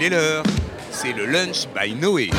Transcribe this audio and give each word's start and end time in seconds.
Il 0.00 0.06
est 0.06 0.08
l'heure, 0.08 0.44
c'est 0.90 1.12
le 1.12 1.26
lunch 1.26 1.66
by 1.78 1.94
Noé. 1.94 2.30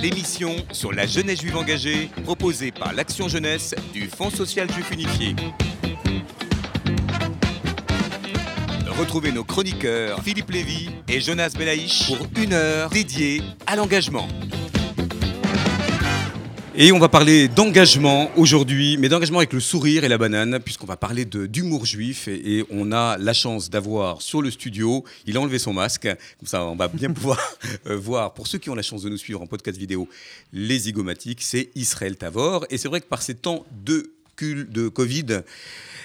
L'émission 0.00 0.56
sur 0.72 0.94
la 0.94 1.04
jeunesse 1.04 1.42
juive 1.42 1.58
engagée, 1.58 2.08
proposée 2.24 2.72
par 2.72 2.94
l'Action 2.94 3.28
Jeunesse 3.28 3.74
du 3.92 4.08
Fonds 4.08 4.30
social 4.30 4.72
juif 4.72 4.90
unifié. 4.90 5.36
Retrouvez 8.98 9.30
nos 9.30 9.44
chroniqueurs 9.44 10.22
Philippe 10.22 10.50
Lévy 10.50 10.88
et 11.06 11.20
Jonas 11.20 11.52
Belaïch 11.54 12.06
pour 12.06 12.26
une 12.42 12.54
heure 12.54 12.88
dédiée 12.88 13.42
à 13.66 13.76
l'engagement. 13.76 14.28
Et 16.74 16.90
on 16.90 16.98
va 16.98 17.10
parler 17.10 17.48
d'engagement 17.48 18.30
aujourd'hui, 18.34 18.96
mais 18.96 19.10
d'engagement 19.10 19.38
avec 19.38 19.52
le 19.52 19.60
sourire 19.60 20.04
et 20.04 20.08
la 20.08 20.16
banane, 20.16 20.58
puisqu'on 20.58 20.86
va 20.86 20.96
parler 20.96 21.26
d'humour 21.26 21.84
juif. 21.84 22.28
Et, 22.28 22.64
on 22.70 22.92
a 22.92 23.18
la 23.18 23.34
chance 23.34 23.68
d'avoir 23.68 24.22
sur 24.22 24.40
le 24.40 24.50
studio, 24.50 25.04
il 25.26 25.36
a 25.36 25.40
enlevé 25.40 25.58
son 25.58 25.74
masque, 25.74 26.04
comme 26.04 26.46
ça 26.46 26.64
on 26.64 26.74
va 26.74 26.88
bien 26.88 27.10
pouvoir 27.12 27.38
euh, 27.88 27.96
voir, 27.96 28.32
pour 28.32 28.46
ceux 28.46 28.56
qui 28.56 28.70
ont 28.70 28.74
la 28.74 28.82
chance 28.82 29.02
de 29.02 29.10
nous 29.10 29.18
suivre 29.18 29.42
en 29.42 29.46
podcast 29.46 29.76
vidéo, 29.78 30.08
les 30.54 30.78
zygomatiques, 30.78 31.42
c'est 31.42 31.68
Israël 31.74 32.16
Tavor. 32.16 32.64
Et 32.70 32.78
c'est 32.78 32.88
vrai 32.88 33.02
que 33.02 33.06
par 33.06 33.20
ces 33.20 33.34
temps 33.34 33.66
de, 33.84 34.10
de 34.40 34.88
Covid, 34.88 35.42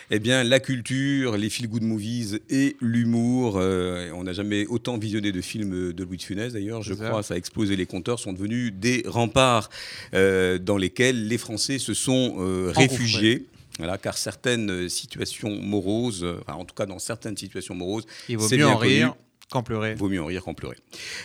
eh 0.09 0.19
bien, 0.19 0.43
la 0.43 0.59
culture, 0.59 1.35
les 1.37 1.49
feel-good 1.49 1.83
movies 1.83 2.39
et 2.49 2.77
l'humour. 2.79 3.57
euh, 3.57 4.09
on 4.15 4.23
n'a 4.23 4.33
jamais 4.33 4.65
autant 4.67 4.97
visionné 4.97 5.31
de 5.31 5.41
films 5.41 5.91
de 5.91 6.03
Louis 6.03 6.17
de 6.17 6.21
Funès, 6.21 6.53
d'ailleurs. 6.53 6.81
Je 6.81 6.93
ça. 6.93 7.07
crois, 7.09 7.23
ça 7.23 7.33
a 7.33 7.37
explosé. 7.37 7.75
Les 7.75 7.85
compteurs 7.85 8.19
sont 8.19 8.31
devenus 8.33 8.71
des 8.73 9.03
remparts 9.05 9.69
euh, 10.13 10.57
dans 10.59 10.77
lesquels 10.77 11.27
les 11.27 11.37
Français 11.37 11.77
se 11.77 11.93
sont 11.93 12.37
euh, 12.39 12.71
réfugiés. 12.75 13.47
Voilà, 13.79 13.97
car 13.99 14.17
certaines 14.17 14.89
situations 14.89 15.61
moroses, 15.61 16.25
enfin, 16.41 16.57
en 16.57 16.65
tout 16.65 16.73
cas 16.73 16.87
dans 16.87 16.97
certaines 16.97 17.37
situations 17.37 17.75
moroses, 17.75 18.05
Il 18.27 18.37
vaut 18.37 18.47
C'est 18.47 18.57
mieux 18.57 18.65
en 18.65 18.77
rire 18.77 19.09
connu. 19.09 19.21
Qu'en 19.49 19.63
pleurer. 19.63 19.95
Vaut 19.95 20.09
mieux 20.09 20.21
en 20.21 20.25
rire 20.25 20.43
qu'en 20.43 20.53
pleurer. 20.53 20.75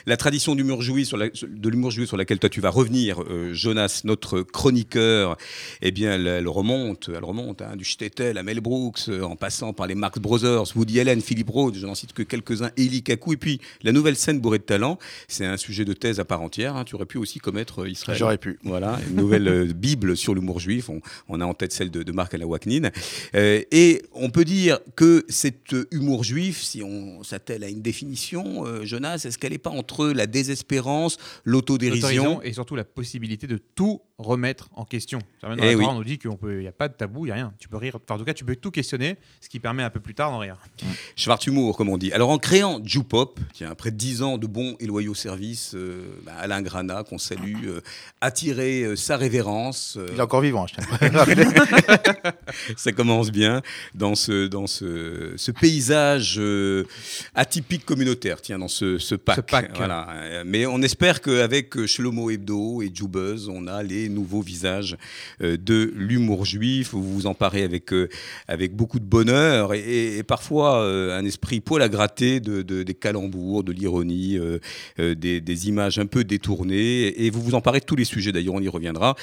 La 0.07 0.17
tradition 0.17 0.55
d'humour 0.55 0.83
sur 1.05 1.17
la- 1.17 1.29
de 1.29 1.69
l'humour 1.69 1.91
juif 1.91 2.07
sur 2.09 2.17
laquelle 2.17 2.39
toi 2.39 2.49
tu 2.49 2.61
vas 2.61 2.71
revenir, 2.71 3.21
euh, 3.25 3.53
Jonas, 3.53 4.03
notre 4.05 4.43
chroniqueur, 4.43 5.37
eh 5.81 5.91
bien, 5.91 6.15
elle, 6.15 6.27
elle 6.29 6.49
remonte, 6.49 7.11
elle 7.13 7.25
remonte 7.25 7.63
hein, 7.63 7.75
du 7.75 7.85
Stettel 7.85 8.39
à 8.39 8.45
Mel 8.45 8.61
Brooks, 8.61 9.09
euh, 9.09 9.23
en 9.23 9.35
passant 9.35 9.73
par 9.73 9.89
les 9.89 9.97
Marx 9.97 10.21
Brothers, 10.21 10.65
Woody 10.77 11.01
Allen, 11.01 11.21
Philip 11.21 11.49
Roth, 11.51 11.75
je 11.77 11.85
n'en 11.85 11.97
cite 11.97 12.13
que 12.13 12.23
quelques-uns, 12.23 12.71
Eli 12.77 13.03
Kakou, 13.03 13.33
et 13.33 13.37
puis 13.37 13.61
la 13.83 13.91
nouvelle 13.91 14.15
scène 14.17 14.39
bourrée 14.41 14.59
de 14.59 14.65
talent. 14.65 14.99
C'est 15.27 15.45
un 15.45 15.57
sujet 15.57 15.85
de 15.85 15.93
thèse 15.93 16.21
à 16.21 16.25
part 16.25 16.43
entière. 16.43 16.77
hein. 16.77 16.85
Tu 16.85 16.95
aurais 16.95 17.07
pu 17.07 17.19
aussi 17.19 17.41
commettre 17.41 17.81
euh, 17.83 17.89
Israël. 17.91 18.19
J'aurais 18.19 18.39
pu. 18.39 18.59
Voilà, 18.63 19.01
une 19.11 19.17
nouvelle 19.17 19.49
euh, 19.49 19.65
Bible 19.75 20.17
sur 20.17 20.35
l'humour 20.35 20.61
juif. 20.61 20.89
On, 20.91 21.01
on 21.29 21.41
a 21.41 21.45
en 21.45 21.55
tête 21.55 21.73
celle 21.73 21.91
de, 21.91 22.05
de 22.05 22.13
Marc 22.13 22.35
Alawaknin. 22.35 22.91
Euh, 23.35 23.63
et 23.73 24.03
on 24.13 24.31
peut 24.31 24.45
dire 24.45 24.79
que 24.95 25.25
cet 25.29 25.73
euh, 25.73 25.89
humour 25.91 26.23
juif, 26.23 26.63
si 26.63 26.83
on 26.85 27.25
s'attelle 27.25 27.65
à 27.65 27.69
une 27.69 27.83
définition, 27.83 28.12
euh, 28.65 28.85
Jonas, 28.85 29.23
est-ce 29.25 29.39
qu'elle 29.39 29.53
n'est 29.53 29.59
pas 29.59 29.71
entre 29.71 30.09
la 30.09 30.27
désespérance, 30.27 31.17
l'autodérision 31.45 32.09
L'autodérision 32.09 32.43
et 32.43 32.53
surtout 32.53 32.77
la 32.77 32.85
possibilité 32.85 33.47
de 33.47 33.59
tout 33.59 34.01
remettre 34.23 34.69
en 34.75 34.85
question. 34.85 35.19
Dans 35.43 35.53
Eh 35.53 35.57
la 35.57 35.67
oui. 35.77 35.83
Torah, 35.83 35.95
on 35.95 35.99
nous 35.99 36.05
dit 36.05 36.19
qu'il 36.19 36.31
n'y 36.59 36.67
a 36.67 36.73
pas 36.73 36.89
de 36.89 36.95
tabou, 36.95 37.25
il 37.27 37.29
n'y 37.29 37.33
a 37.33 37.35
rien. 37.35 37.53
Tu 37.59 37.69
peux 37.69 37.77
rire, 37.77 37.97
enfin, 37.97 38.15
en 38.15 38.19
tout 38.19 38.25
cas, 38.25 38.35
tu 38.35 38.45
peux 38.45 38.57
tout 38.57 38.71
questionner, 38.71 39.17
ce 39.41 39.49
qui 39.49 39.61
permet 39.61 39.83
un 39.83 39.91
peu 39.91 40.01
plus 40.01 40.15
tard 40.15 40.31
d'en 40.31 40.39
rire. 40.39 40.57
Schwarz-humour, 41.17 41.77
comme 41.77 41.89
on 41.89 41.99
dit. 41.99 42.13
Alors, 42.13 42.31
en 42.31 42.39
créant 42.39 42.81
Jupop, 42.85 43.39
qui 43.53 43.65
a 43.65 43.71
après 43.71 43.91
10 43.91 44.23
ans 44.23 44.39
de 44.39 44.47
bons 44.47 44.77
et 44.81 44.87
loyaux 44.87 45.15
services, 45.15 45.73
euh, 45.75 46.03
bah, 46.25 46.33
Alain 46.39 46.63
Grana, 46.63 47.03
qu'on 47.05 47.19
salue, 47.19 47.67
euh, 47.67 47.81
a 48.21 48.31
tiré 48.31 48.83
euh, 48.83 48.97
sa 48.97 49.17
révérence. 49.17 49.97
euh, 49.99 50.07
Il 50.13 50.19
est 50.19 50.23
encore 50.23 50.41
vivant, 50.41 50.67
je 50.67 50.75
le 51.07 51.17
rappeler. 51.19 51.45
ça 52.77 52.93
commence 52.93 53.31
bien 53.31 53.63
dans 53.95 54.15
ce, 54.15 54.47
dans 54.47 54.67
ce, 54.67 55.35
ce 55.37 55.51
paysage 55.51 56.37
euh, 56.39 56.85
atypique 57.35 57.85
communautaire, 57.85 58.41
tiens, 58.41 58.59
dans 58.59 58.69
ce, 58.69 58.99
ce 58.99 59.15
pack. 59.15 59.37
Ce 59.37 59.41
pack. 59.43 59.77
Voilà. 59.77 60.43
Mais 60.45 60.67
on 60.67 60.81
espère 60.83 61.21
qu'avec 61.21 61.87
Shlomo 61.87 62.31
Hebdo 62.31 62.83
et 62.83 62.91
Jubuzz, 62.93 63.49
on 63.49 63.67
a 63.67 63.83
les 63.83 64.09
nouveaux 64.13 64.43
visages 64.43 64.97
euh, 65.43 65.57
de 65.57 65.93
l'humour 65.97 66.45
juif. 66.45 66.91
Vous 66.93 67.03
vous 67.03 67.27
emparez 67.27 67.63
avec, 67.63 67.93
euh, 67.93 68.09
avec 68.49 68.75
beaucoup 68.77 69.01
de 69.01 69.05
bonheur 69.05 69.75
et, 69.75 70.19
et 70.19 70.23
parfois 70.23 70.83
euh, 70.83 71.19
un 71.19 71.25
esprit 71.25 71.61
poil 71.61 71.83
à 71.83 71.89
gratter 71.89 72.41
de, 72.41 72.63
de- 72.63 72.83
des 72.83 72.95
calembours, 72.95 73.65
de 73.65 73.73
l'ironie, 73.73 74.39
des, 74.99 75.41
des 75.41 75.69
images 75.69 75.99
un 75.99 76.07
peu 76.07 76.25
détournées. 76.25 77.25
Et 77.25 77.31
vous 77.31 77.43
vous 77.43 77.55
emparez 77.55 77.81
de 77.81 77.85
tous 77.85 77.97
les 77.97 78.05
sujets, 78.05 78.33
d'ailleurs, 78.33 78.55
on 78.55 78.61
y 78.61 78.69
reviendra. 78.69 79.15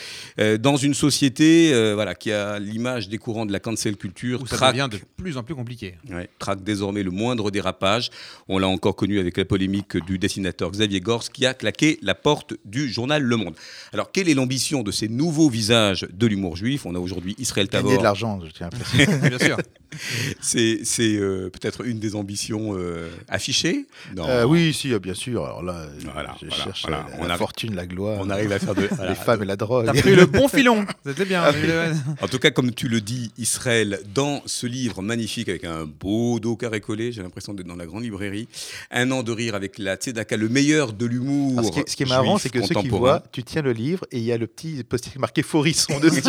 Dans 0.60 0.78
une 0.78 0.94
société 0.94 1.72
voilà, 1.94 2.16
qui 2.16 2.32
a 2.32 2.60
l'image 2.60 3.10
des 3.10 3.18
courants 3.18 3.46
de 3.46 3.52
la 3.52 3.60
cancel 3.60 3.96
culture, 3.98 4.42
Où 4.42 4.48
ça 4.48 4.56
traque, 4.58 4.76
devient 4.76 4.90
de 4.92 5.00
plus 5.18 5.38
en 5.38 5.44
plus 5.44 5.56
compliqué. 5.56 5.96
ouais, 6.12 6.30
traque 6.40 6.64
désormais 6.64 7.04
le 7.04 7.12
moindre 7.12 7.52
dérapage. 7.52 8.10
On 8.48 8.58
l'a 8.58 8.68
encore 8.68 8.96
connu 8.96 9.20
avec 9.20 9.38
la 9.38 9.46
polémique 9.46 9.98
du 10.06 10.18
dessinateur 10.18 10.72
Xavier 10.72 11.00
Gors 11.02 11.30
qui 11.32 11.46
a 11.46 11.54
claqué 11.54 12.00
la 12.02 12.16
porte 12.16 12.54
du 12.66 12.90
journal 12.90 13.22
Le 13.24 13.36
Monde. 13.36 13.56
Alors, 13.94 14.12
quelle 14.12 14.30
est 14.30 14.34
l'ambition 14.34 14.79
de 14.84 14.92
ces 14.92 15.08
nouveaux 15.08 15.50
visages 15.50 16.08
de 16.12 16.28
l'humour 16.28 16.56
juif 16.56 16.86
On 16.86 16.96
a 16.96 17.00
aujourd'hui 17.00 17.36
Israël 17.40 17.68
Gagner 17.68 17.84
de 17.84 17.90
Tavor. 17.90 18.04
l'argent, 18.04 18.40
je 18.46 18.52
tiens 18.52 18.68
à 18.68 18.70
préciser. 18.70 19.06
Bien 19.30 19.40
sûr. 19.40 19.58
C'est 20.42 20.80
euh, 21.02 21.50
peut-être 21.50 21.86
une 21.86 22.00
des 22.00 22.16
ambitions 22.16 22.76
euh, 22.78 23.10
affichées? 23.28 23.86
Non. 24.16 24.28
Euh, 24.28 24.44
oui, 24.46 24.74
si, 24.74 24.98
bien 25.00 25.14
sûr. 25.14 25.46
Alors 25.46 25.64
là, 25.64 25.88
Voilà, 26.14 26.36
je 26.42 26.48
voilà, 26.48 26.64
cherche 26.64 26.82
voilà. 26.84 27.06
On 27.18 27.24
la 27.24 27.30
arrive- 27.30 27.38
fortune, 27.40 27.76
la 27.76 27.86
gloire, 27.86 28.18
On 28.22 28.30
arrive 28.30 28.52
à 28.52 28.60
faire 28.60 28.76
de. 28.76 28.88
voilà, 28.92 29.10
les 29.12 29.16
femmes 29.16 29.44
et 29.44 29.46
la 29.46 29.56
drogue. 29.56 29.86
T'as 29.86 29.94
pris 30.00 30.16
le 30.16 30.26
bon 30.26 30.48
filon. 30.50 30.86
C'était 31.06 31.26
bien. 31.26 31.44
Ah, 31.44 31.52
En 32.22 32.28
tout 32.28 32.40
cas, 32.40 32.52
comme 32.52 32.74
tu 32.74 32.88
le 32.88 33.02
dis, 33.02 33.32
Israël, 33.38 34.00
dans 34.14 34.42
ce 34.46 34.68
livre 34.68 35.02
magnifique 35.02 35.50
avec 35.50 35.64
un 35.66 35.86
beau 35.86 36.40
dos 36.40 36.56
carré 36.56 36.82
collé, 36.82 37.12
j'ai 37.12 37.22
l'impression 37.22 37.54
d'être 37.54 37.68
dans 37.68 37.76
la 37.76 37.86
grande 37.86 38.04
librairie. 38.04 38.48
Un 38.92 39.12
an 39.12 39.24
de 39.24 39.32
rire 39.32 39.56
avec 39.56 39.78
la 39.78 39.96
Tzedaka, 39.96 40.38
le 40.38 40.50
meilleur 40.50 40.94
de 40.94 41.06
l'humour. 41.06 41.64
Ce, 41.66 41.72
qui 41.72 41.80
est, 41.80 41.90
ce 41.90 41.96
qui 41.96 42.04
est 42.04 42.08
marrant, 42.08 42.38
c'est 42.38 42.50
que 42.50 42.62
ceux 42.66 42.76
qui 42.76 42.90
voient, 42.90 43.24
tu 43.32 43.44
tiens 43.44 43.62
le 43.62 43.72
livre 43.74 44.06
et 44.12 44.18
il 44.18 44.24
y 44.24 44.32
a 44.32 44.38
le 44.38 44.48
petit 44.48 44.84
post-it 44.84 45.18
marqué 45.20 45.44
Forisson 45.44 46.00
dessus. 46.00 46.22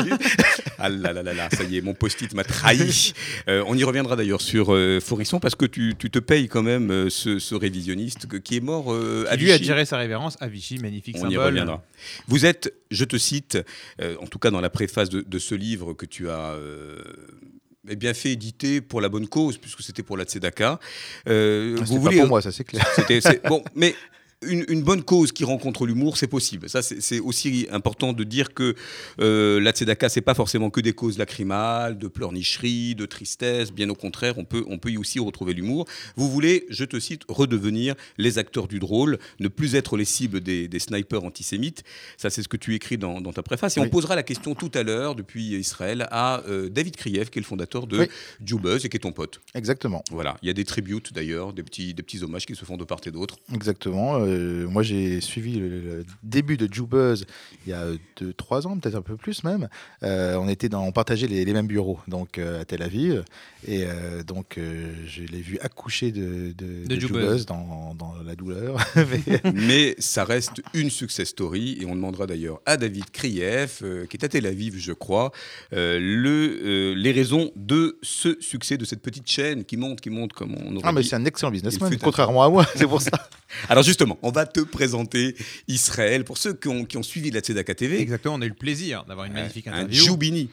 Ah 0.79 0.89
là 0.89 1.13
là 1.13 1.23
là 1.23 1.33
là, 1.35 1.49
ça 1.53 1.65
y 1.65 1.77
est, 1.77 1.81
mon 1.83 1.95
post-it 1.95 2.33
m'a 2.35 2.45
trahi. 2.45 3.13
Euh, 3.51 3.65
on 3.67 3.77
y 3.77 3.83
reviendra 3.85 4.15
d'ailleurs 4.17 4.41
sur 4.41 4.73
euh, 4.73 5.01
Forisson 5.01 5.41
parce 5.41 5.55
que 5.57 5.67
tu, 5.67 5.95
tu 5.99 6.09
te 6.11 6.19
payes 6.21 6.47
quand 6.49 6.63
même 6.63 6.91
euh, 6.91 7.11
ce, 7.11 7.39
ce 7.39 7.55
révisionniste 7.55 8.27
que- 8.29 8.37
qui 8.37 8.57
est 8.57 8.61
mort 8.61 8.93
euh, 8.95 9.27
à 9.29 9.37
Qui 9.37 9.43
lui 9.45 9.51
a 9.51 9.55
Vichy. 9.57 9.67
tiré 9.67 9.85
sa 9.85 9.97
révérence 9.99 10.37
à 10.41 10.47
Vichy, 10.47 10.79
magnifique 10.79 11.17
On 11.19 11.29
y 11.29 11.33
symbole. 11.33 11.47
reviendra. 11.47 11.83
Vous 12.29 12.47
êtes, 12.47 12.73
je 12.91 13.05
te 13.05 13.17
cite, 13.17 13.59
euh, 14.01 14.15
en 14.21 14.27
tout 14.27 14.39
cas 14.39 14.51
dans 14.51 14.61
la 14.61 14.71
préface 14.71 15.09
de, 15.11 15.21
de 15.23 15.39
ce 15.39 15.55
livre 15.55 15.93
que 15.95 16.07
tu 16.07 16.31
as 16.31 16.53
euh, 16.53 17.03
eh 17.89 17.97
bien 17.97 18.15
fait 18.15 18.31
éditer 18.33 18.81
pour 18.81 19.01
la 19.01 19.09
bonne 19.09 19.27
cause, 19.27 19.59
puisque 19.59 19.83
c'était 19.83 20.03
pour 20.05 20.17
la 20.17 20.25
Tzedaka. 20.25 20.79
Euh, 21.29 21.77
C'est 21.79 21.85
vous 21.87 21.95
pas 21.97 22.01
voulez, 22.03 22.19
pour 22.19 22.29
moi, 22.29 22.43
ça 22.43 22.53
c'est 22.53 22.65
clair. 22.65 22.87
c'était, 22.95 23.21
c'est- 23.21 23.43
bon, 23.49 23.65
mais 23.75 23.95
une, 24.43 24.65
une 24.69 24.83
bonne 24.83 25.03
cause 25.03 25.33
qui 25.33 25.45
rencontre 25.45 25.87
l'humour, 25.87 26.17
c'est 26.17 26.27
possible. 26.27 26.69
Ça, 26.71 26.81
c'est, 26.83 27.21
aussi 27.21 27.67
important 27.71 28.15
de 28.15 28.25
dire 28.25 28.55
que 28.55 28.75
euh, 29.21 29.61
la 29.61 29.73
Tzedaka, 29.73 30.09
c'est 30.09 30.23
pas 30.23 30.35
forcément 30.35 30.71
que 30.71 30.81
des 30.81 30.95
causes 30.95 31.19
lacrymales, 31.19 31.99
de 31.99 32.09
pleurnicherie, 32.09 32.95
de 32.95 33.05
tristesse. 33.05 33.71
Bien 33.71 33.91
au 33.91 33.95
contraire, 33.95 34.39
on 34.39 34.45
peut, 34.45 34.65
on 34.69 34.79
peut 34.79 34.91
y 34.91 34.97
aussi 34.97 35.19
retrouver 35.19 35.53
l'humour. 35.53 35.87
Vous 36.17 36.31
voulez, 36.31 36.65
je 36.71 36.85
te 36.85 36.99
cite, 36.99 37.23
redevenir 37.29 37.95
les 38.17 38.39
acteurs 38.39 38.67
du 38.67 38.79
drôle, 38.79 39.19
ne 39.41 39.49
plus 39.49 39.75
être 39.75 39.99
les 39.99 40.07
cibles 40.07 40.41
des, 40.41 40.69
des 40.69 40.79
snipers 40.79 41.23
antisémites. 41.23 41.85
Ça, 42.17 42.31
c'est 42.31 42.43
ce 42.43 42.49
que 42.49 42.57
tu 42.57 42.75
écris 42.75 42.97
dans, 42.97 43.21
dans 43.21 43.33
ta 43.33 43.43
préface. 43.43 43.77
Et 43.77 43.81
Oui. 43.81 43.87
on 43.89 43.91
posera 43.91 44.17
la 44.17 44.23
question 44.23 44.55
tout 44.55 44.71
à 44.73 44.83
l'heure, 44.83 45.15
depuis 45.17 45.55
Israël, 45.57 46.09
à 46.11 46.43
euh, 46.49 46.71
David 46.71 46.97
Kriev, 46.97 47.29
qui 47.29 47.39
est 47.39 47.43
le 47.43 47.47
fondateur 47.47 47.87
de 47.87 47.99
Oui. 48.01 48.07
Jubuzz 48.43 48.87
et 48.87 48.89
qui 48.89 48.97
est 48.97 49.01
ton 49.01 49.13
pote. 49.13 49.43
Exactement. 49.55 50.03
Voilà, 50.11 50.39
il 50.43 50.47
y 50.47 50.51
a 50.51 50.55
des 50.55 50.65
tributes 50.65 51.13
d'ailleurs, 51.13 51.53
des 51.53 51.63
petits, 51.63 51.93
des 51.93 52.03
petits 52.03 52.23
hommages 52.23 52.47
qui 52.47 52.55
se 52.55 52.65
font 52.65 52.79
de 52.79 52.85
part 52.85 53.01
et 53.05 53.11
d'autre. 53.11 53.37
Exactement. 53.55 54.17
Euh, 54.17 54.30
moi, 54.69 54.83
j'ai 54.83 55.21
suivi 55.21 55.59
le, 55.59 55.69
le 55.69 56.05
début 56.23 56.57
de 56.57 56.73
Jubuzz 56.73 57.25
il 57.67 57.71
y 57.71 57.73
a 57.73 57.87
2-3 58.21 58.67
ans, 58.67 58.79
peut-être 58.79 58.95
un 58.97 59.03
peu 59.03 59.17
plus 59.17 59.45
même. 59.45 59.69
Euh, 60.03 60.37
on 60.37 60.49
était 60.49 60.69
dans, 60.69 60.83
on 60.85 60.93
partageait 60.93 61.27
les, 61.27 61.45
les 61.45 61.53
mêmes 61.53 61.67
bureaux, 61.67 61.99
donc 62.09 62.39
euh, 62.39 62.61
à 62.61 62.65
Tel 62.65 62.83
Aviv, 62.83 63.25
et 63.67 63.85
euh, 63.87 64.23
donc 64.23 64.57
euh, 64.59 64.93
je 65.07 65.23
l'ai 65.23 65.41
vu 65.41 65.59
accoucher 65.61 66.11
de, 66.13 66.53
de, 66.57 66.87
De 66.87 66.95
de 66.95 67.01
Jubuzz. 67.01 67.47
Dans, 67.47 67.95
dans 67.95 68.15
la 68.25 68.35
douleur. 68.35 68.77
Mais- 68.97 69.53
Mais 69.55 69.95
ça 69.99 70.25
reste 70.25 70.63
une 70.75 70.91
success 70.91 71.29
story 71.29 71.79
et 71.81 71.87
on 71.87 71.95
demandera 71.95 72.27
d'ailleurs 72.27 72.61
à 72.67 72.77
David 72.77 73.11
Kriev, 73.11 73.81
euh, 73.83 74.07
qui 74.07 74.17
est 74.17 74.25
à 74.25 74.29
Tel 74.29 74.47
Aviv, 74.47 74.77
je 74.79 74.93
crois, 74.93 75.31
euh, 75.73 75.99
le, 76.01 76.61
euh, 76.63 76.95
les 76.95 77.13
raisons 77.13 77.51
de 77.57 77.99
ce 78.03 78.37
succès 78.41 78.77
de 78.77 78.85
cette 78.85 79.03
petite 79.03 79.29
chaîne 79.31 79.65
qui 79.65 79.77
monte, 79.77 80.01
qui 80.01 80.11
monte 80.11 80.33
comme 80.33 80.55
on 80.55 80.77
aurait 80.77 80.85
ah, 80.85 80.93
mais 80.93 81.03
c'est 81.03 81.17
un 81.17 81.25
excellent 81.25 81.51
businessman, 81.53 81.91
contrairement 82.03 82.43
à 82.45 82.49
moi, 82.49 82.67
c'est 82.77 82.87
pour 82.87 83.01
ça. 83.03 83.11
Alors 83.69 83.83
justement, 83.83 84.19
on 84.23 84.31
va 84.31 84.47
te 84.47 84.61
présenter 84.61 85.35
Israël 85.69 86.25
pour 86.25 86.39
ceux 86.39 86.55
qui 86.55 86.69
ont, 86.69 86.85
qui 86.85 86.97
ont 86.97 87.03
suivi 87.03 87.31
la 87.31 87.41
Tzedaka 87.41 87.75
TV. 87.75 88.01
Exactement, 88.01 88.35
on 88.37 88.41
a 88.43 88.47
eu 88.47 88.51
le 88.51 88.55
plaisir 88.55 89.05
d'avoir 89.05 89.27
une 89.27 89.33
magnifique 89.33 89.67
un 89.67 89.73
interview. 89.75 90.05
Joubini. 90.05 90.51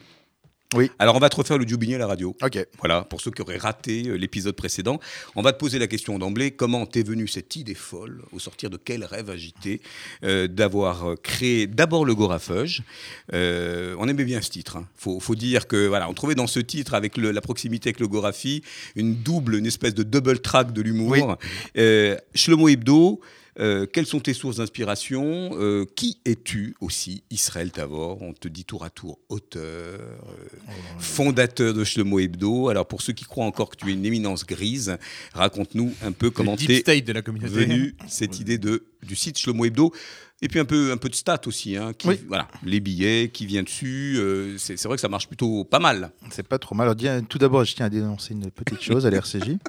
Oui. 0.74 0.90
Alors, 0.98 1.16
on 1.16 1.18
va 1.18 1.30
te 1.30 1.36
refaire 1.36 1.56
le 1.56 1.66
Djoubigné 1.66 1.94
à 1.94 1.98
la 1.98 2.06
radio. 2.06 2.36
Ok. 2.42 2.58
Voilà, 2.78 3.00
pour 3.02 3.22
ceux 3.22 3.30
qui 3.30 3.40
auraient 3.40 3.56
raté 3.56 4.02
euh, 4.06 4.16
l'épisode 4.18 4.54
précédent. 4.54 5.00
On 5.34 5.40
va 5.40 5.54
te 5.54 5.58
poser 5.58 5.78
la 5.78 5.86
question 5.86 6.18
d'emblée. 6.18 6.50
Comment 6.50 6.84
t'es 6.84 7.02
venue 7.02 7.26
cette 7.26 7.56
idée 7.56 7.72
folle, 7.74 8.22
au 8.32 8.38
sortir 8.38 8.68
de 8.68 8.76
quel 8.76 9.02
rêve 9.02 9.30
agité, 9.30 9.80
euh, 10.24 10.46
d'avoir 10.46 11.08
euh, 11.08 11.14
créé 11.16 11.66
d'abord 11.66 12.04
le 12.04 12.14
Gorafeuge 12.14 12.82
Euh, 13.32 13.94
On 13.98 14.08
aimait 14.08 14.26
bien 14.26 14.42
ce 14.42 14.50
titre. 14.50 14.76
Il 14.78 15.00
faut, 15.00 15.20
faut 15.20 15.34
dire 15.34 15.68
que 15.68 15.86
voilà, 15.86 16.06
on 16.10 16.12
trouvait 16.12 16.34
dans 16.34 16.46
ce 16.46 16.60
titre, 16.60 16.92
avec 16.92 17.16
le- 17.16 17.30
la 17.30 17.40
proximité 17.40 17.88
avec 17.88 18.00
le 18.00 18.06
Gorafi, 18.08 18.62
une 18.94 19.14
double, 19.14 19.54
une 19.54 19.64
espèce 19.66 19.94
de 19.94 20.02
double 20.02 20.40
track 20.40 20.74
de 20.74 20.82
l'humour. 20.82 21.38
Oui. 21.38 21.78
Euh, 21.78 22.14
Shlomo 22.34 22.68
Hebdo, 22.68 23.22
euh, 23.58 23.86
quelles 23.86 24.06
sont 24.06 24.20
tes 24.20 24.34
sources 24.34 24.56
d'inspiration 24.56 25.50
Euh, 25.58 25.84
Qui 25.96 26.18
es-tu 26.24 26.74
aussi, 26.80 27.22
Israël 27.30 27.70
Tavor? 27.72 28.22
On 28.22 28.32
te 28.32 28.46
dit 28.48 28.64
tour 28.64 28.84
à 28.84 28.90
tour 28.90 29.18
auteur, 29.28 30.00
euh, 30.00 30.48
fondateur 30.98 31.74
de 31.74 31.84
Shlomo 31.84 32.18
Hebdo. 32.20 32.68
Alors 32.68 32.86
pour 32.86 33.02
ceux 33.02 33.12
qui 33.12 33.24
croient 33.24 33.44
encore 33.46 33.70
que 33.70 33.76
tu 33.76 33.88
es 33.90 33.92
une 33.92 34.04
éminence 34.06 34.46
grise, 34.46 34.96
raconte-nous 35.34 35.92
un 36.02 36.12
peu 36.12 36.30
comment 36.30 36.56
t'es 36.56 36.80
state 36.80 37.04
de 37.04 37.12
la 37.12 37.22
communauté. 37.22 37.52
venue 37.52 37.96
cette 38.08 38.38
idée 38.40 38.58
de, 38.58 38.84
du 39.02 39.16
site 39.16 39.38
Shlomo 39.38 39.64
Hebdo. 39.64 39.92
Et 40.40 40.46
puis 40.46 40.60
un 40.60 40.64
peu, 40.64 40.92
un 40.92 40.96
peu 40.96 41.08
de 41.08 41.16
stats 41.16 41.40
aussi, 41.46 41.76
hein, 41.76 41.92
qui- 41.98 42.06
Oui. 42.06 42.20
voilà, 42.28 42.46
les 42.64 42.78
billets, 42.78 43.28
qui 43.32 43.44
vient 43.44 43.64
dessus. 43.64 44.14
euh, 44.18 44.54
c'est 44.56 44.80
vrai 44.84 44.94
que 44.94 45.00
ça 45.00 45.08
marche 45.08 45.26
plutôt 45.26 45.64
pas 45.64 45.80
mal. 45.80 46.12
C'est 46.30 46.46
pas 46.46 46.58
trop 46.58 46.76
mal. 46.76 46.84
Alors, 46.86 46.96
tiens, 46.96 47.22
tout 47.22 47.38
d'abord, 47.38 47.64
je 47.64 47.74
tiens 47.74 47.86
à 47.86 47.88
dénoncer 47.90 48.34
une 48.34 48.48
petite 48.52 48.80
chose 48.80 49.04
à 49.04 49.10
l'RCJ. 49.10 49.56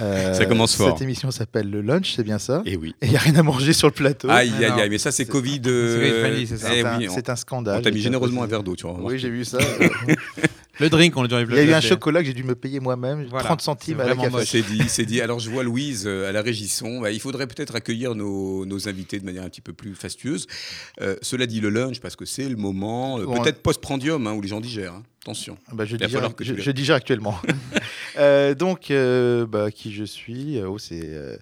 Euh, 0.00 0.34
Ça 0.34 0.46
commence 0.46 0.76
fort. 0.76 0.92
Cette 0.96 1.02
émission 1.02 1.30
s'appelle 1.32 1.68
Le 1.68 1.80
Lunch, 1.80 2.12
c'est 2.14 2.22
bien 2.22 2.38
ça 2.38 2.62
Et 2.64 2.76
oui. 2.76 2.94
Et 3.02 3.06
il 3.06 3.10
n'y 3.10 3.16
a 3.16 3.20
rien 3.20 3.34
à 3.36 3.42
manger 3.42 3.72
sur 3.72 3.88
le 3.88 3.92
plateau. 3.92 4.30
Aïe, 4.30 4.52
Mais 4.58 4.66
aïe, 4.66 4.80
aïe, 4.82 4.88
mais 4.90 4.98
ça 4.98 5.10
c'est 5.10 5.24
C'est- 5.24 5.30
Covid. 5.30 5.60
Euh, 5.66 5.98
c'est 6.00 6.42
eh 6.42 6.46
C'est 6.46 6.84
un, 6.84 6.98
oui, 6.98 7.08
un 7.26 7.36
scandale. 7.36 7.80
on 7.80 7.82
t'a 7.82 7.90
mis 7.90 8.00
généreusement 8.00 8.44
un 8.44 8.46
verre 8.46 8.62
d'eau, 8.62 8.76
tu 8.76 8.86
vois. 8.86 8.96
Oui, 9.00 9.18
j'ai 9.18 9.30
vu 9.30 9.44
ça. 9.44 9.58
Le 10.80 10.88
drink, 10.90 11.16
on 11.16 11.22
le 11.22 11.28
dirait 11.28 11.44
Il 11.48 11.54
y 11.54 11.58
a 11.58 11.64
eu 11.64 11.72
un 11.72 11.80
chocolat 11.80 12.20
que 12.20 12.26
j'ai 12.26 12.32
dû 12.34 12.42
me 12.42 12.54
payer 12.54 12.80
moi-même, 12.80 13.26
Voilà. 13.30 13.44
30 13.44 13.60
centimes 13.60 13.98
C'est 13.98 14.10
à 14.10 14.14
la 14.14 14.16
café. 14.16 14.44
C'est 14.44 14.62
dit, 14.62 14.82
c'est 14.88 15.04
dit. 15.04 15.20
Alors 15.20 15.38
je 15.38 15.50
vois 15.50 15.62
Louise 15.62 16.04
euh, 16.06 16.28
à 16.28 16.32
la 16.32 16.42
régisson. 16.42 17.00
Bah, 17.00 17.10
il 17.10 17.20
faudrait 17.20 17.46
peut-être 17.46 17.74
accueillir 17.76 18.14
nos, 18.14 18.64
nos 18.66 18.88
invités 18.88 19.20
de 19.20 19.24
manière 19.24 19.44
un 19.44 19.48
petit 19.48 19.60
peu 19.60 19.72
plus 19.72 19.94
fastueuse. 19.94 20.46
Euh, 21.00 21.16
cela 21.22 21.46
dit, 21.46 21.60
le 21.60 21.68
lunch, 21.70 22.00
parce 22.00 22.16
que 22.16 22.24
c'est 22.24 22.48
le 22.48 22.56
moment, 22.56 23.18
euh, 23.20 23.24
Bon, 23.26 23.40
peut-être 23.42 23.62
post-prandium, 23.62 24.26
hein, 24.26 24.32
où 24.32 24.40
les 24.40 24.48
gens 24.48 24.60
digèrent. 24.60 24.94
hein. 24.94 25.02
Attention. 25.22 25.58
Bah, 25.72 25.84
je, 25.84 25.96
digère, 25.96 26.10
falloir 26.10 26.34
que 26.34 26.44
je, 26.44 26.54
tu- 26.54 26.62
je 26.62 26.70
digère 26.70 26.96
actuellement. 26.96 27.36
Euh, 28.18 28.54
donc, 28.56 28.90
euh, 28.90 29.46
bah, 29.46 29.70
qui 29.70 29.92
je 29.92 30.02
suis 30.04 30.60
oh, 30.62 30.78
c'est, 30.78 31.38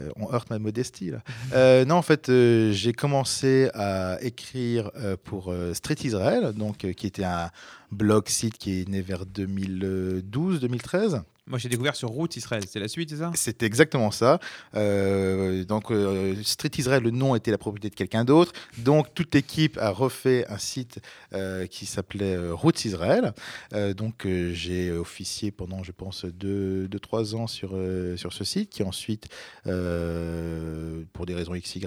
euh, 0.00 0.10
On 0.16 0.32
heurte 0.32 0.50
ma 0.50 0.58
modestie 0.58 1.10
là. 1.10 1.22
Euh, 1.52 1.84
non, 1.84 1.96
en 1.96 2.02
fait, 2.02 2.28
euh, 2.28 2.72
j'ai 2.72 2.92
commencé 2.92 3.70
à 3.74 4.18
écrire 4.20 4.90
pour 5.24 5.52
Street 5.72 5.96
Israel, 6.04 6.52
donc, 6.54 6.78
qui 6.78 7.06
était 7.06 7.24
un 7.24 7.50
blog 7.90 8.28
site 8.28 8.58
qui 8.58 8.80
est 8.80 8.88
né 8.88 9.00
vers 9.02 9.24
2012-2013. 9.24 11.22
Moi, 11.48 11.60
j'ai 11.60 11.68
découvert 11.68 11.94
sur 11.94 12.08
Route 12.08 12.36
Israël. 12.36 12.64
C'est 12.68 12.80
la 12.80 12.88
suite, 12.88 13.10
c'est 13.10 13.18
ça? 13.18 13.30
C'est 13.36 13.62
exactement 13.62 14.10
ça. 14.10 14.40
Euh, 14.74 15.64
donc, 15.64 15.92
euh, 15.92 16.34
Street 16.42 16.72
Israel, 16.76 17.04
le 17.04 17.12
nom 17.12 17.36
était 17.36 17.52
la 17.52 17.58
propriété 17.58 17.88
de 17.88 17.94
quelqu'un 17.94 18.24
d'autre. 18.24 18.52
Donc, 18.78 19.14
toute 19.14 19.32
l'équipe 19.32 19.78
a 19.78 19.90
refait 19.90 20.44
un 20.48 20.58
site 20.58 20.98
euh, 21.34 21.66
qui 21.66 21.86
s'appelait 21.86 22.36
Roots 22.50 22.84
Israel. 22.84 23.32
Euh, 23.74 23.94
donc, 23.94 24.26
j'ai 24.26 24.90
officié 24.90 25.52
pendant, 25.52 25.84
je 25.84 25.92
pense, 25.92 26.24
2-3 26.24 26.30
deux, 26.32 26.88
deux, 26.88 26.98
trois 26.98 27.36
ans 27.36 27.46
sur, 27.46 27.78
sur 28.16 28.32
ce 28.32 28.42
site, 28.42 28.70
qui 28.70 28.82
ensuite, 28.82 29.28
pour 29.62 31.26
des 31.26 31.34
raisons 31.34 31.52
XY, 31.52 31.86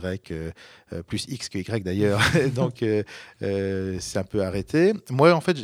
plus 1.06 1.26
X 1.28 1.50
que 1.50 1.58
Y 1.58 1.84
d'ailleurs, 1.84 2.22
donc 2.56 2.78
c'est 2.80 4.18
un 4.18 4.24
peu 4.24 4.42
arrêté. 4.42 4.94
Moi, 5.10 5.34
en 5.34 5.42
fait, 5.42 5.58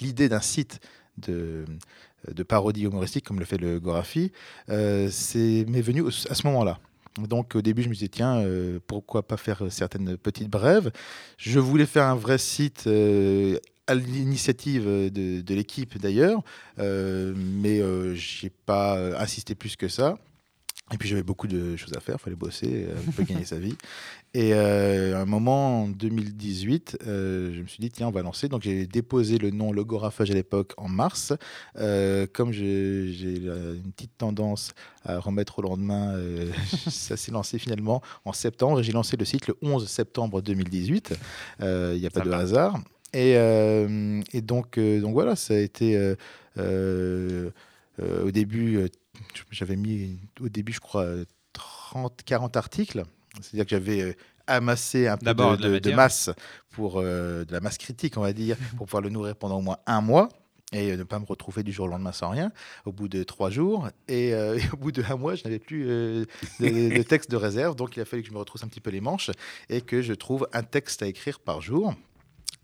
l'idée 0.00 0.28
d'un 0.28 0.40
site 0.40 0.78
de, 1.18 2.42
parodie 2.42 2.84
humoristique 2.84 3.24
comme 3.24 3.38
le 3.38 3.44
fait 3.44 3.58
le 3.58 3.80
Gorafi, 3.80 4.32
euh, 4.68 5.08
c'est 5.10 5.64
m'est 5.68 5.80
venu 5.80 6.04
à 6.06 6.34
ce 6.34 6.46
moment-là. 6.46 6.78
Donc 7.18 7.56
au 7.56 7.62
début, 7.62 7.82
je 7.82 7.88
me 7.88 7.94
disais, 7.94 8.08
tiens, 8.08 8.38
euh, 8.38 8.78
pourquoi 8.86 9.26
pas 9.26 9.36
faire 9.36 9.62
certaines 9.70 10.16
petites 10.16 10.48
brèves 10.48 10.92
Je 11.36 11.58
voulais 11.58 11.86
faire 11.86 12.04
un 12.04 12.14
vrai 12.14 12.38
site 12.38 12.84
euh, 12.86 13.58
à 13.86 13.94
l'initiative 13.94 14.84
de, 14.84 15.54
l'équipe 15.54 15.98
d'ailleurs, 15.98 16.42
mais 16.76 17.82
j'ai 18.14 18.50
pas 18.50 18.98
insisté 19.18 19.54
plus 19.54 19.76
que 19.76 19.88
ça. 19.88 20.16
Et 20.92 20.96
puis 20.96 21.08
j'avais 21.08 21.22
beaucoup 21.22 21.46
de 21.46 21.76
choses 21.76 21.92
à 21.94 22.00
faire, 22.00 22.16
il 22.18 22.22
fallait 22.22 22.36
bosser, 22.36 22.86
euh, 22.88 22.96
un 23.08 23.12
peu 23.12 23.22
gagner 23.22 23.44
sa 23.44 23.58
vie. 23.58 23.76
Et 24.34 24.52
euh, 24.52 25.16
à 25.16 25.20
un 25.20 25.24
moment, 25.24 25.84
en 25.84 25.88
2018, 25.88 26.98
euh, 27.06 27.52
je 27.54 27.60
me 27.62 27.66
suis 27.66 27.80
dit, 27.80 27.90
tiens, 27.90 28.08
on 28.08 28.10
va 28.10 28.22
lancer. 28.22 28.48
Donc 28.48 28.62
j'ai 28.62 28.86
déposé 28.86 29.38
le 29.38 29.50
nom 29.50 29.72
Logorafage 29.72 30.30
à 30.30 30.34
l'époque 30.34 30.74
en 30.76 30.88
mars. 30.88 31.32
Euh, 31.76 32.26
comme 32.32 32.52
j'ai 32.52 33.06
une 33.36 33.92
petite 33.96 34.16
tendance 34.18 34.72
à 35.04 35.18
remettre 35.18 35.58
au 35.60 35.62
lendemain, 35.62 36.14
euh, 36.14 36.50
ça 36.88 37.16
s'est 37.16 37.32
lancé 37.32 37.58
finalement 37.58 38.02
en 38.24 38.32
septembre. 38.32 38.80
Et 38.80 38.82
j'ai 38.84 38.92
lancé 38.92 39.16
le 39.16 39.24
site 39.24 39.46
le 39.48 39.56
11 39.62 39.88
septembre 39.88 40.42
2018. 40.42 41.14
Euh, 41.62 41.92
Il 41.94 42.00
n'y 42.00 42.06
a 42.06 42.10
pas 42.10 42.20
Ça 42.20 42.24
de 42.26 42.30
va. 42.30 42.36
hasard. 42.38 42.78
Et, 43.14 43.36
euh, 43.36 44.20
et 44.34 44.42
donc, 44.42 44.76
euh, 44.76 45.00
donc 45.00 45.14
voilà, 45.14 45.34
ça 45.36 45.54
a 45.54 45.58
été 45.58 45.96
euh, 45.96 46.14
euh, 46.58 47.50
euh, 48.00 48.26
au 48.26 48.30
début, 48.30 48.76
euh, 48.76 48.88
j'avais 49.50 49.76
mis 49.76 50.18
au 50.40 50.50
début, 50.50 50.74
je 50.74 50.80
crois, 50.80 51.04
euh, 51.04 51.24
30, 51.54 52.20
40 52.24 52.56
articles. 52.58 53.02
C'est-à-dire 53.40 53.64
que 53.64 53.70
j'avais 53.70 54.00
euh, 54.00 54.14
amassé 54.46 55.06
un 55.06 55.16
peu 55.16 55.34
de, 55.34 55.92
masse 55.92 56.30
pour 56.70 56.98
euh, 56.98 57.44
de 57.44 57.52
la 57.52 57.60
masse 57.60 57.78
critique, 57.78 58.16
on 58.16 58.22
va 58.22 58.32
dire, 58.32 58.56
pour 58.76 58.86
pouvoir 58.86 59.02
le 59.02 59.10
nourrir 59.10 59.36
pendant 59.36 59.58
au 59.58 59.62
moins 59.62 59.78
un 59.86 60.00
mois 60.00 60.28
et 60.72 60.92
euh, 60.92 60.96
ne 60.96 61.02
pas 61.02 61.18
me 61.18 61.24
retrouver 61.24 61.62
du 61.62 61.72
jour 61.72 61.86
au 61.86 61.88
lendemain 61.88 62.12
sans 62.12 62.30
rien 62.30 62.52
au 62.84 62.92
bout 62.92 63.08
de 63.08 63.22
trois 63.22 63.50
jours. 63.50 63.88
Et, 64.06 64.34
euh, 64.34 64.58
et 64.58 64.62
au 64.72 64.76
bout 64.76 64.92
de 64.92 65.02
un 65.08 65.16
mois, 65.16 65.34
je 65.34 65.44
n'avais 65.44 65.58
plus 65.58 65.86
euh, 65.88 66.24
de, 66.60 66.96
de 66.96 67.02
texte 67.08 67.30
de 67.30 67.36
réserve. 67.36 67.76
Donc 67.76 67.96
il 67.96 68.00
a 68.00 68.04
fallu 68.04 68.22
que 68.22 68.28
je 68.28 68.34
me 68.34 68.38
retrousse 68.38 68.64
un 68.64 68.68
petit 68.68 68.80
peu 68.80 68.90
les 68.90 69.00
manches 69.00 69.30
et 69.68 69.80
que 69.80 70.02
je 70.02 70.12
trouve 70.12 70.48
un 70.52 70.62
texte 70.62 71.02
à 71.02 71.06
écrire 71.06 71.40
par 71.40 71.60
jour. 71.60 71.94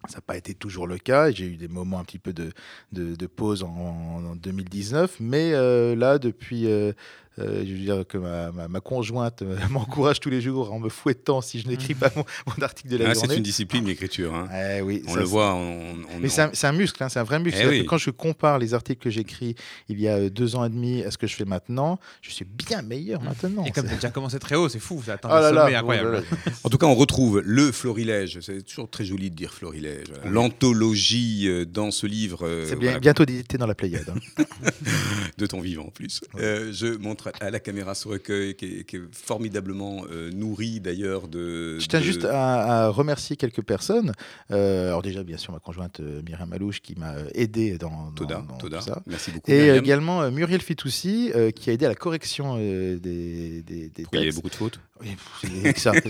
Ça 0.09 0.17
n'a 0.17 0.21
pas 0.21 0.37
été 0.37 0.55
toujours 0.55 0.87
le 0.87 0.99
cas. 0.99 1.31
J'ai 1.31 1.47
eu 1.47 1.57
des 1.57 1.69
moments 1.69 1.99
un 1.99 2.05
petit 2.05 2.19
peu 2.19 2.35
de, 2.35 2.53
de, 2.93 3.15
de 3.15 3.27
pause 3.27 3.63
en, 3.63 3.69
en 3.69 4.37
2019. 4.37 5.17
Mais 5.21 5.55
euh, 5.55 5.97
là, 5.97 6.19
depuis, 6.19 6.67
euh, 6.67 6.93
euh, 7.39 7.65
je 7.67 7.73
veux 7.73 7.79
dire 7.79 8.05
que 8.07 8.17
ma, 8.19 8.53
ma, 8.53 8.69
ma 8.69 8.81
conjointe 8.81 9.43
euh, 9.43 9.57
m'encourage 9.71 10.21
tous 10.21 10.31
les 10.31 10.41
jours 10.41 10.73
en 10.73 10.79
me 10.79 10.89
fouettant 10.89 11.41
si 11.41 11.61
je 11.61 11.69
n'écris 11.69 11.95
pas 11.95 12.11
mon, 12.17 12.25
mon 12.47 12.63
article 12.63 12.89
de 12.91 12.97
la 12.99 13.11
Ah, 13.11 13.15
c'est 13.15 13.21
journée. 13.23 13.37
une 13.37 13.43
discipline, 13.43 13.85
l'écriture. 13.87 14.35
hein. 14.35 14.49
Eh 14.79 14.83
oui, 14.83 15.03
On 15.07 15.11
ça, 15.15 15.21
le 15.21 15.25
c'est- 15.25 15.31
voit. 15.31 15.55
on- 15.55 15.95
on- 16.15 16.21
mais 16.21 16.29
c'est 16.29 16.43
un, 16.43 16.51
c'est 16.53 16.67
un 16.67 16.73
muscle, 16.73 17.03
hein, 17.03 17.09
c'est 17.09 17.19
un 17.19 17.25
vrai 17.25 17.39
muscle. 17.41 17.57
Eh 17.59 17.63
C'est-à-dire 17.63 17.79
oui. 17.81 17.85
que 17.85 17.91
Quand 17.91 17.99
je 17.99 18.11
compare 18.11 18.59
les 18.59 18.73
articles 18.75 19.03
que 19.03 19.11
j'écris 19.11 19.55
il 19.89 20.01
y 20.01 20.09
a 20.09 20.17
euh, 20.17 20.31
deux 20.31 20.55
ans 20.57 20.65
et 20.65 20.71
demi 20.71 21.03
à 21.03 21.11
ce 21.11 21.19
que 21.19 21.27
je 21.27 21.35
fais 21.35 21.45
maintenant, 21.45 21.99
je 22.23 22.31
suis 22.31 22.45
bien 22.45 22.83
meilleur 22.83 23.21
maintenant. 23.23 23.65
Et 23.65 23.71
comme 23.73 23.85
C'est- 23.85 23.89
tu 23.91 23.95
as 23.95 23.97
déjà 23.97 24.11
commencé 24.11 24.39
très 24.39 24.55
haut, 24.57 24.69
c'est 24.69 24.79
fou. 24.79 25.03
Ça 25.05 25.15
atteint 25.15 25.29
Oh 25.31 25.35
là 25.35 25.51
là, 25.53 25.69
là. 25.71 26.21
En 26.63 26.69
tout 26.71 26.79
cas, 26.79 26.87
on 26.87 26.95
retrouve 26.95 27.41
le 27.45 27.73
florilège. 27.73 28.39
C'est 28.41 28.63
toujours 28.65 28.89
très 28.89 29.05
joli 29.05 29.31
de 29.31 29.37
dire 29.37 29.53
florilège. 29.53 30.09
L'anthologie 30.25 31.49
dans 31.67 31.91
ce 31.91 32.07
livre. 32.07 32.47
euh, 32.47 32.65
C'est 32.69 32.77
bien, 32.77 32.91
voilà, 32.91 33.01
bientôt 33.01 33.23
édité 33.25 33.59
dans 33.59 33.67
la 33.67 33.75
Pléiade. 33.75 34.09
hein. 34.39 34.45
de 35.39 35.47
ton 35.47 35.61
vivant 35.61 35.85
en 35.87 35.91
plus. 35.91 36.21
Euh, 36.39 36.73
je 36.73 36.87
montre 36.97 37.24
à 37.41 37.51
la 37.51 37.61
caméra 37.61 37.95
ce 37.95 38.09
recueil 38.09 38.55
qui 38.55 38.65
est, 38.81 38.85
qui 38.85 38.97
est 38.97 39.03
formidablement 39.13 40.05
euh, 40.11 40.31
nourri 40.31 40.81
d'ailleurs 40.81 41.29
de. 41.29 41.79
Je 41.79 41.87
tiens 41.87 42.01
de- 42.01 42.05
juste 42.05 42.25
à, 42.25 42.85
à 42.85 42.89
remercier 42.89 43.37
quelques 43.37 43.63
personnes. 43.63 44.13
Euh, 44.51 44.89
alors 44.89 45.03
déjà, 45.03 45.23
bien 45.23 45.37
sûr, 45.37 45.53
ma 45.53 45.59
conjointe 45.61 46.01
euh, 46.01 46.23
Myriam 46.27 46.49
Malouche 46.49 46.81
qui 46.81 46.95
m'a 46.97 47.15
aidé 47.35 47.79
dans, 47.79 47.91
dans- 47.91 48.11
Toda, 48.13 48.45
dans 48.49 48.57
Toda. 48.59 48.79
tout 48.79 48.85
ça. 48.85 49.03
Merci 49.07 49.31
beaucoup. 49.31 49.51
Et 49.51 49.57
Myriam. 49.65 49.85
également 49.85 50.23
euh, 50.23 50.31
Muriel 50.31 50.61
Fitoussi 50.63 51.31
euh, 51.35 51.51
qui 51.51 51.71
a 51.71 51.73
aidé 51.73 51.87
à 51.87 51.89
la 51.89 51.95
correction 51.95 52.57
euh, 52.59 52.99
des, 52.99 53.63
des, 53.63 53.89
des 53.89 54.03
Oui, 54.03 54.09
il 54.15 54.19
y 54.21 54.23
avait 54.23 54.33
beaucoup 54.33 54.51
de 54.51 54.55
fautes. 54.55 54.81
Oui, 55.01 55.09
pff, 55.43 55.77
ça. 55.79 55.93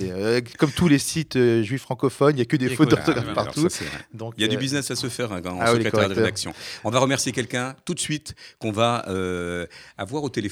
Euh, 0.00 0.40
comme 0.58 0.70
tous 0.70 0.88
les 0.88 0.98
sites 0.98 1.36
euh, 1.36 1.62
juifs 1.62 1.82
francophones, 1.82 2.32
il 2.32 2.36
n'y 2.36 2.42
a 2.42 2.44
que 2.44 2.56
des 2.56 2.68
fautes 2.68 2.90
d'orthographe 2.90 3.24
Alors, 3.24 3.34
partout. 3.34 3.68
ça. 3.68 3.84
Donc, 4.12 4.34
Il 4.36 4.42
y 4.42 4.44
a 4.44 4.48
du 4.48 4.56
business 4.56 4.90
à 4.90 4.96
se 4.96 5.08
faire 5.08 5.32
hein, 5.32 5.40
en 5.46 5.58
Ah 5.60 5.72
secrétaire 5.72 6.08
de 6.08 6.14
rédaction. 6.14 6.52
On 6.84 6.90
va 6.90 6.98
remercier 6.98 7.32
quelqu'un 7.32 7.74
tout 7.84 7.94
de 7.94 8.00
suite 8.00 8.34
qu'on 8.58 8.72
va 8.72 9.04
euh, 9.08 9.66
avoir 9.96 10.22
au 10.22 10.28
téléphone 10.28 10.45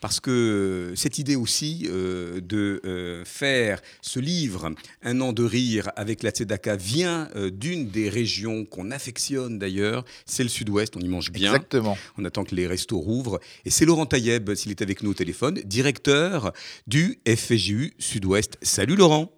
parce 0.00 0.20
que 0.20 0.92
cette 0.96 1.18
idée 1.18 1.36
aussi 1.36 1.86
euh, 1.88 2.40
de 2.40 2.80
euh, 2.84 3.24
faire 3.24 3.80
ce 4.02 4.18
livre 4.20 4.72
Un 5.02 5.20
an 5.20 5.32
de 5.32 5.44
rire 5.44 5.90
avec 5.96 6.22
la 6.22 6.30
Tzedaka 6.30 6.76
vient 6.76 7.28
euh, 7.36 7.50
d'une 7.50 7.88
des 7.88 8.08
régions 8.08 8.64
qu'on 8.64 8.90
affectionne 8.90 9.58
d'ailleurs, 9.58 10.04
c'est 10.26 10.42
le 10.42 10.48
sud-ouest, 10.48 10.96
on 10.96 11.00
y 11.00 11.08
mange 11.08 11.30
bien. 11.30 11.54
Exactement. 11.54 11.96
On 12.18 12.24
attend 12.24 12.44
que 12.44 12.54
les 12.54 12.66
restos 12.66 12.98
rouvrent. 12.98 13.40
Et 13.64 13.70
c'est 13.70 13.84
Laurent 13.84 14.06
Taïeb, 14.06 14.54
s'il 14.54 14.70
est 14.70 14.82
avec 14.82 15.02
nous 15.02 15.10
au 15.10 15.14
téléphone, 15.14 15.54
directeur 15.64 16.52
du 16.86 17.18
FJU 17.26 17.94
Sud-Ouest. 17.98 18.58
Salut 18.62 18.96
Laurent. 18.96 19.32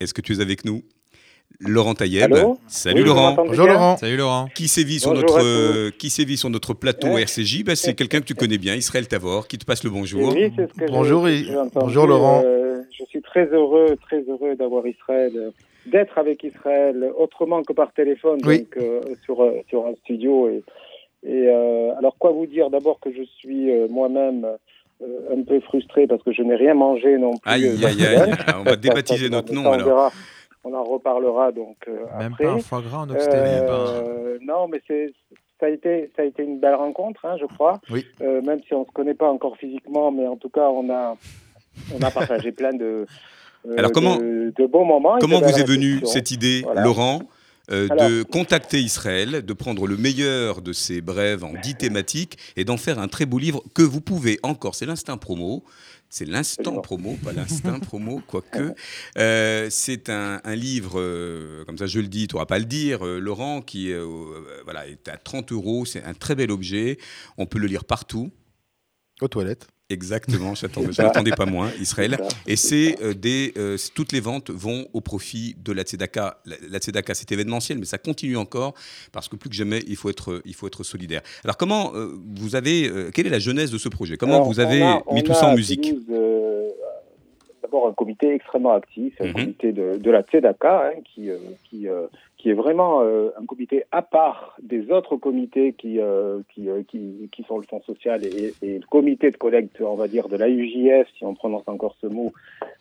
Est-ce 0.00 0.14
que 0.14 0.20
tu 0.20 0.34
es 0.34 0.40
avec 0.40 0.64
nous? 0.64 0.82
Laurent 1.60 1.94
Taïeb. 1.94 2.32
Allô 2.32 2.58
Salut 2.66 3.00
Oui, 3.02 3.06
Laurent. 3.08 3.34
Bonjour 3.34 3.66
Laurent. 3.66 3.96
Salut 3.96 4.16
Laurent. 4.16 4.46
Qui 4.54 4.68
sévit 4.68 4.98
sur 5.00 5.10
Bonjour 5.10 5.24
notre, 5.28 5.44
euh, 5.44 5.90
qui 5.98 6.10
sévit 6.10 6.36
sur 6.36 6.50
notre 6.50 6.74
plateau 6.74 7.08
Ouais. 7.14 7.22
RCJ 7.22 7.64
bah, 7.64 7.76
C'est 7.76 7.94
quelqu'un 7.94 8.20
que 8.20 8.26
tu 8.26 8.34
connais 8.34 8.58
bien, 8.58 8.74
Israël 8.74 9.06
Tavor, 9.08 9.46
qui 9.48 9.58
te 9.58 9.64
passe 9.64 9.84
le 9.84 9.90
bonjour. 9.90 10.34
Oui, 10.34 10.52
c'est 10.56 10.68
ce 10.68 10.74
que 10.74 10.90
Bonjour 10.90 11.22
entendu. 11.24 11.46
bonjour, 11.74 12.06
Laurent. 12.06 12.42
Euh, 12.44 12.82
je 12.98 13.04
suis 13.06 13.22
très 13.22 13.46
heureux, 13.46 13.96
très 14.02 14.22
heureux 14.28 14.54
d'avoir 14.56 14.86
Israël 14.86 15.52
d'être 15.86 16.16
avec 16.16 16.44
Israël 16.44 17.10
autrement 17.18 17.62
que 17.64 17.72
par 17.72 17.92
téléphone, 17.92 18.38
Oui. 18.44 18.58
donc 18.60 18.76
euh, 18.76 19.00
sur, 19.24 19.42
euh, 19.42 19.50
sur 19.68 19.84
un 19.86 19.94
studio. 20.04 20.48
Et, 20.48 20.62
et 21.26 21.48
euh, 21.48 21.92
alors, 21.98 22.14
quoi 22.18 22.30
vous 22.30 22.46
dire? 22.46 22.70
D'abord 22.70 23.00
que 23.00 23.10
je 23.12 23.22
suis 23.38 23.68
euh, 23.70 23.88
moi-même 23.90 24.46
euh, 25.02 25.06
un 25.36 25.42
peu 25.42 25.58
frustré 25.60 26.06
parce 26.06 26.22
que 26.22 26.32
je 26.32 26.42
n'ai 26.42 26.54
rien 26.54 26.74
mangé 26.74 27.18
non 27.18 27.32
plus. 27.32 27.50
Aïe, 27.50 27.66
aïe, 27.84 28.06
aïe. 28.06 28.32
On 28.60 28.62
va 28.62 28.76
débaptiser 28.76 29.28
notre 29.28 29.52
nom 29.52 29.66
on 29.66 29.72
alors. 29.72 29.86
verra. 29.88 30.12
On 30.64 30.74
en 30.74 30.84
reparlera 30.84 31.50
donc 31.52 31.76
euh, 31.88 32.04
Même 32.18 32.32
après. 32.32 32.44
pas 32.44 32.50
un 32.52 32.58
foie 32.60 32.82
gras 32.82 32.98
en 32.98 33.10
Occitanie. 33.10 33.60
Euh, 33.68 34.38
non, 34.42 34.68
mais 34.68 34.80
c'est 34.86 35.12
ça 35.58 35.66
a 35.66 35.68
été 35.70 36.10
ça 36.16 36.22
a 36.22 36.24
été 36.24 36.42
une 36.42 36.60
belle 36.60 36.74
rencontre, 36.74 37.24
hein, 37.24 37.36
je 37.40 37.46
crois. 37.46 37.80
Oui. 37.90 38.06
Euh, 38.20 38.40
même 38.42 38.60
si 38.66 38.74
on 38.74 38.84
se 38.84 38.90
connaît 38.92 39.14
pas 39.14 39.28
encore 39.30 39.56
physiquement, 39.56 40.10
mais 40.12 40.26
en 40.26 40.36
tout 40.36 40.50
cas 40.50 40.68
on 40.68 40.88
a 40.90 41.16
on 41.98 42.02
a 42.02 42.10
partagé 42.10 42.52
plein 42.60 42.72
de 42.72 43.06
euh, 43.66 43.74
Alors, 43.78 43.92
comment- 43.92 44.16
de, 44.16 44.52
de 44.56 44.66
bons 44.66 44.84
moments. 44.84 45.18
Comment 45.20 45.40
vous 45.40 45.58
est 45.58 45.66
venue 45.66 46.00
cette 46.04 46.30
idée, 46.30 46.62
Voilà. 46.64 46.82
Laurent 46.84 47.20
euh, 47.70 47.86
de 47.88 48.24
contacter 48.24 48.78
Israël, 48.80 49.44
de 49.44 49.52
prendre 49.52 49.86
le 49.86 49.96
meilleur 49.96 50.62
de 50.62 50.72
ces 50.72 51.00
brèves 51.00 51.44
en 51.44 51.52
dix 51.62 51.76
thématiques 51.76 52.36
et 52.56 52.64
d'en 52.64 52.76
faire 52.76 52.98
un 52.98 53.06
très 53.06 53.24
beau 53.24 53.38
livre 53.38 53.62
que 53.74 53.82
vous 53.82 54.00
pouvez 54.00 54.40
encore, 54.42 54.74
c'est 54.74 54.84
l'instinct 54.84 55.16
promo, 55.16 55.62
c'est 56.12 56.26
l'instant 56.26 56.78
promo, 56.82 57.16
pas 57.24 57.32
l'instinct 57.32 57.78
promo, 57.80 58.20
quoique. 58.26 58.74
Euh, 59.16 59.68
c'est 59.70 60.10
un, 60.10 60.42
un 60.44 60.54
livre, 60.54 61.00
euh, 61.00 61.64
comme 61.64 61.78
ça 61.78 61.86
je 61.86 62.00
le 62.00 62.06
dis, 62.06 62.28
tu 62.28 62.34
n'auras 62.34 62.44
pas 62.44 62.56
à 62.56 62.58
le 62.58 62.66
dire, 62.66 63.04
euh, 63.06 63.18
Laurent, 63.18 63.62
qui 63.62 63.90
voilà, 64.64 64.86
est 64.86 65.08
à 65.08 65.16
30 65.16 65.52
euros, 65.52 65.86
c'est 65.86 66.04
un 66.04 66.12
très 66.12 66.34
bel 66.34 66.50
objet, 66.50 66.98
on 67.38 67.46
peut 67.46 67.58
le 67.58 67.66
lire 67.66 67.86
partout. 67.86 68.30
Aux 69.22 69.28
toilettes. 69.28 69.68
Exactement, 69.88 70.54
j'attendais- 70.54 70.90
je 70.92 71.02
n'attendais 71.02 71.32
pas 71.32 71.44
moins, 71.46 71.70
Israël. 71.78 72.16
Et 72.46 72.56
c'est 72.56 72.96
euh, 73.02 73.12
des, 73.14 73.52
euh, 73.58 73.76
toutes 73.94 74.12
les 74.12 74.20
ventes 74.20 74.50
vont 74.50 74.86
au 74.94 75.00
profit 75.02 75.54
de 75.62 75.70
la 75.70 75.82
Tzedaka. 75.82 76.38
La, 76.46 76.56
la 76.68 76.78
Tzedaka, 76.78 77.14
c'est 77.14 77.30
événementiel, 77.30 77.78
mais 77.78 77.84
ça 77.84 77.98
continue 77.98 78.36
encore 78.38 78.72
parce 79.12 79.28
que 79.28 79.36
plus 79.36 79.50
que 79.50 79.54
jamais, 79.54 79.80
il 79.86 79.96
faut 79.96 80.08
être, 80.08 80.40
il 80.46 80.54
faut 80.54 80.66
être 80.66 80.82
solidaire. 80.82 81.20
Alors, 81.44 81.56
comment 81.58 81.94
euh, 81.94 82.08
vous 82.36 82.56
avez, 82.56 82.88
euh, 82.88 83.10
quelle 83.12 83.26
est 83.26 83.30
la 83.30 83.38
genèse 83.38 83.70
de 83.70 83.78
ce 83.78 83.88
projet? 83.90 84.16
Comment 84.16 84.36
Alors, 84.36 84.46
vous 84.48 84.60
avez 84.60 84.82
a- 84.82 85.02
mis 85.12 85.22
tout 85.22 85.34
ça 85.34 85.48
en 85.48 85.54
musique? 85.54 85.94
euh, 86.10 86.68
D'abord 87.62 87.86
un 87.88 87.92
comité 87.92 88.34
extrêmement 88.34 88.72
actif, 88.74 89.14
un 89.20 89.26
Mhm. 89.28 89.32
comité 89.34 89.72
de, 89.72 89.96
de 89.96 90.10
la 90.10 90.22
Tzedaka, 90.22 90.88
hein, 90.88 91.00
qui, 91.14 91.30
euh, 91.30 91.38
qui, 91.70 91.86
euh, 91.88 92.06
qui 92.42 92.50
est 92.50 92.54
vraiment 92.54 93.02
euh, 93.02 93.30
un 93.40 93.46
comité 93.46 93.84
à 93.92 94.02
part 94.02 94.56
des 94.60 94.90
autres 94.90 95.14
comités 95.14 95.74
qui, 95.74 96.00
euh, 96.00 96.40
qui, 96.52 96.68
euh, 96.68 96.82
qui, 96.88 97.30
qui 97.30 97.44
sont 97.44 97.56
le 97.56 97.62
Fonds 97.62 97.82
social 97.82 98.20
et, 98.24 98.52
le 98.60 98.84
comité 98.90 99.30
de 99.30 99.36
collecte, 99.36 99.80
on 99.80 99.94
va 99.94 100.08
dire, 100.08 100.28
de 100.28 100.36
la 100.36 100.48
UJF, 100.48 101.06
si 101.16 101.24
on 101.24 101.34
prononce 101.34 101.62
encore 101.68 101.94
ce 102.00 102.08
mot, 102.08 102.32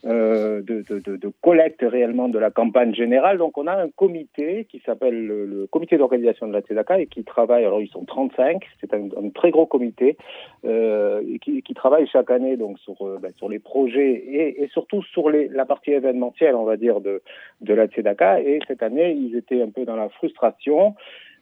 de, 0.04 0.64
de, 0.66 1.00
de, 1.00 1.32
collecte 1.42 1.84
réellement 1.84 2.28
de 2.28 2.40
la 2.40 2.50
campagne 2.50 2.96
générale. 2.96 3.38
Donc 3.38 3.56
on 3.60 3.68
a 3.68 3.80
un 3.80 3.90
comité 3.90 4.66
qui 4.66 4.82
s'appelle 4.84 5.28
le, 5.28 5.68
comité 5.70 5.96
d'organisation 6.00 6.48
de 6.48 6.54
la 6.54 6.62
Tzedaka 6.62 7.00
et 7.00 7.06
qui 7.06 7.24
travaille, 7.24 7.64
alors 7.64 7.82
ils 7.82 7.90
sont 7.90 8.04
35, 8.04 8.64
c'est 8.80 8.96
un, 8.96 9.30
très 9.36 9.52
gros 9.52 9.68
comité, 9.68 10.18
qui, 10.64 11.62
qui 11.62 11.74
travaille 11.76 12.08
chaque 12.08 12.32
année 12.32 12.58
donc 12.58 12.80
sur, 12.80 12.96
ben, 13.20 13.32
sur 13.38 13.48
les 13.48 13.60
projets 13.60 14.12
et, 14.12 14.64
et 14.64 14.68
surtout 14.70 15.04
sur 15.04 15.30
les, 15.30 15.48
la 15.50 15.66
partie 15.66 15.92
événementielle, 15.92 16.56
on 16.56 16.64
va 16.64 16.78
dire, 16.78 17.00
de, 17.00 17.22
de 17.62 17.74
la 17.76 17.86
Tzedaka. 17.86 18.42
Et 18.42 18.60
cette 18.68 18.82
année, 18.82 19.12
ils 19.12 19.36
étaient 19.36 19.51
un 19.60 19.70
peu 19.72 19.86
dans 19.86 19.96
la 19.96 20.10
frustration 20.10 20.94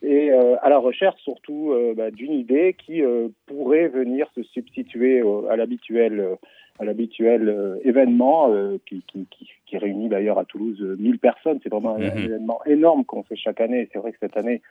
et 0.01 0.31
euh, 0.31 0.55
à 0.61 0.69
la 0.69 0.77
recherche 0.77 1.19
surtout 1.21 1.71
euh, 1.73 1.93
ben, 1.93 2.09
d'une 2.09 2.31
idée 2.31 2.73
qui 2.85 3.01
euh, 3.03 3.27
pourrait 3.47 3.89
venir 3.89 4.29
se 4.33 4.43
substituer 4.43 5.21
à 5.49 5.57
l'habituel 5.57 6.37
à 6.79 6.85
l'habituel 6.85 7.77
événement 7.83 8.49
qui, 8.85 9.03
qui, 9.11 9.27
qui, 9.29 9.49
qui 9.65 9.77
réunit 9.77 10.07
d'ailleurs 10.07 10.39
à 10.39 10.45
Toulouse 10.45 10.77
euh, 10.81 10.95
1000 10.97 11.19
personnes. 11.19 11.59
C'est 11.61 11.67
vraiment 11.67 11.95
un, 11.95 11.99
Mhm. 11.99 12.23
événement 12.23 12.59
énorme 12.65 13.03
qu'on 13.03 13.23
fait 13.23 13.35
chaque 13.35 13.59
année. 13.59 13.89
C'est 13.91 13.99
vrai 13.99 14.13
que 14.13 14.17
cette 14.21 14.37
année, 14.37 14.61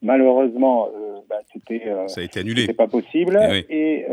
malheureusement, 0.00 0.88
ben, 1.28 1.36
c'était 1.52 1.82
Ça 2.06 2.22
a 2.22 2.24
été 2.24 2.40
annulé. 2.40 2.62
c'est 2.64 2.72
pas 2.72 2.88
possible. 2.88 3.38
Eh 3.38 3.50
oui. 3.52 3.66
Et, 3.68 4.06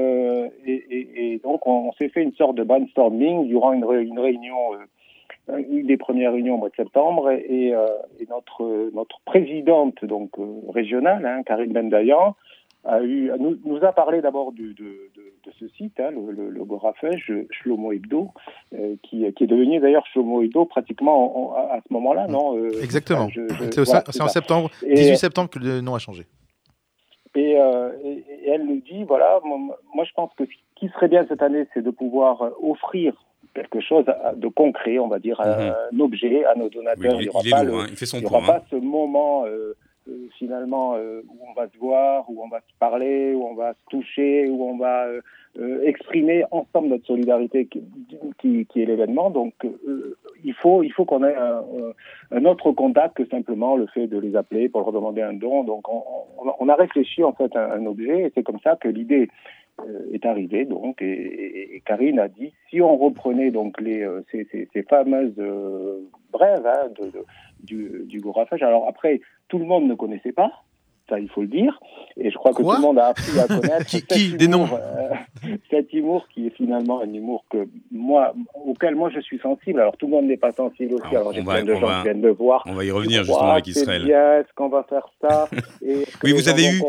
et, 0.65 0.73
et, 0.91 1.33
et 1.33 1.37
donc, 1.39 1.65
on, 1.65 1.87
on 1.87 1.91
s'est 1.93 2.09
fait 2.09 2.23
une 2.23 2.33
sorte 2.33 2.55
de 2.57 2.63
brainstorming 2.63 3.47
durant 3.47 3.71
une, 3.71 3.85
ré- 3.85 4.03
une 4.03 4.19
réunion, 4.19 4.73
une 5.47 5.87
des 5.87 5.97
premières 5.97 6.33
réunions 6.33 6.55
au 6.55 6.57
mois 6.57 6.69
de 6.69 6.75
septembre. 6.75 7.31
Et, 7.31 7.73
euh, 7.73 7.85
et 8.19 8.27
notre, 8.29 8.89
notre 8.93 9.19
présidente 9.25 10.03
donc, 10.05 10.31
euh, 10.39 10.45
régionale, 10.69 11.25
hein, 11.25 11.43
Karine 11.43 11.73
Bendayan, 11.73 12.35
a 12.87 13.01
eu, 13.01 13.31
nous, 13.39 13.57
nous 13.65 13.83
a 13.83 13.91
parlé 13.93 14.21
d'abord 14.21 14.51
de, 14.51 14.61
de, 14.73 15.09
de 15.15 15.51
ce 15.59 15.67
site, 15.69 15.99
hein, 15.99 16.11
le, 16.11 16.31
le, 16.31 16.49
le 16.51 16.63
Gorafège, 16.63 17.33
Shlomo 17.49 17.91
Hebdo, 17.91 18.29
euh, 18.75 18.95
qui, 19.01 19.25
qui 19.33 19.43
est 19.43 19.47
devenu 19.47 19.79
d'ailleurs 19.79 20.05
Shlomo 20.13 20.43
Hebdo 20.43 20.65
pratiquement 20.65 21.15
en- 21.17 21.51
en- 21.51 21.53
à, 21.71 21.79
ce 21.87 21.91
moment-là, 21.93 22.27
non 22.27 22.55
euh, 22.55 22.69
Exactement. 22.83 23.27
C'est 23.71 23.81
voilà, 23.83 24.03
en 24.21 24.27
septembre, 24.27 24.69
Et- 24.85 24.93
18 24.93 25.15
septembre 25.17 25.49
que 25.49 25.57
le 25.57 25.81
nom 25.81 25.95
a 25.95 25.99
changé. 25.99 26.25
Et, 27.35 27.59
euh, 27.59 27.91
et- 28.03 28.23
et 28.45 28.49
elle 28.49 28.65
nous 28.65 28.79
dit, 28.81 29.03
voilà, 29.03 29.39
moi, 29.43 29.57
moi, 29.93 30.05
je 30.05 30.11
pense 30.13 30.31
que 30.37 30.45
ce 30.45 30.51
qui 30.75 30.87
serait 30.89 31.07
bien 31.07 31.25
cette 31.27 31.41
année, 31.41 31.65
c'est 31.73 31.81
de 31.81 31.89
pouvoir 31.89 32.51
offrir 32.61 33.13
quelque 33.55 33.79
chose 33.79 34.05
de 34.35 34.47
concret, 34.49 34.99
on 34.99 35.07
va 35.07 35.19
dire, 35.19 35.39
un 35.41 35.99
objet 35.99 36.45
à 36.45 36.53
nos 36.55 36.65
Oui, 36.65 36.71
donateurs. 36.75 37.21
il, 37.21 37.23
il 37.23 37.29
aura 37.29 37.39
il 37.43 37.47
est 37.47 37.51
pas 37.51 37.63
lourd, 37.63 37.77
le- 37.77 37.83
hein, 37.83 37.87
il 37.89 37.95
fait 37.95 38.05
son 38.05 38.17
il 38.17 38.21
n'y 38.21 38.25
aura 38.27 38.39
hein. 38.39 38.45
pas 38.45 38.63
ce 38.69 38.75
moment 38.75 39.45
euh, 39.45 39.73
euh, 40.07 40.27
finalement 40.37 40.93
euh, 40.95 41.21
où 41.29 41.37
on 41.49 41.53
va 41.53 41.67
se 41.69 41.77
voir, 41.79 42.25
où 42.29 42.43
on 42.43 42.49
va 42.49 42.59
se 42.59 42.73
parler, 42.79 43.33
où 43.33 43.43
on 43.47 43.55
va 43.55 43.73
se 43.73 43.79
toucher, 43.89 44.47
où 44.49 44.63
on 44.63 44.77
va 44.77 45.07
exprimer 45.85 46.43
ensemble 46.51 46.89
notre 46.89 47.05
solidarité 47.05 47.65
qui, 47.67 47.81
qui, 48.39 48.65
qui 48.65 48.81
est 48.81 48.85
l'événement. 48.85 49.29
Donc 49.29 49.53
il 50.43 50.53
faut, 50.53 50.83
il 50.83 50.91
faut 50.91 51.05
qu'on 51.05 51.23
ait 51.23 51.33
un, 51.33 51.63
un 52.31 52.43
autre 52.45 52.73
contact 52.73 53.15
que 53.15 53.25
simplement 53.29 53.77
le 53.77 53.87
fait 53.87 54.07
de 54.07 54.19
les 54.19 54.35
appeler 54.35 54.67
pour 54.67 54.81
leur 54.81 54.91
demander 54.91 55.21
un 55.21 55.31
don. 55.31 55.63
Donc 55.63 55.87
on, 55.87 56.03
on, 56.59 56.67
a 56.67 56.75
réfléchi 56.75 57.23
en 57.23 57.31
fait 57.31 57.55
à 57.55 57.73
un 57.73 57.85
objet 57.85 58.23
et 58.23 58.31
c'est 58.35 58.43
comme 58.43 58.59
ça 58.65 58.75
que 58.75 58.89
l'idée 58.89 59.29
est 60.11 60.25
arrivée. 60.25 60.65
Donc 60.65 61.01
et, 61.01 61.81
Karine 61.85 62.19
a 62.19 62.27
dit 62.27 62.53
si 62.69 62.81
on 62.81 62.97
reprenait 62.97 63.51
donc 63.51 63.79
les 63.79 64.03
euh, 64.03 64.21
ces, 64.31 64.47
ces, 64.51 64.83
fameuses 64.83 65.33
euh, 65.37 65.99
brèves 66.31 66.65
hein, 66.65 66.89
de, 66.99 67.11
du, 67.63 68.03
du. 68.05 68.21
Alors 68.61 68.87
après, 68.87 69.21
tout 69.47 69.57
le 69.57 69.65
monde 69.65 69.87
ne 69.87 69.95
connaissait 69.95 70.31
pas, 70.31 70.63
ça 71.09 71.19
il 71.19 71.29
faut 71.29 71.41
le 71.41 71.47
dire, 71.47 71.79
et 72.17 72.29
je 72.31 72.35
crois 72.35 72.51
que 72.51 72.61
tout 72.61 72.71
le 72.71 72.81
monde 72.81 72.97
a 72.99 73.07
appris 73.07 73.39
à 73.39 73.47
connaître 73.47 73.85
Qui- 73.85 73.97
cet 73.99 74.07
qui 74.07 74.33
Des 74.37 74.45
humour, 74.45 74.67
noms 74.67 74.77
euh, 74.77 75.55
cet 75.69 75.93
humour 75.93 76.27
qui 76.33 76.47
est 76.47 76.55
finalement 76.55 77.01
un 77.01 77.13
humour 77.13 77.45
que 77.51 77.67
moi, 77.91 78.33
auquel 78.65 78.95
moi 78.95 79.09
je 79.13 79.19
suis 79.19 79.39
sensible. 79.39 79.79
Alors 79.81 79.97
tout 79.97 80.07
le 80.07 80.11
monde 80.13 80.25
n'est 80.25 80.37
pas 80.37 80.51
sensible 80.51 80.95
aussi. 80.95 81.07
Alors, 81.11 81.21
Alors 81.21 81.33
j'ai 81.33 81.43
plein 81.43 81.63
de 81.63 81.73
gens 81.75 81.87
va- 81.87 81.97
qui 81.97 82.03
viennent 82.03 82.21
me 82.21 82.31
voir. 82.31 82.63
On 82.65 82.73
va 82.73 82.83
y 82.85 82.91
revenir 82.91 83.23
justement 83.23 83.51
avec 83.51 83.67
Israël. 83.67 84.03
bien, 84.05 84.39
est-ce 84.39 84.53
qu'on 84.55 84.69
va 84.69 84.83
faire 84.89 85.07
ça 85.21 85.47
Et 85.85 86.05
Oui, 86.23 86.31
vous 86.33 86.49
avez 86.49 86.65
eu- 86.65 86.81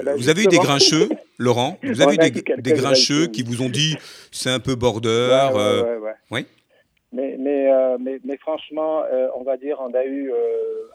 Eh 0.00 0.04
ben, 0.04 0.16
Vous 0.16 0.28
avez 0.28 0.42
eu 0.42 0.46
des 0.46 0.58
grincheux, 0.58 1.08
Laurent 1.38 1.76
Vous 1.82 2.00
avez 2.00 2.14
eu 2.14 2.30
des, 2.58 2.72
grincheux 2.72 3.26
qui 3.28 3.42
vous 3.42 3.62
ont 3.62 3.68
dit 3.68 3.96
c'est 4.32 4.50
un 4.50 4.60
peu 4.60 4.74
border 4.74 5.08
ouais, 5.08 5.60
euh, 5.60 5.98
ouais, 6.00 6.10
oui. 6.30 6.46
Mais, 7.16 7.36
mais, 7.38 7.72
euh, 7.72 7.96
mais, 7.98 8.18
mais 8.24 8.36
franchement, 8.36 9.02
euh, 9.10 9.28
on 9.38 9.42
va 9.42 9.56
dire, 9.56 9.78
on 9.80 9.92
a 9.94 10.04
eu 10.04 10.30
euh, 10.30 10.36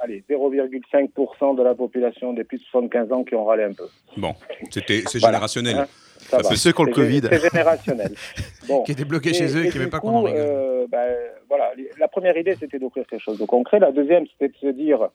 allez, 0.02 0.24
0,5% 0.30 1.56
de 1.58 1.64
la 1.64 1.74
population 1.74 2.32
des 2.34 2.44
plus 2.44 2.60
de 2.60 2.64
75 2.66 3.12
ans 3.12 3.24
qui 3.24 3.34
ont 3.34 3.44
râlé 3.46 3.64
un 3.64 3.74
peu. 3.74 3.86
Bon, 4.18 4.34
c'était 4.70 5.02
c'est 5.08 5.18
Voilà. 5.18 5.38
générationnel. 5.38 5.78
Hein, 5.78 5.88
ça 6.20 6.44
Ça 6.44 6.56
ceux 6.56 6.72
qui 6.72 6.82
ont 6.82 6.84
le 6.84 6.94
Covid. 6.94 7.22
C'est 7.28 7.50
générationnel. 7.50 8.14
Bon. 8.68 8.84
Qui 8.84 8.92
étaient 8.92 9.06
bloqués 9.06 9.34
chez 9.34 9.58
eux 9.58 9.64
et 9.66 9.68
et 9.68 9.72
qui 9.72 9.80
n'aimaient 9.80 9.90
pas 9.90 10.00
qu'on 10.00 10.10
en 10.16 10.22
rigole. 10.22 10.40
euh, 10.40 10.86
ben, 10.88 11.16
voilà, 11.50 11.72
la 12.00 12.08
première 12.08 12.38
idée, 12.38 12.56
c'était 12.60 12.78
d'offrir 12.78 13.08
quelque 13.08 13.24
chose 13.24 13.40
de 13.40 13.46
concret. 13.46 13.80
La 13.80 13.92
deuxième, 13.92 14.26
c'était 14.28 14.50
de 14.50 14.58
se 14.62 14.68
dire 14.68 15.10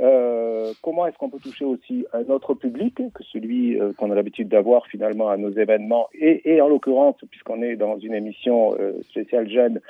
euh, 0.00 0.72
comment 0.80 1.06
est-ce 1.06 1.18
qu'on 1.18 1.28
peut 1.28 1.38
toucher 1.38 1.66
aussi 1.66 2.06
un 2.14 2.24
autre 2.30 2.54
public 2.54 2.94
que 2.96 3.22
celui 3.24 3.78
euh, 3.78 3.92
qu'on 3.92 4.10
a 4.10 4.14
l'habitude 4.14 4.48
d'avoir 4.48 4.86
finalement 4.86 5.28
à 5.28 5.36
nos 5.36 5.50
événements 5.50 6.08
et, 6.14 6.60
en 6.62 6.68
l'occurrence, 6.68 7.16
puisqu'on 7.30 7.60
est 7.60 7.76
dans 7.76 7.98
une 7.98 8.14
émission 8.14 8.74
euh, 8.80 9.02
spéciale 9.10 9.50
jeune, 9.50 9.80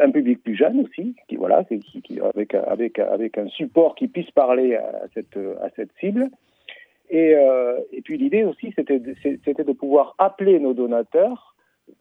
un 0.00 0.10
public 0.10 0.42
plus 0.42 0.56
jeune 0.56 0.80
aussi, 0.80 1.16
qui 1.28 1.36
voilà, 1.36 1.64
qui, 1.64 2.20
avec 2.20 2.54
avec 2.54 2.98
avec 2.98 3.38
un 3.38 3.48
support 3.48 3.94
qui 3.94 4.08
puisse 4.08 4.30
parler 4.30 4.74
à 4.74 5.04
cette 5.14 5.38
à 5.62 5.70
cette 5.74 5.90
cible. 6.00 6.28
Et, 7.08 7.34
puis 8.04 8.18
l'idée 8.18 8.44
aussi, 8.44 8.72
c'était 8.76 8.98
de, 8.98 9.14
de 9.14 9.72
pouvoir 9.72 10.16
appeler 10.18 10.58
nos 10.58 10.74
donateurs, 10.74 11.54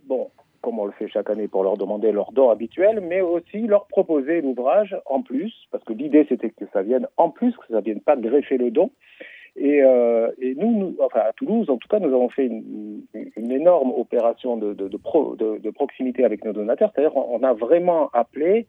bon, 0.06 0.30
comme 0.66 0.80
on 0.80 0.86
le 0.86 0.92
fait 0.94 1.08
chaque 1.08 1.30
année 1.30 1.48
pour 1.48 1.64
leur 1.64 1.78
demander 1.78 2.12
leur 2.12 2.32
don 2.32 2.50
habituel, 2.50 3.00
mais 3.00 3.22
aussi 3.22 3.60
leur 3.68 3.86
proposer 3.86 4.42
l'ouvrage 4.42 4.98
en 5.06 5.22
plus, 5.22 5.54
parce 5.72 5.84
que 5.84 5.94
l'idée 5.94 6.26
c'était 6.28 6.50
que 6.50 6.66
ça 6.74 6.82
vienne 6.82 7.08
en 7.18 7.30
plus, 7.30 7.56
que 7.56 7.68
ça 7.72 7.82
vienne 7.82 8.02
pas 8.02 8.16
greffer 8.18 8.58
le 8.58 8.72
don. 8.72 8.90
Et, 9.58 9.82
euh, 9.84 10.32
nous, 10.58 10.96
enfin 11.00 11.20
à 11.22 11.34
Toulouse, 11.34 11.70
en 11.70 11.78
tout 11.78 11.88
cas, 11.88 12.00
nous 12.00 12.14
avons 12.14 12.30
fait 12.30 12.48
une, 12.48 13.04
énorme 13.52 13.92
opération 13.96 14.58
de, 14.58 14.74
de, 14.74 14.88
de, 14.90 14.98
pro- 14.98 15.36
de- 15.36 15.60
de 15.60 15.70
proximité 15.70 16.26
avec 16.26 16.44
nos 16.44 16.52
donateurs. 16.52 16.92
C'est-à-dire, 16.94 17.16
on 17.16 17.42
a 17.44 17.54
vraiment 17.54 18.10
appelé 18.12 18.66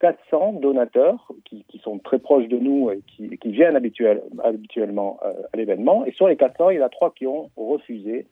400 0.00 0.54
donateurs 0.54 1.30
qui, 1.44 1.64
sont 1.82 1.98
très 1.98 2.18
proches 2.18 2.48
de 2.48 2.58
nous 2.58 2.90
et 2.90 3.02
qui, 3.06 3.38
viennent 3.50 3.76
habituel, 3.76 4.22
habituellement 4.42 5.20
euh, 5.24 5.32
à 5.52 5.56
l'événement. 5.56 6.04
Et 6.06 6.12
sur 6.12 6.26
les 6.28 6.36
400, 6.36 6.70
il 6.70 6.78
y 6.78 6.82
en 6.82 6.86
a 6.86 6.88
trois 6.88 7.12
qui 7.12 7.26
ont 7.28 7.50
refusé 7.56 8.26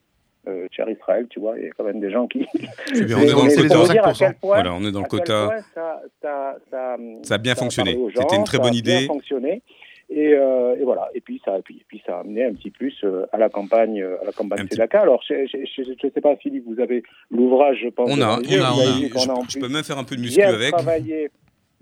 euh, 0.49 0.67
cher 0.71 0.89
Israël, 0.89 1.27
tu 1.31 1.41
vois, 1.41 1.59
il 1.59 1.65
y 1.65 1.69
a 1.69 1.71
quand 1.71 1.85
même 1.85 2.01
des 2.01 2.11
gens 2.11 2.27
qui. 2.27 2.47
C'est 2.93 3.05
bien, 3.05 3.19
on 3.19 3.23
est 3.23 3.33
dans 3.33 3.45
le 3.45 4.03
quota. 4.03 4.35
Voilà, 4.43 4.75
on 4.75 4.85
est 4.85 4.93
dans 4.93 5.03
le 5.03 5.09
quota. 5.09 5.47
point 5.47 5.61
Ça, 5.75 6.03
ça, 6.23 6.57
ça, 6.71 6.97
Ça 7.23 7.35
a 7.35 7.39
bien 7.39 7.55
fonctionné. 7.55 7.99
C'était 8.17 8.37
une 8.37 8.45
très 8.45 8.59
ça 8.59 8.63
a 8.63 8.67
bonne 8.67 8.81
bien 8.81 8.97
idée. 8.99 9.07
fonctionné. 9.07 9.63
Et, 10.11 10.35
euh, 10.35 10.77
et 10.79 10.85
voilà. 10.85 11.09
Et 11.15 11.21
puis 11.21 11.41
ça, 11.45 11.59
et 11.59 11.63
puis, 11.63 11.77
et 11.77 11.85
puis 11.89 12.03
ça 12.07 12.19
a 12.19 12.21
amené 12.21 12.45
un 12.45 12.53
petit 12.53 12.71
plus 12.71 12.95
euh, 13.05 13.25
à 13.33 13.39
la 13.39 13.49
campagne, 13.49 14.01
euh, 14.03 14.21
à 14.21 14.27
la 14.27 14.33
campagne 14.33 14.67
Sedaka. 14.71 15.01
Alors, 15.01 15.23
je 15.27 15.35
ne 15.35 16.11
sais 16.15 16.21
pas, 16.21 16.37
Philippe, 16.37 16.65
vous 16.67 16.81
avez 16.81 17.03
l'ouvrage, 17.31 17.79
je 17.83 17.89
pense. 17.89 18.11
On 18.11 18.21
a, 18.21 18.27
on 18.27 18.31
a, 18.31 18.39
on 18.39 18.81
a. 18.81 19.45
Je, 19.49 19.59
a 19.59 19.61
peux 19.61 19.69
même 19.69 19.83
faire 19.83 19.99
un 19.99 20.05
peu 20.05 20.17
de 20.17 20.21
muscu 20.21 20.43
avec. 20.43 20.73
travaillé, 20.73 21.31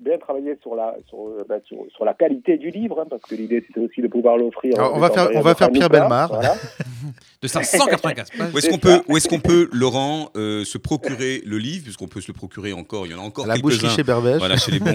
bien 0.03 0.19
travaillé 0.19 0.57
sur 0.63 0.75
la, 0.75 0.95
sur, 1.09 1.19
euh, 1.29 1.61
sur, 1.67 1.79
sur 1.95 2.05
la 2.05 2.15
qualité 2.15 2.57
du 2.59 2.71
livre, 2.71 3.01
hein, 3.01 3.07
parce 3.09 3.23
que 3.23 3.35
l'idée 3.35 3.63
c'était 3.67 3.81
aussi 3.81 4.03
de 4.03 4.09
pouvoir 4.09 4.37
l'offrir. 4.37 4.75
On 4.79 4.99
va 4.99 5.11
faire- 5.11 5.31
on 5.35 5.41
va 5.41 5.55
faire 5.55 5.71
Pierre 5.71 5.89
voilà. 5.89 6.29
De 7.43 7.49
584 7.49 8.31
pages. 8.39 8.53
Où 8.55 8.59
est-ce 8.59 8.69
qu'on 8.71 8.79
peut, 8.79 9.01
où 9.09 9.17
est-ce 9.17 9.29
qu'on 9.29 9.41
peut, 9.41 9.69
Laurent, 9.73 10.31
euh, 10.37 10.65
se 10.65 10.79
procurer 10.79 11.43
le 11.45 11.59
livre, 11.59 11.83
puisqu'on 11.85 12.07
peut 12.07 12.21
se 12.21 12.29
le 12.29 12.35
procurer 12.35 12.73
encore. 12.73 13.05
Il 13.07 13.13
y 13.13 13.15
en 13.17 13.19
a 13.19 13.23
encore 13.23 13.47
La 13.49 13.57
boucherie 13.57 13.81
quelques-uns. 13.81 13.97
chez 13.97 14.03
Berbèche. 14.05 14.39
Voilà, 14.39 14.57
chez 14.57 14.71
les 14.71 14.79
bons, 14.79 14.95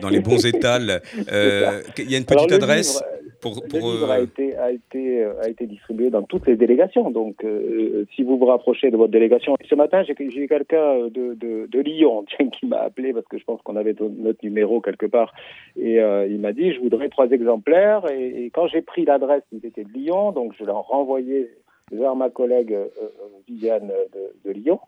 dans 0.00 0.08
les 0.08 0.20
bons 0.20 0.44
étals. 0.46 1.02
Euh, 1.30 1.82
Il 1.98 2.10
y 2.10 2.14
a 2.14 2.18
une 2.18 2.24
petite 2.24 2.52
adresse 2.52 2.94
livre, 2.94 3.04
pour. 3.42 3.54
Le 3.72 3.78
livre 3.78 4.10
euh, 4.10 4.14
a 4.14 4.20
été, 4.20 4.56
a, 4.56 4.70
été, 4.70 5.24
euh, 5.24 5.42
a 5.42 5.48
été 5.48 5.66
distribué 5.66 6.08
dans 6.10 6.22
toutes 6.22 6.46
les 6.46 6.56
délégations. 6.56 7.10
Donc, 7.10 7.44
euh, 7.44 8.06
si 8.14 8.22
vous 8.22 8.38
vous 8.38 8.46
rapprochez 8.46 8.90
de 8.90 8.96
votre 8.96 9.12
délégation. 9.12 9.56
Ce 9.68 9.74
matin, 9.74 10.02
j'ai 10.04 10.14
eu 10.18 10.48
quelqu'un 10.48 11.08
de, 11.08 11.34
de, 11.34 11.66
de 11.68 11.80
Lyon 11.80 12.24
tiens, 12.36 12.48
qui 12.48 12.66
m'a 12.66 12.78
appelé 12.78 13.12
parce 13.12 13.26
que 13.26 13.38
je 13.38 13.44
pense 13.44 13.60
qu'on 13.62 13.76
avait 13.76 13.94
notre 14.00 14.42
numéro 14.42 14.80
quelque 14.80 15.06
part. 15.06 15.34
Et 15.76 16.00
euh, 16.00 16.26
il 16.26 16.38
m'a 16.38 16.52
dit 16.52 16.72
Je 16.72 16.80
voudrais 16.80 17.08
trois 17.08 17.28
exemplaires. 17.28 18.10
Et, 18.10 18.44
et 18.44 18.50
quand 18.50 18.68
j'ai 18.68 18.82
pris 18.82 19.04
l'adresse, 19.04 19.42
il 19.52 19.66
était 19.66 19.84
de 19.84 19.92
Lyon. 19.92 20.32
Donc, 20.32 20.54
je 20.58 20.64
l'ai 20.64 20.70
renvoyé 20.70 21.50
vers 21.90 22.14
ma 22.16 22.30
collègue 22.30 22.72
euh, 22.72 22.86
euh, 23.02 23.08
Viviane 23.48 23.88
de, 24.14 24.48
de 24.48 24.52
Lyon. 24.54 24.78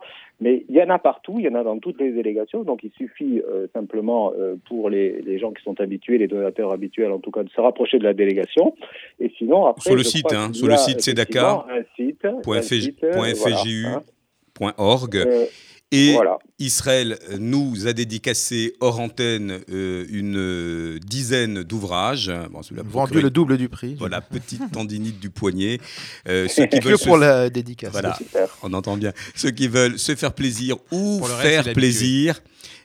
Mais 0.41 0.65
il 0.69 0.75
y 0.75 0.83
en 0.83 0.91
a 0.91 0.99
partout, 0.99 1.37
il 1.39 1.45
y 1.45 1.49
en 1.49 1.55
a 1.55 1.63
dans 1.63 1.79
toutes 1.79 2.01
les 2.01 2.13
délégations, 2.13 2.63
donc 2.63 2.81
il 2.83 2.91
suffit 2.93 3.41
euh, 3.49 3.67
simplement 3.73 4.33
euh, 4.39 4.57
pour 4.69 4.91
les, 4.91 5.21
les 5.23 5.39
gens 5.39 5.53
qui 5.53 5.63
sont 5.63 5.81
habitués, 5.81 6.19
les 6.19 6.27
donateurs 6.29 6.73
habituels 6.73 7.13
en 7.13 7.19
tout 7.19 7.31
cas, 7.31 7.43
de 7.43 7.51
se 7.51 7.61
rapprocher 7.61 7.99
de 7.99 8.05
la 8.05 8.15
délégation. 8.15 8.75
Et 9.21 9.33
sinon, 9.39 9.67
après, 9.67 9.91
Sur 9.91 9.97
le 9.97 10.03
site, 10.03 10.33
hein, 10.33 10.53
sur 10.53 10.67
le 10.69 10.77
site 10.77 11.07
effectivement 11.09 11.65
un 11.69 11.83
site, 11.97 12.27
point 12.43 12.59
un 12.59 12.63
FG 12.63 12.81
site, 12.81 13.01
point 13.01 13.33
voilà, 13.33 13.57
FGU. 13.57 13.87
hein. 13.87 14.03
.org. 14.79 15.27
Et 15.95 16.13
voilà. 16.13 16.39
Israël 16.59 17.19
nous 17.39 17.87
a 17.87 17.93
dédicacé 17.93 18.75
hors 18.81 18.99
antenne 19.01 19.61
euh, 19.71 20.05
une 20.09 20.37
euh, 20.37 20.99
dizaine 20.99 21.63
d'ouvrages. 21.63 22.33
Bon, 22.51 22.61
Vendu 22.85 23.21
le 23.21 23.31
double 23.31 23.57
du 23.59 23.69
prix. 23.69 23.95
Voilà, 23.99 24.21
petite 24.21 24.73
tendinite 24.73 25.21
du 25.21 25.31
poignet. 25.31 25.79
Euh, 26.29 26.49
ceux 26.49 26.67
qui 26.67 26.81
Que 26.81 26.89
veulent 26.89 26.99
se 26.99 27.05
pour 27.05 27.17
la 27.17 27.49
dédicace. 27.49 27.93
Voilà. 27.93 28.15
Super. 28.17 28.49
On 28.63 28.73
entend 28.73 28.97
bien. 28.97 29.13
Ceux 29.35 29.51
qui 29.51 29.69
veulent 29.69 29.99
se 29.99 30.15
faire 30.15 30.33
plaisir 30.33 30.77
ou 30.91 31.19
Pour 31.19 31.29
reste, 31.29 31.65
faire 31.65 31.73
plaisir, 31.75 32.41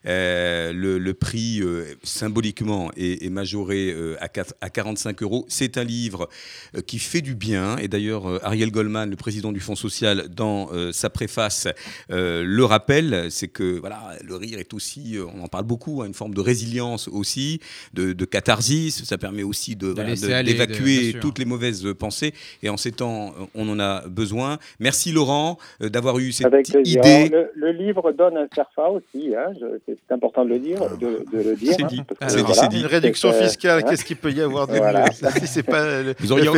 euh, 0.05 0.71
le, 0.73 0.97
le 0.97 1.13
prix 1.13 1.61
euh, 1.61 1.85
symboliquement 2.03 2.91
est, 2.97 3.23
est 3.25 3.29
majoré 3.29 3.91
euh, 3.91 4.15
à, 4.19 4.27
4 4.27 4.53
à 4.61 4.69
45 4.69 5.21
euros. 5.23 5.45
C'est 5.47 5.77
un 5.77 5.83
livre 5.83 6.29
euh, 6.75 6.81
qui 6.81 6.99
fait 6.99 7.21
du 7.21 7.35
bien. 7.35 7.77
Et 7.77 7.87
d'ailleurs, 7.87 8.27
euh, 8.29 8.39
Ariel 8.43 8.71
Goldman, 8.71 9.09
le 9.09 9.15
président 9.15 9.51
du 9.51 9.59
Fonds 9.59 9.75
social, 9.75 10.27
dans 10.29 10.69
euh, 10.73 10.91
sa 10.91 11.09
préface, 11.09 11.67
euh, 12.11 12.43
le 12.45 12.63
rappelle. 12.65 13.27
C'est 13.29 13.47
que 13.47 13.79
voilà, 13.79 14.13
le 14.23 14.35
rire 14.35 14.59
est 14.59 14.73
aussi, 14.73 15.17
euh, 15.17 15.25
on 15.35 15.43
en 15.43 15.47
parle 15.47 15.65
beaucoup, 15.65 16.01
hein, 16.01 16.05
une 16.07 16.13
forme 16.13 16.33
de 16.33 16.41
résilience 16.41 17.07
aussi, 17.07 17.59
de, 17.93 18.13
de 18.13 18.25
catharsis. 18.25 19.03
Ça 19.03 19.17
permet 19.17 19.43
aussi 19.43 19.75
de, 19.75 19.93
de- 19.93 19.93
de- 19.93 20.43
d'évacuer 20.43 21.11
sûr. 21.11 21.19
toutes 21.19 21.39
les 21.39 21.45
mauvaises 21.45 21.85
pensées. 21.97 22.33
Et 22.63 22.69
en 22.69 22.77
ces 22.77 22.91
temps, 22.91 23.33
on 23.55 23.69
en 23.69 23.79
a 23.79 24.07
besoin. 24.07 24.57
Merci 24.79 25.11
Laurent 25.11 25.57
euh, 25.81 25.89
d'avoir 25.89 26.19
eu 26.19 26.31
cette 26.31 26.45
Avec 26.47 26.69
idée. 26.69 27.29
Le, 27.29 27.49
le 27.55 27.71
livre 27.71 28.11
donne 28.11 28.37
un 28.37 28.47
CERFA 28.53 28.89
aussi, 28.89 29.33
hein, 29.35 29.53
je- 29.59 29.88
c'est 30.07 30.13
important 30.13 30.43
de 30.45 30.49
le 30.49 30.59
dire. 30.59 30.79
De, 30.99 31.25
de 31.31 31.43
le 31.49 31.55
dire 31.55 31.73
C'est 31.75 31.83
hein, 31.83 31.87
dit. 31.89 32.01
C'est 32.27 32.35
dit, 32.37 32.41
voilà, 32.43 32.53
c'est 32.53 32.67
dit. 32.69 32.79
Une 32.81 32.85
réduction 32.87 33.29
euh, 33.29 33.41
fiscale, 33.41 33.79
hein. 33.79 33.87
qu'est-ce 33.89 34.05
qu'il 34.05 34.17
peut 34.17 34.31
y 34.31 34.41
avoir 34.41 34.67
de 34.67 34.77
Voilà. 34.77 35.05
mieux? 35.05 35.11
Ça, 35.13 35.31
Si 35.31 35.47
c'est 35.47 35.63
pas 35.63 36.01
le, 36.01 36.13
Vous 36.19 36.31
auriez- 36.31 36.45
le 36.45 36.51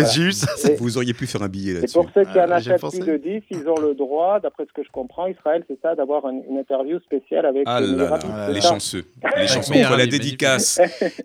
Et- 0.69 0.75
Vous 0.79 0.97
pu 1.13 1.27
faire 1.27 1.41
un 1.43 1.47
billet 1.50 1.71
Et 1.71 1.75
là-dessus. 1.75 1.93
pour 1.93 2.09
ceux 2.13 2.23
qui 2.23 2.39
en 2.39 2.43
Euh, 2.43 2.45
j'ai 2.47 2.71
achètent 2.71 2.81
pensé. 2.81 3.00
plus 3.00 3.11
de 3.13 3.17
10, 3.17 3.41
ils 3.51 3.67
ont 3.67 3.79
le 3.79 3.93
droit, 3.95 4.39
d'après 4.41 4.65
ce 4.65 4.73
que 4.73 4.83
je 4.85 4.91
comprends, 4.91 5.27
Israël, 5.27 5.63
c'est 5.67 5.79
ça, 5.81 5.95
d'avoir 5.95 6.27
une, 6.27 6.41
une 6.50 6.57
interview 6.57 7.00
spéciale 7.00 7.45
avec 7.45 7.63
Ah 7.65 7.79
là 7.81 8.19
là, 8.19 8.50
les 8.50 8.61
chanceux. 8.61 9.03
Les 9.38 9.47
chanceux 9.53 9.73
entre 9.75 9.97
la 9.97 10.05
dédicace 10.07 10.79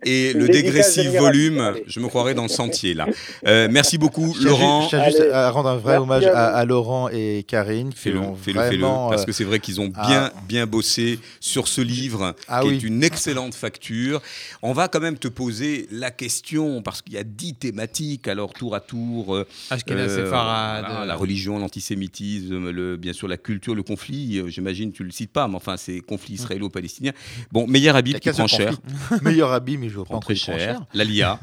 et 0.04 0.32
le 0.32 0.48
dégressif 0.48 1.10
volume, 1.16 1.74
je 1.86 2.00
me 2.00 2.08
croirais 2.08 2.34
dans 2.34 2.42
le 2.42 2.48
sentier 2.48 2.94
là. 2.94 3.06
Euh, 3.46 3.68
merci 3.70 3.98
beaucoup 3.98 4.34
Laurent. 4.42 4.82
Je 4.82 4.88
tiens 4.90 5.04
juste 5.04 5.22
à 5.32 5.50
rendre 5.50 5.68
un 5.70 5.76
vrai 5.76 5.98
Merci 5.98 6.02
hommage 6.02 6.26
à 6.26 6.46
à, 6.46 6.50
vous. 6.52 6.56
à 6.58 6.64
Laurent 6.64 7.08
et 7.10 7.44
Karine 7.46 7.92
Fais-le, 7.94 8.20
fais-le, 8.40 8.60
fais-le, 8.60 8.80
parce 8.82 9.22
euh, 9.22 9.24
que 9.26 9.32
c'est 9.32 9.44
vrai 9.44 9.58
qu'ils 9.60 9.80
ont 9.80 9.90
ah. 9.96 10.06
bien, 10.06 10.30
bien 10.48 10.66
bossé 10.66 11.18
sur 11.40 11.68
ce 11.68 11.80
livre, 11.80 11.95
Ah 12.48 12.60
qui 12.62 12.68
oui. 12.68 12.74
est 12.76 12.82
une 12.82 13.02
excellente 13.04 13.54
facture. 13.54 14.20
On 14.62 14.72
va 14.72 14.88
quand 14.88 15.00
même 15.00 15.18
te 15.18 15.28
poser 15.28 15.88
la 15.90 16.10
question, 16.10 16.82
parce 16.82 17.02
qu'il 17.02 17.14
y 17.14 17.18
a 17.18 17.24
dix 17.24 17.54
thématiques, 17.54 18.28
alors 18.28 18.52
tour 18.52 18.74
à 18.74 18.80
tour, 18.80 19.34
euh, 19.34 19.46
Ashkenaz 19.70 20.18
Euh, 20.18 20.28
voilà, 20.28 21.04
la 21.06 21.14
religion, 21.16 21.58
l'antisémitisme, 21.58 22.70
le, 22.70 22.96
bien 22.96 23.12
sûr 23.12 23.28
la 23.28 23.36
culture, 23.36 23.74
le 23.74 23.82
conflit. 23.82 24.38
euh, 24.38 24.48
J'imagine 24.48 24.92
tu 24.92 25.04
le 25.04 25.10
cites 25.10 25.32
pas, 25.32 25.48
mais 25.48 25.56
enfin 25.56 25.76
c'est 25.76 26.00
conflit 26.00 26.34
israélo-palestinien. 26.34 27.12
Bon, 27.52 27.66
meilleur 27.66 27.96
habit 27.96 28.14
qui 28.14 28.30
prend 28.30 28.46
cher. 28.46 28.78
Meilleur 29.22 29.52
habit, 29.52 29.78
mais 29.78 29.88
je 29.88 29.94
prend 29.96 30.04
prends 30.04 30.20
très 30.20 30.34
cher. 30.34 30.84
La 30.94 31.04
LIA. 31.04 31.40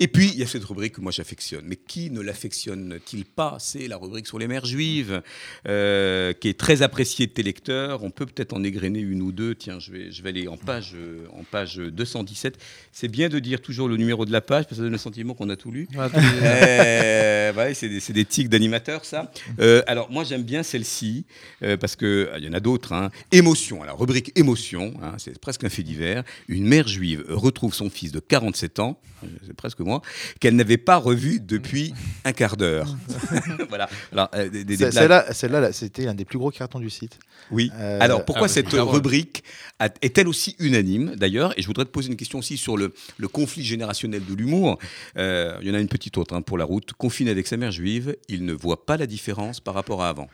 Et 0.00 0.08
puis 0.08 0.28
il 0.32 0.38
y 0.38 0.42
a 0.42 0.46
cette 0.46 0.64
rubrique 0.64 0.94
que 0.94 1.00
moi 1.00 1.12
j'affectionne. 1.12 1.64
Mais 1.66 1.76
qui 1.76 2.10
ne 2.10 2.20
l'affectionne-t-il 2.20 3.24
pas? 3.24 3.56
C'est 3.60 3.88
la 3.88 3.96
rubrique 3.96 4.26
sur 4.26 4.38
les 4.38 4.48
mères 4.48 4.66
juives, 4.66 5.22
euh, 5.68 6.32
qui 6.32 6.48
est 6.48 6.58
très 6.58 6.82
appréciée 6.82 7.26
de 7.26 7.32
tes 7.32 7.42
lecteurs. 7.42 8.02
On 8.04 8.10
peut 8.10 8.26
peut-être 8.26 8.52
en 8.54 8.62
égrener 8.64 9.00
une 9.00 9.22
ou 9.22 9.32
deux. 9.32 9.54
Tiens, 9.54 9.78
je 9.84 9.92
vais, 9.92 10.10
je 10.10 10.22
vais 10.22 10.30
aller 10.30 10.48
en 10.48 10.56
page, 10.56 10.92
euh, 10.94 11.26
en 11.38 11.42
page 11.44 11.76
217. 11.76 12.58
C'est 12.92 13.08
bien 13.08 13.28
de 13.28 13.38
dire 13.38 13.60
toujours 13.60 13.88
le 13.88 13.96
numéro 13.96 14.24
de 14.24 14.32
la 14.32 14.40
page, 14.40 14.64
parce 14.64 14.68
que 14.70 14.74
ça 14.76 14.82
donne 14.82 14.92
le 14.92 14.98
sentiment 14.98 15.34
qu'on 15.34 15.48
a 15.50 15.56
tout 15.56 15.70
lu. 15.70 15.88
Euh, 16.44 17.52
ouais, 17.52 17.74
c'est 17.74 17.88
des, 17.88 18.24
tics 18.24 18.48
d'animateurs, 18.48 19.04
ça. 19.04 19.30
Euh, 19.60 19.82
alors, 19.86 20.10
moi, 20.10 20.24
j'aime 20.24 20.42
bien 20.42 20.62
celle-ci, 20.62 21.24
euh, 21.62 21.76
parce 21.76 21.96
qu'il 21.96 22.28
y 22.38 22.48
en 22.48 22.52
a 22.52 22.60
d'autres. 22.60 22.92
hein. 22.92 23.10
Émotion, 23.32 23.82
alors, 23.82 23.98
rubrique 23.98 24.32
émotion, 24.36 24.94
hein, 25.02 25.14
c'est 25.18 25.38
presque 25.38 25.64
un 25.64 25.68
fait 25.68 25.82
divers. 25.82 26.22
Une 26.48 26.66
mère 26.66 26.88
juive 26.88 27.24
retrouve 27.28 27.74
son 27.74 27.90
fils 27.90 28.12
de 28.12 28.20
47 28.20 28.78
ans, 28.78 28.98
c'est 29.46 29.54
presque 29.54 29.80
moi, 29.80 30.02
qu'elle 30.40 30.56
n'avait 30.56 30.76
pas 30.76 30.96
revu 30.96 31.40
depuis 31.40 31.94
un 32.24 32.32
quart 32.32 32.56
d'heure. 32.56 32.94
voilà. 33.68 33.88
Alors, 34.12 34.28
euh, 34.34 34.48
des- 34.48 34.64
des-. 34.64 34.76
Celle-là, 34.90 35.32
celle-là, 35.32 35.60
là, 35.60 35.72
c'était 35.72 36.06
un 36.06 36.14
des 36.14 36.24
plus 36.24 36.38
gros 36.38 36.50
cartons 36.50 36.80
du 36.80 36.90
site. 36.90 37.18
Oui. 37.50 37.70
Euh, 37.78 37.98
Alors 38.00 38.24
pourquoi 38.24 38.46
ah, 38.46 38.48
cette 38.48 38.72
rubrique 38.72 39.44
a- 39.78 39.88
est-elle 40.02 40.28
aussi 40.28 40.56
unanime 40.58 41.14
d'ailleurs 41.16 41.52
Et 41.58 41.62
je 41.62 41.66
voudrais 41.66 41.84
te 41.84 41.90
poser 41.90 42.08
une 42.08 42.16
question 42.16 42.38
aussi 42.38 42.56
sur 42.56 42.76
le, 42.76 42.92
le 43.18 43.28
conflit 43.28 43.62
générationnel 43.64 44.24
de 44.24 44.34
l'humour. 44.34 44.78
Euh, 45.16 45.56
il 45.62 45.68
y 45.68 45.70
en 45.70 45.74
a 45.74 45.80
une 45.80 45.88
petite 45.88 46.16
autre 46.18 46.34
hein, 46.34 46.42
pour 46.42 46.58
la 46.58 46.64
route. 46.64 46.92
Confiné 46.92 47.30
avec 47.30 47.46
sa 47.46 47.56
mère 47.56 47.72
juive, 47.72 48.16
il 48.28 48.44
ne 48.44 48.52
voit 48.52 48.86
pas 48.86 48.96
la 48.96 49.06
différence 49.06 49.60
par 49.60 49.74
rapport 49.74 50.02
à 50.02 50.08
avant. 50.08 50.28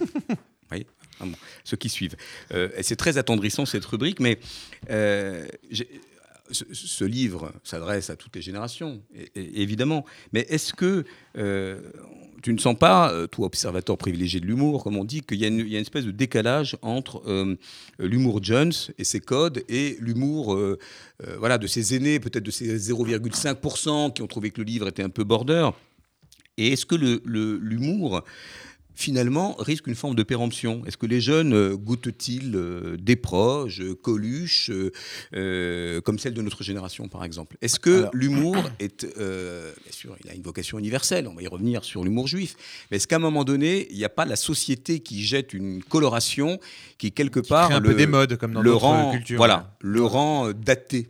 Oui. 0.72 0.86
Ah 1.18 1.24
bon. 1.26 1.32
Ceux 1.64 1.76
qui 1.76 1.88
suivent. 1.88 2.14
Euh, 2.54 2.68
c'est 2.82 2.94
très 2.94 3.18
attendrissant 3.18 3.66
cette 3.66 3.84
rubrique, 3.84 4.20
mais 4.20 4.38
euh, 4.88 5.48
ce, 6.52 7.04
livre 7.04 7.52
s'adresse 7.64 8.10
à 8.10 8.16
toutes 8.16 8.36
les 8.36 8.42
générations, 8.42 9.02
évidemment. 9.34 10.04
Mais 10.32 10.46
est-ce 10.48 10.72
que 10.72 11.04
euh, 11.36 11.80
tu 12.42 12.52
ne 12.52 12.58
sens 12.58 12.76
pas, 12.78 13.12
euh, 13.12 13.26
toi, 13.26 13.46
observateur 13.46 13.98
privilégié 13.98 14.40
de 14.40 14.46
l'humour, 14.46 14.82
comme 14.84 14.96
on 14.96 15.04
dit, 15.04 15.22
qu'il 15.22 15.38
y, 15.38 15.44
a 15.44 15.48
une 15.48 15.74
espèce 15.74 16.04
de 16.04 16.10
décalage 16.10 16.76
entre 16.82 17.22
euh, 17.26 17.56
l'humour 17.98 18.42
Jones 18.42 18.72
et 18.98 19.04
ses 19.04 19.20
codes 19.20 19.62
et 19.68 19.96
l'humour 20.00 20.58
voilà, 21.38 21.58
de 21.58 21.66
ses 21.66 21.94
aînés, 21.94 22.18
peut-être 22.18 22.44
de 22.44 22.50
ces 22.50 22.78
0,5% 22.92 24.12
qui 24.12 24.22
ont 24.22 24.26
trouvé 24.26 24.50
que 24.50 24.60
le 24.60 24.64
livre 24.64 24.88
était 24.88 25.02
un 25.02 25.10
peu 25.10 25.24
border? 25.24 25.70
Et 26.56 26.72
est-ce 26.72 26.86
que 26.86 26.94
l'humour 26.94 28.22
finalement 29.00 29.54
risque 29.58 29.86
une 29.86 29.94
forme 29.94 30.14
de 30.14 30.22
péremption 30.22 30.82
Est-ce 30.86 30.96
que 30.98 31.06
les 31.06 31.20
jeunes 31.20 31.54
euh, 31.54 31.76
goûtent-ils 31.76 32.52
euh, 32.54 32.96
des 32.98 33.16
proches, 33.16 33.80
euh, 33.80 33.94
Coluche, 33.94 34.70
euh, 35.34 36.00
comme 36.02 36.18
celle 36.18 36.34
de 36.34 36.42
notre 36.42 36.62
génération 36.62 37.08
par 37.08 37.24
exemple? 37.24 37.56
Est-ce 37.62 37.80
que 37.80 38.06
l'humour 38.12 38.68
est, 38.78 39.04
euh, 39.18 39.72
bien 39.82 39.92
sûr, 39.92 40.16
il 40.22 40.30
a 40.30 40.34
une 40.34 40.42
vocation 40.42 40.78
universelle, 40.78 41.26
on 41.28 41.34
va 41.34 41.42
y 41.42 41.48
revenir 41.48 41.82
sur 41.84 42.04
l'humour 42.04 42.28
juif, 42.28 42.56
mais 42.90 42.98
est-ce 42.98 43.06
qu'à 43.08 43.16
un 43.16 43.20
moment 43.20 43.44
donné, 43.44 43.88
il 43.90 43.96
n'y 43.96 44.04
a 44.04 44.08
pas 44.10 44.24
la 44.26 44.36
société 44.36 45.00
qui 45.00 45.22
jette 45.24 45.54
une 45.54 45.82
coloration 45.82 46.58
qui 46.98 47.12
quelque 47.12 47.40
part 47.40 47.68
crée 47.68 47.76
un 47.76 47.80
le, 47.80 47.88
peu 47.90 47.94
des 47.94 48.06
modes 48.06 48.36
comme 48.36 48.52
dans 48.52 48.60
le 48.62 48.74
rend, 48.74 49.12
cultures. 49.12 49.38
voilà, 49.38 49.76
le 49.80 50.02
rend 50.04 50.48
euh, 50.48 50.52
daté? 50.52 51.08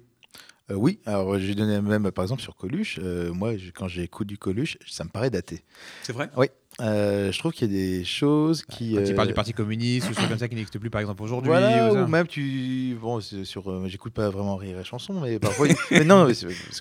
Euh, 0.71 0.75
oui, 0.75 1.01
alors 1.05 1.37
j'ai 1.41 1.57
donné 1.57 1.81
même, 1.81 2.11
par 2.13 2.23
exemple, 2.25 2.43
sur 2.43 2.55
Coluche. 2.55 3.01
euh, 3.03 3.33
moi, 3.33 3.57
je- 3.57 3.71
quand 3.73 3.89
j'écoute 3.89 4.29
du 4.29 4.39
Coluche, 4.39 4.79
ça 4.89 5.03
me 5.03 5.09
paraît 5.09 5.31
daté. 5.31 5.65
C'est 6.03 6.13
vrai? 6.13 6.31
Oui. 6.37 6.47
Euh, 6.81 7.31
je 7.31 7.39
trouve 7.39 7.53
qu'il 7.53 7.71
y 7.71 7.75
a 7.75 7.99
des 7.99 8.05
choses 8.05 8.63
qui. 8.65 8.95
Quand 8.95 9.03
il 9.05 9.15
parle 9.15 9.29
du 9.29 9.33
euh, 9.33 9.37
Parti 9.37 9.53
communiste 9.53 10.09
ou 10.09 10.15
choses 10.15 10.29
comme 10.29 10.39
ça 10.39 10.49
qui 10.49 10.55
n'existent 10.55 10.79
plus, 10.79 10.89
par 10.89 11.01
exemple, 11.03 11.23
aujourd'hui. 11.23 11.49
Voilà, 11.51 11.93
ou 11.93 12.07
même 12.07 12.27
tu. 12.27 12.97
Bon, 13.01 13.21
sur. 13.21 13.71
euh, 13.71 13.87
J'écoute 13.89 14.15
pas 14.15 14.31
vraiment 14.31 14.57
rire 14.57 14.79
et 14.79 14.85
chanson, 14.85 15.21
mais 15.21 15.39
parfois. 15.39 15.67
mais 15.91 16.05
non, 16.05 16.29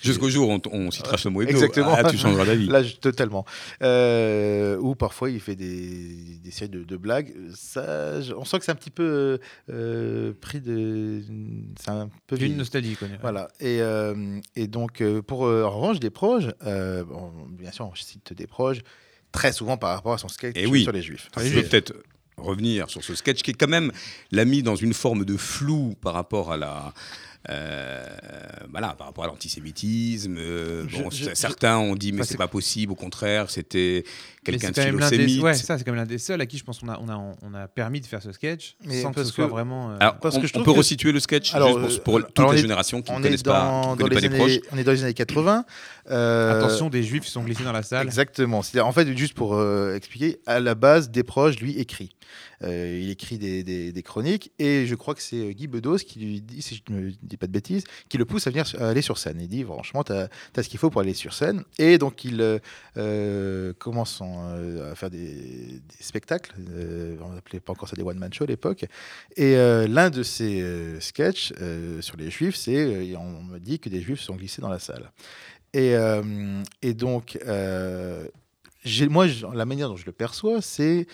Jusqu'au 0.01 0.29
jour 0.29 0.47
où 0.47 0.51
on, 0.53 0.61
on 0.71 0.91
citera 0.91 1.17
ce 1.17 1.27
mot 1.27 1.41
hebdo. 1.41 1.51
Exactement. 1.51 1.93
Ah, 1.97 2.09
tu 2.09 2.17
changeras 2.17 2.45
d'avis. 2.45 2.67
Là, 2.67 2.81
totalement. 3.01 3.45
Euh, 3.83 4.77
ou 4.77 4.95
parfois, 4.95 5.29
il 5.31 5.39
fait 5.41 5.55
des, 5.55 6.37
des 6.43 6.51
séries 6.51 6.69
de, 6.69 6.83
de 6.83 6.97
blagues. 6.97 7.33
Ça, 7.53 8.19
on 8.37 8.45
sent 8.45 8.59
que 8.59 8.65
c'est 8.65 8.71
un 8.71 8.75
petit 8.75 8.91
peu 8.91 9.03
euh, 9.03 9.37
euh, 9.69 10.33
pris 10.39 10.61
de. 10.61 11.21
C'est 11.79 11.89
un 11.91 12.09
peu 12.27 12.37
D'une 12.37 12.55
nostalgie, 12.57 12.95
quoi. 12.95 13.07
Voilà. 13.21 13.49
Et, 13.59 13.81
euh, 13.81 14.39
et 14.55 14.67
donc, 14.67 15.01
euh, 15.01 15.21
pour 15.21 15.45
euh, 15.45 15.63
en 15.63 15.71
revanche, 15.71 15.99
des 15.99 16.09
proches, 16.09 16.45
euh, 16.65 17.03
bon, 17.03 17.31
bien 17.49 17.71
sûr, 17.71 17.85
on 17.91 17.95
cite 17.95 18.33
des 18.33 18.47
proches 18.47 18.79
très 19.31 19.51
souvent 19.53 19.77
par 19.77 19.95
rapport 19.95 20.13
à 20.13 20.17
son 20.17 20.27
sketch 20.27 20.53
Eh 20.55 20.65
oui. 20.65 20.83
sur 20.83 20.91
les 20.91 21.01
juifs. 21.01 21.29
Je 21.37 21.53
peux 21.53 21.63
peut-être 21.63 21.93
revenir 22.37 22.89
sur 22.89 23.03
ce 23.03 23.15
sketch 23.15 23.41
qui 23.41 23.51
est 23.51 23.53
quand 23.53 23.67
même 23.67 23.91
l'a 24.31 24.45
mis 24.45 24.63
dans 24.63 24.75
une 24.75 24.93
forme 24.93 25.25
de 25.25 25.35
flou 25.37 25.95
par 26.01 26.13
rapport 26.13 26.51
à 26.53 26.57
la 26.57 26.93
voilà 28.71 28.89
par 28.97 29.07
rapport 29.07 29.23
à 29.23 29.27
l'antisémitisme 29.27 30.35
euh, 30.37 30.85
bon, 30.91 31.09
certains 31.33 31.77
ont 31.77 31.95
dit 31.95 32.11
mais 32.11 32.23
c'est 32.23 32.29
c'est- 32.31 32.37
pas 32.37 32.47
possible 32.47 32.91
au 32.91 32.95
contraire 32.95 33.49
c'était 33.49 34.03
quelqu'un 34.43 34.67
c'est 34.67 34.71
de 34.73 34.75
quand 34.75 34.85
même 34.85 34.99
l'un 34.99 35.09
des- 35.09 35.15
philosémite 35.17 35.43
Ouais, 35.43 35.53
ça, 35.53 35.77
c'est 35.77 35.83
quand 35.83 35.91
même 35.91 35.99
l'un 36.01 36.05
des 36.05 36.17
seuls 36.17 36.39
à 36.41 36.45
qui 36.45 36.57
je 36.57 36.63
pense 36.63 36.79
qu'on 36.79 36.89
a, 36.89 36.99
on 37.01 37.09
a, 37.09 37.35
on 37.41 37.53
a 37.53 37.67
permis 37.67 38.01
de 38.01 38.05
faire 38.05 38.21
ce 38.21 38.31
sketch 38.31 38.75
Mais 38.85 39.01
sans 39.01 39.11
que 39.11 39.23
ce 39.23 39.31
soit 39.31 39.47
vraiment. 39.47 39.91
euh, 39.91 39.97
alors 39.99 40.17
Parce 40.19 40.35
on, 40.35 40.41
que 40.41 40.47
je 40.47 40.51
on 40.53 40.59
trouve 40.59 40.65
peut 40.65 40.71
que- 40.73 40.77
resituer 40.77 41.11
le 41.11 41.19
sketch 41.19 41.53
Alors, 41.55 41.79
juste 41.83 41.99
euh, 41.99 42.03
pour, 42.03 42.19
pour 42.19 42.27
toute 42.27 42.39
alors, 42.39 42.49
on 42.49 42.53
la 42.53 42.57
est- 42.59 42.61
génération 42.61 43.01
qui 43.01 43.11
ne 43.11 43.17
connaissent 43.21 43.43
pas, 43.43 43.59
qui 43.61 43.65
dans, 43.67 43.81
ne 43.95 43.99
dans 43.99 44.05
connaît 44.07 44.15
pas 44.15 44.21
les 44.21 44.29
les 44.29 44.37
proches 44.37 44.51
années, 44.51 44.61
on 44.71 44.77
est 44.77 44.83
dans 44.83 44.91
les 44.91 45.03
années 45.03 45.13
80. 45.13 45.65
euh, 46.11 46.57
Attention, 46.63 46.89
des 46.89 47.03
juifs 47.03 47.23
qui 47.25 47.31
sont 47.31 47.43
glissés 47.43 47.63
dans 47.63 47.71
la 47.71 47.83
salle. 47.83 48.05
Exactement. 48.05 48.61
C'est-à-dire, 48.61 48.87
en 48.87 48.91
fait, 48.91 49.15
juste 49.17 49.33
pour 49.33 49.55
euh, 49.55 49.95
expliquer, 49.95 50.39
à 50.45 50.59
la 50.59 50.75
base, 50.75 51.09
des 51.11 51.23
proches, 51.23 51.57
lui, 51.59 51.77
écrit. 51.77 52.09
Euh, 52.63 52.99
il 53.01 53.09
écrit 53.09 53.37
des, 53.37 54.03
chroniques 54.03 54.51
et 54.59 54.85
je 54.85 54.95
crois 54.95 55.13
que 55.13 55.21
c'est 55.21 55.37
euh, 55.37 55.51
Guy 55.51 55.67
Bedos 55.67 55.97
qui 55.97 56.19
lui 56.19 56.41
dit, 56.41 56.61
si 56.61 56.75
je 56.75 56.93
ne 56.93 57.11
dis 57.21 57.37
pas 57.37 57.47
de 57.47 57.51
bêtises, 57.51 57.83
qui 58.07 58.17
le 58.17 58.25
pousse 58.25 58.47
à 58.47 58.49
venir 58.49 58.65
aller 58.79 59.01
sur 59.01 59.17
scène. 59.17 59.39
Il 59.39 59.47
dit, 59.47 59.63
franchement, 59.63 60.03
tu 60.03 60.13
as, 60.13 60.29
ce 60.55 60.67
qu'il 60.67 60.79
faut 60.79 60.89
pour 60.89 61.01
aller 61.01 61.13
sur 61.13 61.33
scène. 61.33 61.63
Et 61.77 61.97
donc, 61.97 62.23
il 62.23 62.59
euh, 62.97 63.73
commence 63.77 64.21
en, 64.21 64.49
à 64.91 64.95
faire 64.95 65.09
des, 65.09 65.81
spectacles. 65.99 66.55
On 67.21 67.33
n'appelait 67.33 67.59
pas 67.59 67.73
encore 67.73 67.89
ça 67.89 67.95
des 67.95 68.03
one-man 68.03 68.33
show 68.33 68.45
à 68.45 68.47
l'époque. 68.47 68.85
Et 69.35 69.55
l'un 69.55 70.09
de 70.09 70.23
ses 70.23 70.63
sketchs 70.99 71.53
sur 72.01 72.17
les 72.17 72.29
juifs, 72.29 72.55
c'est 72.55 73.15
on 73.15 73.43
me 73.43 73.59
dit 73.59 73.79
que 73.79 73.89
des 73.89 74.01
juifs 74.01 74.21
sont 74.21 74.35
glissés 74.35 74.61
dans 74.61 74.69
la 74.69 74.79
salle. 74.79 75.11
Et, 75.73 75.93
et 76.81 76.93
donc, 76.93 77.37
moi, 79.09 79.27
la 79.53 79.65
manière 79.65 79.89
dont 79.89 79.97
je 79.97 80.05
le 80.05 80.11
perçois, 80.11 80.61
c'est 80.61 81.07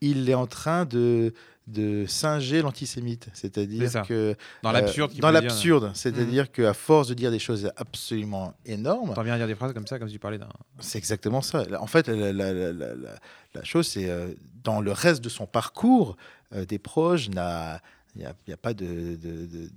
il 0.00 0.28
est 0.30 0.34
en 0.34 0.46
train 0.46 0.84
de, 0.84 1.32
de 1.66 2.04
singer 2.06 2.62
l'antisémite. 2.62 3.28
C'est 3.34 3.54
C'est-à-dire 3.54 4.02
que. 4.06 4.34
Dans 4.62 4.70
euh, 4.70 4.72
l'absurde. 4.72 5.12
qui 5.12 5.20
dans 5.20 5.30
l'absurde. 5.30 5.90
C'est-à-dire 5.94 6.50
qu'à 6.50 6.74
force 6.74 7.08
de 7.08 7.14
dire 7.14 7.30
des 7.30 7.38
choses 7.38 7.70
absolument 7.76 8.54
énormes, 8.66 9.14
T'en 9.14 9.22
viens 9.22 9.34
à 9.34 9.38
dire 9.38 9.46
des 9.46 9.54
phrases 9.54 9.72
comme 9.72 9.86
ça, 9.86 9.98
comme 9.98 10.08
si 10.08 10.14
tu 10.14 10.18
parlais 10.18 10.38
d'un. 10.38 10.48
c'est 10.80 10.98
exactement 10.98 11.42
ça. 11.42 11.64
En 11.80 11.86
fait, 11.86 12.08
la, 12.08 12.32
la- 12.32 12.52
la- 12.52 12.72
la- 12.72 12.94
la- 12.94 13.14
la 13.54 13.64
chose, 13.64 13.86
c'est 13.86 14.08
euh, 14.08 14.28
dans 14.64 14.80
le 14.80 14.92
reste 14.92 15.22
de 15.22 15.28
son 15.28 15.46
parcours, 15.46 16.16
euh, 16.54 16.64
des 16.64 16.78
proches, 16.78 17.28
n'a- 17.30 17.80
il 18.16 18.22
n'y 18.48 18.52
a, 18.54 18.56
pas 18.56 18.74
de, 18.74 18.84
de- 18.86 19.16
de- 19.16 19.46
de 19.46 19.70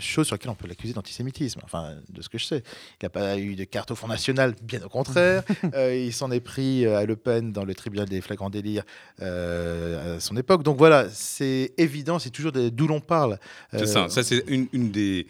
choses 0.00 0.26
sur 0.26 0.34
lesquelles 0.34 0.50
on 0.50 0.54
peut 0.54 0.66
l'accuser 0.68 0.92
d'antisémitisme. 0.92 1.60
Enfin, 1.64 1.94
de 2.08 2.22
ce 2.22 2.28
que 2.28 2.38
je 2.38 2.44
sais. 2.44 2.62
Il 3.00 3.04
n'a 3.04 3.10
pas 3.10 3.38
eu 3.38 3.54
de 3.54 3.64
carte 3.64 3.90
au 3.90 3.94
Front 3.94 4.08
National, 4.08 4.54
bien 4.62 4.82
au 4.82 4.88
contraire. 4.88 5.42
Euh, 5.74 5.94
il 5.94 6.12
s'en 6.12 6.30
est 6.30 6.40
pris 6.40 6.84
euh, 6.86 6.98
à 6.98 7.04
Le 7.04 7.14
Pen 7.16 7.52
dans 7.52 7.64
le 7.64 7.74
tribunal 7.74 8.08
des 8.08 8.20
flagrants 8.20 8.50
délires 8.50 8.82
euh, 9.22 10.16
à 10.16 10.20
son 10.20 10.36
époque. 10.36 10.62
Donc 10.62 10.78
voilà, 10.78 11.08
c'est 11.10 11.72
évident, 11.78 12.18
c'est 12.18 12.30
toujours 12.30 12.52
de- 12.52 12.68
d'où 12.70 12.86
l'on 12.86 13.00
parle. 13.00 13.38
c'est 13.72 13.86
ça 13.86 14.08
ça 14.08 14.22
c'est 14.22 14.42
une, 14.48 14.66
une 14.72 14.90
des 14.90 15.26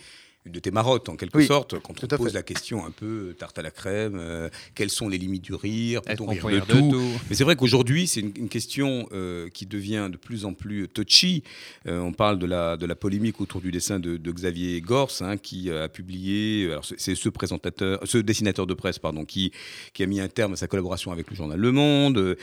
une 0.46 0.52
de 0.52 0.58
tes 0.58 0.70
marottes 0.70 1.08
en 1.10 1.16
quelque 1.16 1.36
Oui, 1.36 1.46
sorte 1.46 1.78
quand 1.80 1.92
on 2.02 2.06
à 2.06 2.16
pose 2.16 2.28
fait. 2.28 2.32
la 2.34 2.42
question 2.42 2.86
un 2.86 2.90
peu 2.90 3.34
tarte 3.38 3.58
à 3.58 3.62
la 3.62 3.70
crème 3.70 4.14
euh, 4.16 4.48
quelles 4.74 4.88
sont 4.88 5.08
les 5.10 5.18
limites 5.18 5.42
du 5.44 5.52
rire 5.54 6.00
peut-on 6.00 6.26
rire 6.26 6.66
de 6.66 6.72
tout 6.72 6.96
Mais 7.28 7.36
c'est 7.36 7.44
vrai 7.44 7.56
qu'aujourd'hui, 7.56 8.06
c'est 8.06 8.20
une, 8.20 8.32
une 8.36 8.48
question 8.48 9.06
euh, 9.12 9.50
qui 9.50 9.66
devient 9.66 10.08
de 10.10 10.16
plus 10.16 10.46
en 10.46 10.54
plus 10.54 10.88
touchy. 10.88 11.42
Euh, 11.86 11.98
on 12.00 12.12
parle 12.12 12.38
de 12.38 12.46
la, 12.46 12.78
de 12.78 12.86
la 12.86 12.94
polémique 12.94 13.40
autour 13.42 13.60
du 13.60 13.70
dessin 13.70 14.00
de, 14.00 14.16
de 14.16 14.32
Xavier 14.32 14.80
Gors, 14.80 15.10
hein, 15.20 15.36
qui 15.36 15.68
euh, 15.68 15.84
a 15.84 15.88
publié. 15.90 16.68
Alors 16.70 16.84
c'est- 16.86 17.14
ce 17.14 17.28
présentateur, 17.28 18.00
ce 18.04 18.16
dessinateur 18.16 18.66
de 18.66 18.72
presse, 18.74 18.98
pardon, 18.98 19.26
qui, 19.26 19.52
qui 19.92 20.02
a 20.02 20.06
mis 20.06 20.20
un 20.20 20.28
terme 20.28 20.54
à 20.54 20.56
sa 20.56 20.68
collaboration 20.68 21.12
avec 21.12 21.28
le 21.28 21.36
journal 21.36 21.58
Le 21.58 21.72
Monde, 21.72 22.16
euh, 22.18 22.34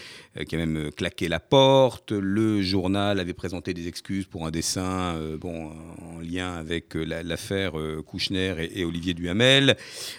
qui 0.48 0.54
a 0.56 0.60
même 0.60 0.78
euh, 0.78 0.92
claqué 0.92 1.28
la 1.30 1.40
porte. 1.40 2.12
Le 2.12 2.62
journal 2.62 3.20
avait 3.20 3.34
présenté 3.34 3.74
des 3.74 3.88
excuses 3.88 4.26
pour 4.28 4.46
un 4.46 4.52
dessin, 4.52 5.16
euh, 5.16 5.38
bon, 5.38 5.72
en 6.02 6.20
lien 6.20 6.54
avec 6.58 6.96
euh, 6.96 7.04
la- 7.04 7.24
l'affaire 7.24 7.80
euh, 7.80 7.87
Kouchner 8.06 8.56
et, 8.60 8.82
et 8.82 8.86
Olivier 8.86 9.13
Duhamel. 9.13 9.76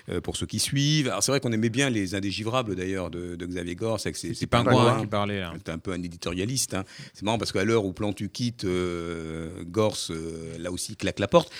euh, 0.09 0.20
pour 0.20 0.37
ceux 0.37 0.46
qui 0.46 0.59
suivent. 0.59 1.09
Alors 1.09 1.22
c'est 1.22 1.33
vrai 1.33 1.40
qu'on 1.40 1.52
aimait 1.52 1.68
bien 1.70 1.90
les 1.90 2.14
indégivrables 2.14 2.74
d'ailleurs 2.74 3.11
de, 3.11 3.37
de 3.37 3.46
Xavier 3.46 3.76
ses 3.98 4.35
C'est 4.35 4.46
pas 4.46 4.59
un 4.59 4.64
pingouins. 4.64 4.90
coin 4.92 5.00
qui 5.00 5.07
parlait. 5.07 5.42
C'était 5.57 5.70
un 5.72 5.78
peu 5.78 5.92
un 5.92 6.02
éditorialiste. 6.02 6.74
hein. 6.74 6.85
C'est 7.14 7.22
marrant 7.22 7.38
parce 7.38 7.52
qu'à 7.52 7.64
l'heure 7.64 7.85
où 7.85 7.92
Plantu 7.92 8.28
quitte, 8.28 8.64
euh, 8.64 9.50
Gors, 9.66 9.96
euh, 10.11 10.57
là 10.59 10.70
aussi, 10.72 10.96
claque 10.96 11.18
la 11.18 11.28
porte. 11.28 11.50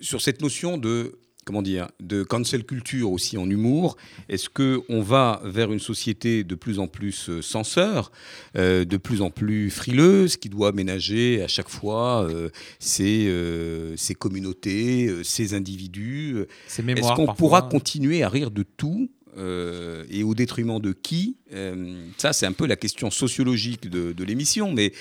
Sur 0.00 0.20
cette 0.20 0.40
notion 0.42 0.78
de, 0.78 1.18
comment 1.48 1.62
dire, 1.62 1.88
de 1.98 2.22
cancel 2.24 2.62
culture 2.64 3.10
aussi 3.10 3.38
en 3.38 3.48
humour, 3.48 3.96
est-ce 4.28 4.50
qu'on 4.50 5.00
va 5.00 5.40
vers 5.46 5.72
une 5.72 5.80
société 5.80 6.44
de 6.44 6.54
plus 6.54 6.78
en 6.78 6.88
plus 6.88 7.30
euh, 7.30 7.40
censeur, 7.40 8.12
euh, 8.54 8.84
de 8.84 8.98
plus 8.98 9.22
en 9.22 9.30
plus 9.30 9.70
frileuse, 9.70 10.36
qui 10.36 10.50
doit 10.50 10.72
ménager 10.72 11.42
à 11.42 11.48
chaque 11.48 11.70
fois 11.70 12.28
euh, 12.28 12.50
ses, 12.78 13.28
euh, 13.28 13.96
ses 13.96 14.14
communautés, 14.14 15.10
ses 15.24 15.54
individus? 15.54 16.34
Euh, 16.36 16.46
C'est 16.66 16.86
est-ce 16.86 17.14
qu'on 17.14 17.32
pourra 17.34 17.62
continuer 17.62 18.22
à 18.22 18.28
rire 18.28 18.50
de 18.50 18.62
tout 18.76 19.10
euh, 19.38 20.04
et 20.10 20.24
au 20.24 20.34
détriment 20.34 20.78
de 20.80 20.92
qui? 20.92 21.38
Euh, 21.54 21.96
Ça, 22.18 22.34
c'est 22.34 22.44
un 22.44 22.52
peu 22.52 22.66
la 22.66 22.76
question 22.76 23.10
sociologique 23.10 23.88
de, 23.88 24.12
de 24.12 24.24
l'émission, 24.24 24.70
mais 24.70 24.92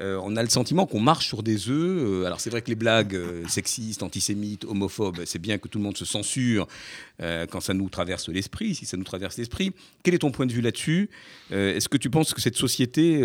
euh, 0.00 0.20
on 0.22 0.36
a 0.36 0.42
le 0.42 0.48
sentiment 0.48 0.86
qu'on 0.86 1.00
marche 1.00 1.26
sur 1.26 1.42
des 1.42 1.68
œufs. 1.68 2.02
Euh, 2.02 2.24
alors, 2.24 2.40
c'est 2.40 2.50
vrai 2.50 2.62
que 2.62 2.68
les 2.68 2.74
blagues 2.74 3.14
euh, 3.14 3.46
sexistes, 3.48 4.02
antisémites, 4.02 4.64
homophobes, 4.64 5.24
c'est 5.26 5.38
bien 5.38 5.58
que 5.58 5.68
tout 5.68 5.78
le 5.78 5.84
monde 5.84 5.96
se 5.96 6.04
censure 6.04 6.66
quand 7.50 7.60
ça 7.60 7.74
nous 7.74 7.90
traverse 7.90 8.30
l'esprit, 8.30 8.74
si 8.74 8.86
ça 8.86 8.96
nous 8.96 9.04
traverse 9.04 9.36
l'esprit. 9.36 9.72
Quel 10.02 10.14
est 10.14 10.20
ton 10.20 10.30
point 10.30 10.46
de 10.46 10.52
vue 10.54 10.62
là-dessus? 10.62 11.10
Est-ce 11.50 11.86
que 11.86 11.98
tu 11.98 12.08
penses 12.08 12.32
que 12.32 12.40
cette 12.40 12.56
société, 12.56 13.20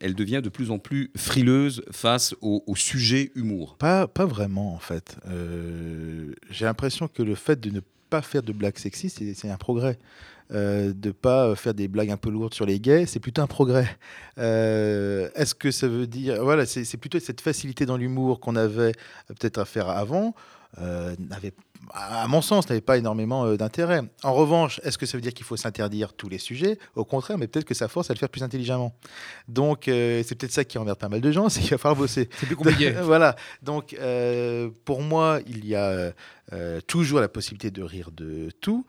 elle 0.00 0.14
devient 0.16 0.40
de 0.42 0.48
plus 0.48 0.72
en 0.72 0.80
plus 0.80 1.12
frileuse 1.16 1.84
face 1.92 2.34
au, 2.40 2.64
au 2.66 2.74
sujet 2.74 3.30
humour? 3.36 3.76
Pas, 3.76 4.08
pas 4.08 4.26
vraiment, 4.26 4.74
en 4.74 4.80
fait. 4.80 5.18
J'ai 6.50 6.64
l'impression 6.64 7.06
que 7.06 7.22
le 7.22 7.36
fait 7.36 7.60
de 7.60 7.70
ne 7.70 7.78
pas 8.10 8.22
faire 8.22 8.42
de 8.42 8.52
blagues 8.52 8.78
sexistes, 8.78 9.22
c'est 9.34 9.50
un 9.50 9.56
progrès. 9.56 9.98
Euh, 10.50 10.94
de 10.94 11.10
pas 11.10 11.54
faire 11.56 11.74
des 11.74 11.88
blagues 11.88 12.10
un 12.10 12.16
peu 12.16 12.30
lourdes 12.30 12.54
sur 12.54 12.64
les 12.64 12.80
gays, 12.80 13.04
c'est 13.04 13.20
plutôt 13.20 13.42
un 13.42 13.46
progrès. 13.46 13.86
Euh, 14.38 15.28
Est-ce 15.34 15.54
que 15.54 15.70
ça 15.70 15.88
veut 15.88 16.06
dire, 16.06 16.42
voilà, 16.42 16.64
c'est 16.64 16.96
plutôt 16.96 17.18
cette 17.18 17.42
facilité 17.42 17.84
dans 17.84 17.98
l'humour 17.98 18.40
qu'on 18.40 18.56
avait 18.56 18.92
euh, 18.92 19.34
peut-être 19.38 19.58
à 19.58 19.66
faire 19.66 19.90
avant, 19.90 20.34
euh, 20.80 21.14
n'avait, 21.18 21.52
à 21.92 22.26
mon 22.28 22.42
sens, 22.42 22.68
n'avait 22.68 22.80
pas 22.80 22.98
énormément 22.98 23.44
euh, 23.46 23.56
d'intérêt. 23.56 24.02
En 24.22 24.34
revanche, 24.34 24.80
est-ce 24.84 24.98
que 24.98 25.06
ça 25.06 25.16
veut 25.16 25.22
dire 25.22 25.32
qu'il 25.32 25.46
faut 25.46 25.56
s'interdire 25.56 26.12
tous 26.12 26.28
les 26.28 26.38
sujets? 26.38 26.78
Au 26.94 27.04
contraire, 27.04 27.38
mais 27.38 27.46
peut-être 27.46 27.64
que 27.64 27.74
ça 27.74 27.88
force 27.88 28.10
à 28.10 28.14
le 28.14 28.18
faire 28.18 28.28
plus 28.28 28.42
intelligemment. 28.42 28.94
Donc, 29.48 29.88
euh, 29.88 30.22
c'est 30.26 30.34
peut-être 30.34 30.52
ça 30.52 30.64
qui 30.64 30.78
emmerde 30.78 30.98
pas 30.98 31.08
mal 31.08 31.20
de 31.20 31.32
gens, 31.32 31.48
c'est 31.48 31.60
qu'il 31.60 31.70
va 31.70 31.78
falloir 31.78 31.96
bosser. 31.96 32.28
C'est 32.38 32.46
plus 32.46 32.56
compliqué. 32.56 32.90
voilà. 33.02 33.36
Donc, 33.62 33.94
euh, 33.94 34.70
pour 34.84 35.02
moi, 35.02 35.40
il 35.46 35.66
y 35.66 35.74
a 35.74 35.84
euh, 35.84 36.12
euh, 36.52 36.80
toujours 36.86 37.20
la 37.20 37.28
possibilité 37.28 37.70
de 37.70 37.82
rire 37.82 38.10
de 38.12 38.50
tout. 38.60 38.84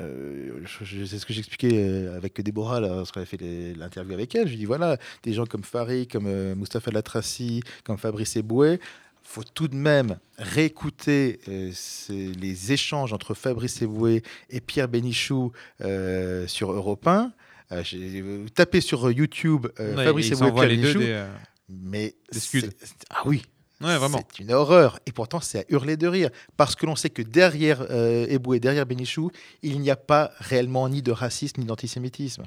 Euh, 0.00 0.60
c'est 0.84 1.18
ce 1.18 1.26
que 1.26 1.32
j'expliquais 1.32 1.72
euh, 1.74 2.16
avec 2.16 2.40
Déborah 2.40 2.80
lorsqu'on 2.80 3.20
avait 3.20 3.26
fait 3.26 3.74
l'interview 3.76 4.14
avec 4.14 4.34
elle. 4.34 4.46
Je 4.46 4.52
lui 4.52 4.58
dis 4.58 4.64
voilà, 4.64 4.96
des 5.22 5.32
gens 5.32 5.46
comme 5.46 5.64
Farid, 5.64 6.10
comme 6.10 6.26
euh, 6.26 6.54
Mustapha 6.54 6.90
Latraci, 6.90 7.62
comme 7.84 7.98
Fabrice 7.98 8.36
Eboué, 8.36 8.78
faut 9.22 9.42
tout 9.44 9.68
de 9.68 9.74
même 9.76 10.18
réécouter 10.38 11.40
euh, 11.48 11.70
les 12.10 12.72
échanges 12.72 13.12
entre 13.12 13.34
Fabrice 13.34 13.82
Eboué 13.82 14.22
et 14.50 14.60
Pierre 14.60 14.88
Bénichou 14.88 15.52
euh, 15.82 16.46
sur 16.46 16.72
Europe 16.72 17.06
1. 17.06 17.32
Euh, 17.72 17.82
j'ai- 17.84 18.22
euh, 18.22 18.46
tapez 18.54 18.80
sur 18.80 19.10
YouTube 19.10 19.66
Ouais, 19.78 20.04
Fabrice 20.04 20.26
Eboué, 20.32 20.36
s'envoient 20.46 20.66
Pierre 20.66 20.78
Bénichou. 20.80 20.98
des, 21.00 21.24
Mais 21.68 22.14
Des 22.32 22.38
scuds. 22.40 22.70
Ah 23.10 23.22
oui, 23.26 23.42
Ouais, 23.80 23.96
c'est 24.10 24.38
une 24.40 24.52
horreur. 24.52 24.98
Et 25.06 25.12
pourtant, 25.12 25.40
c'est 25.40 25.60
à 25.60 25.64
hurler 25.68 25.96
de 25.96 26.08
rire. 26.08 26.30
Parce 26.56 26.74
que 26.74 26.86
l'on 26.86 26.96
sait 26.96 27.10
que 27.10 27.22
derrière 27.22 27.86
euh, 27.90 28.26
Eboué, 28.28 28.60
derrière 28.60 28.86
Bénichou, 28.86 29.30
il 29.62 29.80
n'y 29.80 29.90
a 29.90 29.96
pas 29.96 30.32
réellement 30.38 30.88
ni 30.88 31.02
de 31.02 31.12
racisme 31.12 31.60
ni 31.60 31.66
d'antisémitisme. 31.66 32.44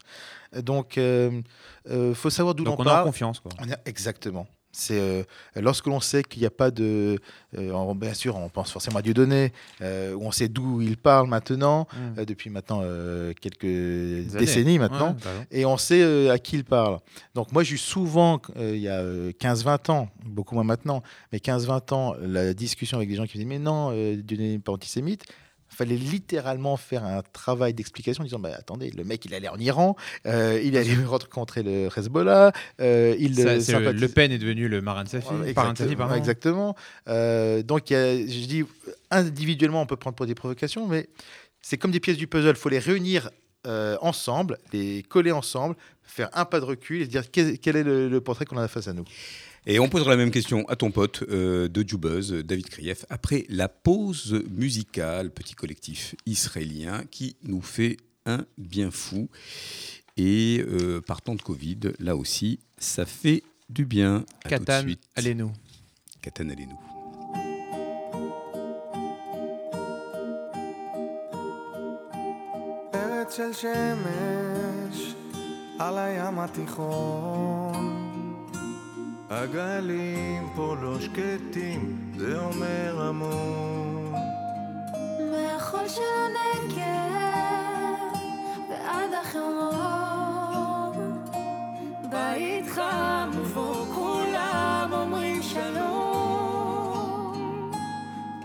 Donc, 0.53 0.97
il 0.97 1.43
faut 2.15 2.29
savoir 2.29 2.55
d'où 2.55 2.65
l'on 2.65 2.71
Donc 2.71 2.79
on 2.81 2.83
est 2.83 2.87
en 2.87 2.91
parle. 2.91 3.05
confiance. 3.05 3.39
Quoi. 3.39 3.51
On 3.59 3.65
Exactement. 3.85 4.47
C'est 4.73 4.99
euh, 4.99 5.23
lorsque 5.57 5.87
l'on 5.87 5.99
sait 5.99 6.23
qu'il 6.23 6.39
n'y 6.41 6.45
a 6.45 6.51
pas 6.51 6.71
de, 6.71 7.19
euh, 7.57 7.71
en- 7.73 7.93
bien 7.93 8.13
sûr, 8.13 8.37
on 8.37 8.47
pense 8.49 8.71
forcément 8.71 8.99
à 8.99 9.01
Dieudonné, 9.01 9.51
euh, 9.81 10.13
où 10.13 10.23
on 10.25 10.31
sait 10.31 10.47
d'où 10.47 10.81
il 10.81 10.97
parle 10.97 11.27
maintenant, 11.27 11.87
Mmh. 11.93 12.19
euh, 12.19 12.25
depuis 12.25 12.49
maintenant 12.49 12.81
quelques 13.39 13.61
Des 13.65 14.29
années. 14.35 14.39
décennies 14.39 14.79
maintenant, 14.79 15.11
Ouais, 15.25 15.47
et 15.51 15.65
on 15.65 15.77
sait 15.77 16.29
à 16.29 16.39
qui 16.39 16.55
il 16.57 16.63
parle. 16.63 16.99
Donc 17.35 17.51
moi, 17.51 17.63
j'ai 17.63 17.75
eu 17.75 17.77
souvent, 17.77 18.41
il 18.57 18.77
y 18.77 18.87
a 18.87 18.99
euh, 18.99 19.31
15-20 19.39 19.89
ans, 19.91 20.09
beaucoup 20.25 20.55
moins 20.55 20.63
maintenant, 20.63 21.03
mais 21.31 21.39
15-20 21.39 21.91
ans, 21.93 22.15
la 22.21 22.53
discussion 22.53 22.97
avec 22.97 23.09
des 23.09 23.15
gens 23.15 23.23
qui 23.25 23.37
me 23.37 23.43
disaient, 23.43 23.45
mais 23.45 23.59
non, 23.59 23.91
Dieudonné 23.91 24.53
n'est 24.53 24.59
pas 24.59 24.71
antisémite. 24.71 25.25
Fallait 25.81 25.95
littéralement 25.95 26.77
faire 26.77 27.03
un 27.03 27.23
travail 27.33 27.73
d'explication 27.73 28.21
en 28.21 28.25
disant 28.25 28.39
bah, 28.39 28.51
attendez, 28.57 28.91
le 28.91 29.03
mec 29.03 29.25
il 29.25 29.33
allait 29.33 29.47
en 29.49 29.57
Iran, 29.57 29.95
euh, 30.27 30.61
il 30.63 30.77
allait 30.77 30.95
rencontrer 31.05 31.63
le 31.63 31.87
Hezbollah, 31.95 32.51
euh, 32.79 33.15
il 33.17 33.35
Ça, 33.35 33.59
c'est 33.59 33.79
le, 33.79 34.07
Pen 34.09 34.31
est 34.31 34.37
devenu 34.37 34.67
le 34.67 34.81
Marin 34.81 35.03
de 35.05 35.09
Safi. 35.09 35.27
Exactement, 35.47 36.13
exactement. 36.13 36.75
Euh, 37.07 37.63
donc, 37.63 37.89
il 37.89 37.93
y 37.93 37.95
a- 37.95 38.17
je 38.17 38.45
dis, 38.45 38.63
individuellement, 39.09 39.81
on 39.81 39.85
peut 39.85 39.95
prendre 39.95 40.15
pour 40.15 40.25
des 40.27 40.35
provocations, 40.35 40.87
mais 40.87 41.07
c'est 41.61 41.77
comme 41.77 41.91
des 41.91 41.99
pièces 41.99 42.17
du 42.17 42.27
puzzle. 42.27 42.49
Il 42.49 42.55
faut 42.55 42.69
les 42.69 42.79
réunir 42.79 43.29
euh, 43.67 43.97
ensemble, 44.01 44.57
les 44.73 45.03
coller 45.03 45.31
ensemble, 45.31 45.75
faire 46.03 46.29
un 46.33 46.45
pas 46.45 46.59
de 46.59 46.65
recul 46.65 47.01
et 47.01 47.05
se 47.05 47.09
dire 47.09 47.29
quel, 47.31 47.57
quel 47.59 47.75
est 47.75 47.83
le, 47.83 48.09
le 48.09 48.21
portrait 48.21 48.45
qu'on 48.45 48.57
a 48.57 48.67
face 48.67 48.87
à 48.87 48.93
nous? 48.93 49.05
Et 49.68 49.80
on 49.80 49.88
posera 49.88 50.10
la 50.10 50.16
même 50.16 50.30
question 50.30 50.64
à 50.68 50.76
ton 50.76 50.92
pote 50.92 51.24
euh, 51.28 51.66
de 51.68 51.84
Jubuzz, 51.86 52.32
David 52.44 52.68
Krief, 52.68 53.04
après 53.10 53.46
la 53.48 53.68
pause 53.68 54.44
musicale, 54.48 55.30
petit 55.32 55.54
collectif 55.54 56.14
israélien 56.24 57.02
qui 57.10 57.36
nous 57.42 57.62
fait 57.62 57.96
un 58.26 58.44
bien 58.58 58.90
fou. 58.92 59.28
Et 60.16 60.64
euh, 60.66 61.00
partant 61.00 61.34
de 61.34 61.42
Covid, 61.42 61.80
là 61.98 62.16
aussi, 62.16 62.60
ça 62.78 63.04
fait 63.04 63.42
du 63.68 63.84
bien. 63.84 64.24
À 64.44 64.48
tout 64.48 64.54
de 64.60 64.64
Katan, 64.64 64.80
suite. 64.82 65.02
allez-nous. 65.16 65.52
Katan, 66.22 66.48
allez-nous. 66.48 66.78
ארץ 72.94 73.36
של 73.36 73.52
שמש 73.52 75.14
על 75.78 75.98
הים 75.98 76.38
התיכון 76.38 77.89
הגלים 79.33 80.49
פה 80.55 80.75
לא 80.81 80.99
שקטים, 80.99 82.11
זה 82.17 82.39
אומר 82.39 83.01
המון. 83.01 84.13
מהחול 85.31 85.87
של 85.87 86.01
הנגב 86.01 86.81
ועד 88.69 89.13
החרמון 89.21 90.93
בית 92.09 92.67
חם 92.67 93.29
ובו 93.33 93.85
כולם 93.95 94.89
אומרים 94.91 95.41
שלום. 95.41 96.91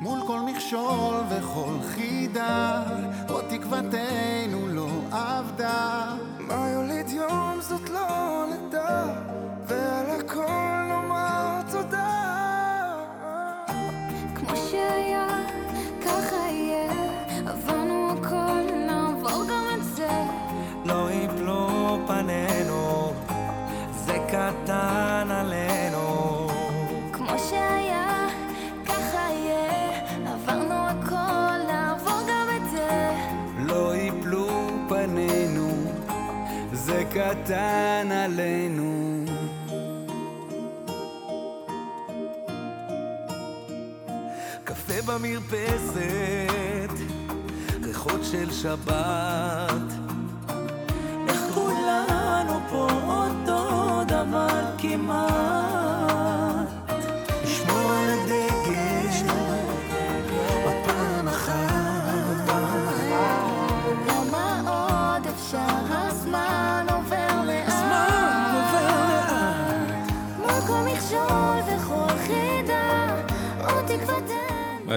מול 0.01 0.21
כל 0.27 0.41
מכשול 0.41 1.15
וכל 1.31 1.75
חידה, 1.95 2.83
עוד 3.29 3.45
תקוותנו 3.49 4.69
לא 4.69 4.89
אבדה. 5.11 6.17
מה 6.39 6.71
יוליד 6.71 7.09
יום 7.09 7.59
זאת 7.61 7.91
לא 7.91 8.45
נדע, 8.51 9.15
קטן 24.47 25.29
עלינו. 25.31 26.49
כמו 27.13 27.39
שהיה, 27.51 28.29
ככה 28.87 29.29
יהיה 29.31 30.01
עברנו 30.33 30.75
הכל, 30.75 31.67
נעבור 31.73 32.21
גם 32.29 32.47
את 32.57 32.71
זה 32.71 33.11
לא 33.59 33.97
יפלו 33.97 34.71
פנינו, 34.89 35.71
זה 36.73 37.05
קטן 37.11 38.09
עלינו. 38.13 39.25
קפה 44.65 45.03
במרפסת, 45.07 46.93
ריחות 47.83 48.21
של 48.25 48.53
שבת. 48.53 49.96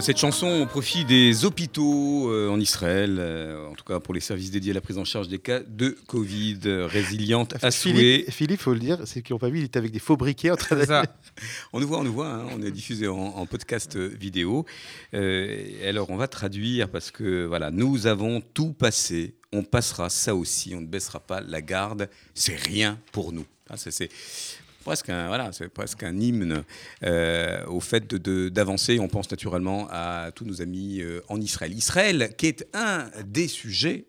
Cette 0.01 0.17
chanson 0.17 0.61
au 0.61 0.65
profit 0.65 1.03
des 1.03 1.43
hôpitaux 1.45 2.31
euh, 2.31 2.49
en 2.49 2.59
Israël, 2.59 3.17
euh, 3.19 3.67
en 3.67 3.75
tout 3.75 3.83
cas 3.83 3.99
pour 3.99 4.13
les 4.13 4.19
services 4.19 4.49
dédiés 4.49 4.71
à 4.71 4.75
la 4.75 4.81
prise 4.81 4.97
en 4.97 5.03
charge 5.03 5.27
des 5.27 5.39
cas 5.39 5.59
de 5.59 5.97
Covid, 6.07 6.59
euh, 6.65 6.87
résiliente 6.87 7.55
à 7.61 7.71
souhait. 7.71 7.93
Philippe, 7.93 8.31
Philippe, 8.31 8.61
faut 8.61 8.73
le 8.73 8.79
dire, 8.79 8.99
c'est 9.05 9.21
qu'ils 9.21 9.33
n'ont 9.33 9.39
pas 9.39 9.49
vu, 9.49 9.59
il 9.59 9.65
était 9.65 9.77
avec 9.77 9.91
des 9.91 9.99
faux 9.99 10.15
briquets 10.15 10.51
en 10.51 10.55
train 10.55 10.77
de 10.77 10.85
ça. 10.85 11.03
On 11.73 11.79
nous 11.79 11.87
voit, 11.87 11.99
on 11.99 12.03
nous 12.03 12.13
voit, 12.13 12.27
hein, 12.27 12.45
on 12.53 12.61
est 12.61 12.71
diffusé 12.71 13.07
en, 13.07 13.17
en 13.17 13.45
podcast 13.45 13.97
vidéo. 13.97 14.65
Alors 15.13 16.09
on 16.09 16.17
va 16.17 16.27
traduire 16.27 16.89
parce 16.89 17.11
que 17.11 17.45
voilà, 17.45 17.71
nous 17.71 18.07
avons 18.07 18.41
tout 18.41 18.73
passé, 18.73 19.35
on 19.53 19.63
passera 19.63 20.09
ça 20.09 20.35
aussi, 20.35 20.73
on 20.75 20.81
ne 20.81 20.87
baissera 20.87 21.19
pas 21.19 21.41
la 21.41 21.61
garde, 21.61 22.09
c'est 22.33 22.55
rien 22.55 22.99
pour 23.11 23.31
nous. 23.31 23.45
Ah, 23.69 23.75
c'est 23.77 24.09
c'est 25.51 25.69
presque 25.69 26.03
un 26.03 26.19
hymne 26.19 26.63
euh, 27.03 27.65
au 27.67 27.79
fait 27.79 28.13
d'avancer. 28.13 28.99
on 28.99 29.07
pense 29.07 29.29
naturellement 29.29 29.87
à 29.91 30.31
tous 30.33 30.45
nos 30.45 30.61
amis 30.61 31.01
euh, 31.01 31.21
en 31.27 31.39
Israël. 31.39 31.73
Israël, 31.73 32.33
qui 32.37 32.47
est 32.47 32.67
un 32.73 33.09
des 33.25 33.47
sujets 33.47 34.05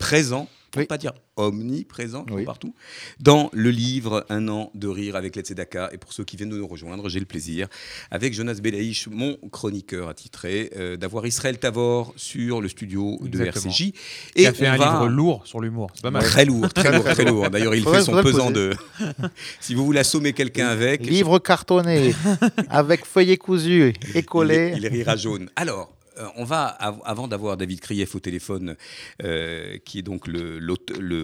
présents, 0.00 0.48
pour 0.72 0.78
ne 0.78 0.84
Oui. 0.84 0.86
pas 0.86 0.98
dire 0.98 1.12
omniprésents, 1.36 2.24
Oui. 2.30 2.44
partout, 2.44 2.74
dans 3.18 3.50
le 3.52 3.70
livre 3.70 4.24
Un 4.28 4.46
an 4.48 4.70
de 4.74 4.86
rire 4.86 5.16
avec 5.16 5.34
les 5.34 5.42
Tzedaka. 5.42 5.90
Et 5.92 5.98
pour 5.98 6.12
ceux 6.12 6.22
qui 6.24 6.36
viennent 6.36 6.48
de 6.50 6.56
nous 6.56 6.66
rejoindre, 6.66 7.08
j'ai 7.08 7.18
le 7.18 7.26
plaisir, 7.26 7.66
avec 8.12 8.32
Jonas 8.34 8.60
Belaïch, 8.62 9.08
mon 9.08 9.36
chroniqueur 9.50 10.08
attitré, 10.08 10.70
euh, 10.76 10.96
d'avoir 10.96 11.26
Israël 11.26 11.58
Tavor 11.58 12.12
sur 12.16 12.60
le 12.60 12.68
studio 12.68 13.18
de. 13.22 13.44
RCJ. 13.44 13.92
Il 14.36 14.46
a 14.46 14.52
fait 14.52 14.68
on 14.68 14.72
un 14.72 14.76
va- 14.76 14.84
livre 14.92 15.08
lourd 15.08 15.42
sur 15.44 15.60
l'humour. 15.60 15.90
C'est 15.94 16.02
pas 16.02 16.12
mal. 16.12 16.22
Très 16.22 16.44
lourd, 16.44 16.72
très 16.72 16.92
lourd, 16.96 17.04
très 17.04 17.24
lourd. 17.24 17.50
D'ailleurs, 17.50 17.74
il 17.74 17.82
Faudrait- 17.82 17.98
fait 17.98 18.04
son 18.04 18.22
pesant 18.22 18.50
de. 18.52 18.72
si 19.60 19.74
vous 19.74 19.84
voulez 19.84 20.00
assommer 20.00 20.32
quelqu'un 20.32 20.68
avec. 20.68 21.04
Livre 21.04 21.38
cartonné, 21.40 22.14
avec 22.68 23.04
feuillet 23.04 23.36
cousu 23.38 23.92
et 24.14 24.22
collé. 24.22 24.72
Il, 24.76 24.84
il 24.84 24.88
rira 24.88 25.16
jaune. 25.16 25.50
Alors, 25.56 25.92
on 26.36 26.44
va, 26.44 26.66
av- 26.66 27.00
avant 27.04 27.28
d'avoir 27.28 27.56
David 27.56 27.80
Krief 27.80 28.14
au 28.14 28.20
téléphone, 28.20 28.76
euh, 29.22 29.76
qui 29.84 29.98
est 29.98 30.02
donc 30.02 30.26
le, 30.26 30.58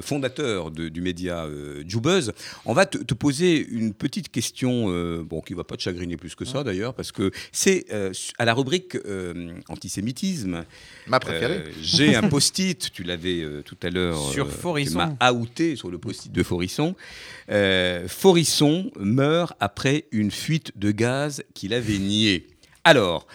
fondateur 0.03 0.71
de- 0.71 0.89
du 0.89 1.01
média 1.01 1.45
euh, 1.45 1.83
Jubuzz, 1.87 2.33
on 2.65 2.73
va 2.73 2.87
te, 2.87 2.99
te 2.99 3.15
poser 3.15 3.67
une 3.67 3.95
petite 3.95 4.31
question, 4.31 4.87
euh, 4.91 5.23
bon, 5.25 5.41
qui 5.41 5.53
ne 5.53 5.59
va 5.59 5.65
pas 5.65 5.77
te 5.77 5.83
chagriner 5.83 6.17
plus 6.17 6.35
que 6.35 6.45
ça 6.45 6.65
d'ailleurs, 6.65 6.95
parce 6.95 7.13
que 7.13 7.31
c'est 7.53 7.87
euh, 7.93 8.13
à 8.39 8.45
la 8.45 8.55
rubrique 8.55 8.97
euh, 9.07 9.53
antisémitisme. 9.69 10.65
Ma 11.07 11.21
préférée. 11.21 11.59
Euh, 11.67 11.73
J'ai 11.83 12.15
un 12.15 12.29
post-it, 12.29 12.91
tu 12.93 13.03
l'avais 13.03 13.41
euh, 13.43 13.63
tout 13.63 13.77
à 13.83 13.91
l'heure. 13.91 14.19
Sur 14.33 14.47
euh, 14.47 14.51
Forisson. 14.51 15.17
M'as 15.21 15.33
outé 15.33 15.77
sur 15.77 15.91
le 15.91 15.99
post-it 15.99 16.33
de 16.33 16.43
Forisson. 16.43 16.95
Euh, 17.51 18.09
Forisson 18.09 18.91
meurt 18.99 19.55
après 19.61 20.05
une 20.13 20.31
fuite 20.31 20.73
de 20.77 20.91
gaz 20.91 21.43
qu'il 21.55 21.75
avait 21.75 21.99
niée. 21.99 22.47
Alors. 22.85 23.27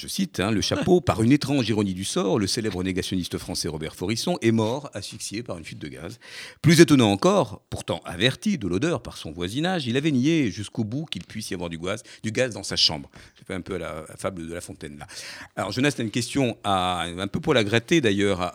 Je 0.00 0.08
cite 0.08 0.40
hein, 0.40 0.50
le 0.50 0.62
chapeau, 0.62 1.02
par 1.02 1.22
une 1.22 1.30
étrange 1.30 1.68
ironie 1.68 1.92
du 1.92 2.04
sort, 2.04 2.38
le 2.38 2.46
célèbre 2.46 2.82
négationniste 2.82 3.36
français 3.36 3.68
Robert 3.68 3.94
Forisson 3.94 4.38
est 4.40 4.50
mort 4.50 4.88
asphyxié 4.94 5.42
par 5.42 5.58
une 5.58 5.64
fuite 5.64 5.78
de 5.78 5.88
gaz. 5.88 6.18
Plus 6.62 6.80
étonnant 6.80 7.10
encore, 7.10 7.60
pourtant 7.68 8.00
averti 8.06 8.56
de 8.56 8.66
l'odeur 8.66 9.02
par 9.02 9.18
son 9.18 9.30
voisinage, 9.30 9.86
il 9.86 9.98
avait 9.98 10.10
nié 10.10 10.50
jusqu'au 10.50 10.84
bout 10.84 11.04
qu'il 11.04 11.22
puisse 11.24 11.50
y 11.50 11.54
avoir 11.54 11.68
du 11.68 11.78
gaz, 11.78 12.02
du 12.22 12.32
gaz 12.32 12.54
dans 12.54 12.62
sa 12.62 12.76
chambre. 12.76 13.10
J'ai 13.38 13.44
fait 13.44 13.52
un 13.52 13.60
peu 13.60 13.76
la, 13.76 14.06
fable 14.16 14.48
de 14.48 14.54
La 14.54 14.62
Fontaine 14.62 14.96
là. 14.96 15.06
Alors 15.54 15.70
Jonas, 15.70 15.92
tu 15.92 16.00
as 16.00 16.04
une 16.04 16.10
question 16.10 16.56
un 16.64 17.28
peu 17.28 17.40
pour 17.40 17.52
la 17.52 17.62
gratter 17.62 18.00
d'ailleurs. 18.00 18.54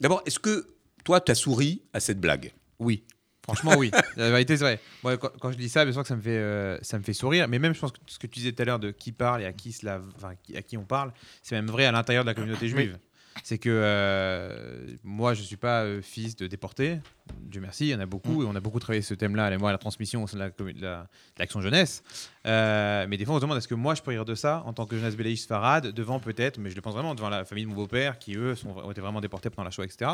D'abord, 0.00 0.22
est-ce 0.24 0.38
que 0.38 0.66
toi, 1.04 1.20
tu 1.20 1.30
as 1.30 1.34
souri 1.34 1.82
à 1.92 2.00
cette 2.00 2.20
blague? 2.20 2.54
Oui. 2.78 3.04
Franchement, 3.44 3.74
oui. 3.76 3.90
La 4.16 4.30
vérité, 4.30 4.56
c'est 4.56 4.64
vrai. 4.64 4.80
Moi, 5.02 5.16
quand, 5.18 5.28
quand 5.38 5.52
je 5.52 5.56
dis 5.58 5.68
ça, 5.68 5.84
bien 5.84 5.92
sûr 5.92 6.02
que 6.02 6.08
ça 6.08 6.16
me 6.16 6.22
fait, 6.22 6.30
euh, 6.38 6.78
ça 6.82 6.98
me 6.98 7.04
fait 7.04 7.12
sourire. 7.12 7.46
Mais 7.46 7.58
même, 7.58 7.74
je 7.74 7.80
pense 7.80 7.92
que 7.92 7.98
ce 8.06 8.18
que 8.18 8.26
tu 8.26 8.38
disais 8.40 8.52
tout 8.52 8.62
à 8.62 8.64
l'heure 8.64 8.78
de 8.78 8.90
qui 8.90 9.12
parle 9.12 9.42
et 9.42 9.44
à 9.46 9.52
qui, 9.52 9.70
cela, 9.72 10.00
enfin, 10.16 10.32
qui- 10.42 10.56
à 10.56 10.62
qui 10.62 10.78
on 10.78 10.84
parle, 10.84 11.12
c'est 11.42 11.54
même 11.54 11.66
vrai 11.68 11.84
à 11.84 11.92
l'intérieur 11.92 12.24
de 12.24 12.28
la 12.30 12.34
communauté 12.34 12.68
juive. 12.68 12.98
C'est 13.42 13.58
que 13.58 13.68
euh, 13.70 14.86
moi, 15.02 15.34
je 15.34 15.42
suis 15.42 15.56
pas 15.56 15.82
euh, 15.82 16.00
fils 16.02 16.36
de 16.36 16.46
déportés. 16.46 17.00
Dieu 17.40 17.60
merci, 17.60 17.86
il 17.86 17.90
y 17.90 17.94
en 17.94 18.00
a 18.00 18.06
beaucoup. 18.06 18.42
Et 18.42 18.46
on 18.46 18.54
a 18.54 18.60
beaucoup 18.60 18.78
travaillé 18.78 19.02
ce 19.02 19.12
thème-là, 19.14 19.56
moi, 19.58 19.72
la 19.72 19.78
transmission 19.78 20.22
au 20.22 20.26
sein 20.26 20.36
de 20.38 20.42
la 20.42 20.50
la- 20.80 21.06
l'action 21.38 21.60
jeunesse. 21.60 22.02
Euh, 22.46 23.06
mais 23.08 23.16
des 23.16 23.24
fois, 23.24 23.34
on 23.34 23.38
se 23.38 23.42
demande 23.42 23.58
est-ce 23.58 23.68
que 23.68 23.74
moi, 23.74 23.94
je 23.94 24.02
peux 24.02 24.12
rire 24.12 24.24
de 24.24 24.34
ça 24.34 24.62
en 24.66 24.72
tant 24.72 24.86
que 24.86 24.96
jeunesse 24.96 25.16
bélaïste 25.16 25.48
farade, 25.48 25.88
devant 25.88 26.20
peut-être, 26.20 26.58
mais 26.58 26.70
je 26.70 26.76
le 26.76 26.80
pense 26.80 26.94
vraiment, 26.94 27.14
devant 27.14 27.28
la 27.28 27.44
famille 27.44 27.64
de 27.64 27.70
mon 27.70 27.74
beau-père, 27.76 28.18
qui 28.18 28.36
eux 28.36 28.54
sont, 28.54 28.70
ont 28.70 28.90
été 28.90 29.00
vraiment 29.00 29.20
déportés 29.20 29.50
pendant 29.50 29.64
la 29.64 29.70
Shoah, 29.70 29.84
etc. 29.84 30.12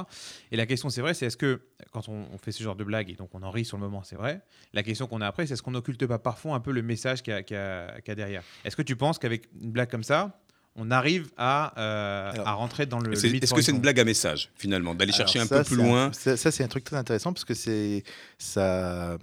Et 0.51 0.57
la 0.57 0.67
question, 0.67 0.89
c'est 0.89 1.01
vrai, 1.03 1.13
c'est 1.15 1.27
est-ce 1.27 1.37
que, 1.37 1.61
quand 1.93 2.09
on, 2.09 2.25
on 2.33 2.39
fait 2.39 2.53
ce 2.53 2.63
genre 2.63 2.77
de 2.77 2.85
blague, 2.85 3.11
et 3.11 3.15
donc 3.15 3.31
on 3.35 3.43
en 3.43 3.51
rit 3.51 3.65
sur 3.65 3.77
le 3.77 3.83
moment, 3.83 4.03
c'est 4.03 4.17
vrai, 4.17 4.41
la 4.73 4.83
question 4.83 5.07
qu'on 5.07 5.21
a 5.21 5.27
après, 5.27 5.47
c'est 5.47 5.55
est-ce 5.55 5.63
qu'on 5.63 5.73
n'occulte 5.73 6.07
pas 6.07 6.19
parfois 6.19 6.55
un 6.55 6.61
peu 6.61 6.73
le 6.73 6.83
message 6.83 7.21
y 7.27 7.31
y 7.31 7.45
qu'il 7.45 7.57
y 7.57 7.59
a 7.59 8.15
derrière? 8.15 8.43
Est-ce 8.65 8.77
que 8.77 8.83
tu 8.83 8.97
penses 8.97 9.19
qu'avec 9.19 9.49
une 9.61 9.73
blague 9.73 9.91
comme 9.91 10.05
ça, 10.05 10.41
on 10.81 10.90
arrive 10.90 11.29
à, 11.37 11.79
euh, 11.79 12.33
Alors, 12.33 12.49
à 12.49 12.53
rentrer 12.55 12.87
dans 12.87 12.99
le. 12.99 13.12
Est-ce 13.12 13.55
que 13.55 13.62
c'est 13.62 13.71
une 13.73 13.81
blague 13.81 14.01
à 14.01 14.05
message, 14.05 14.51
finalement, 14.57 14.95
d'aller 14.95 15.12
chercher 15.12 15.38
un 15.38 15.47
peu 15.47 15.62
plus 15.62 15.81
un- 15.81 15.85
loin 15.87 16.12
ça, 16.12 16.37
ça, 16.37 16.51
c'est 16.51 16.64
un 16.64 16.69
truc 16.69 16.85
très 16.85 16.97
intéressant 16.97 17.33
parce 17.33 17.45
que 17.45 17.55
ça 17.55 18.61
euh, 18.61 19.16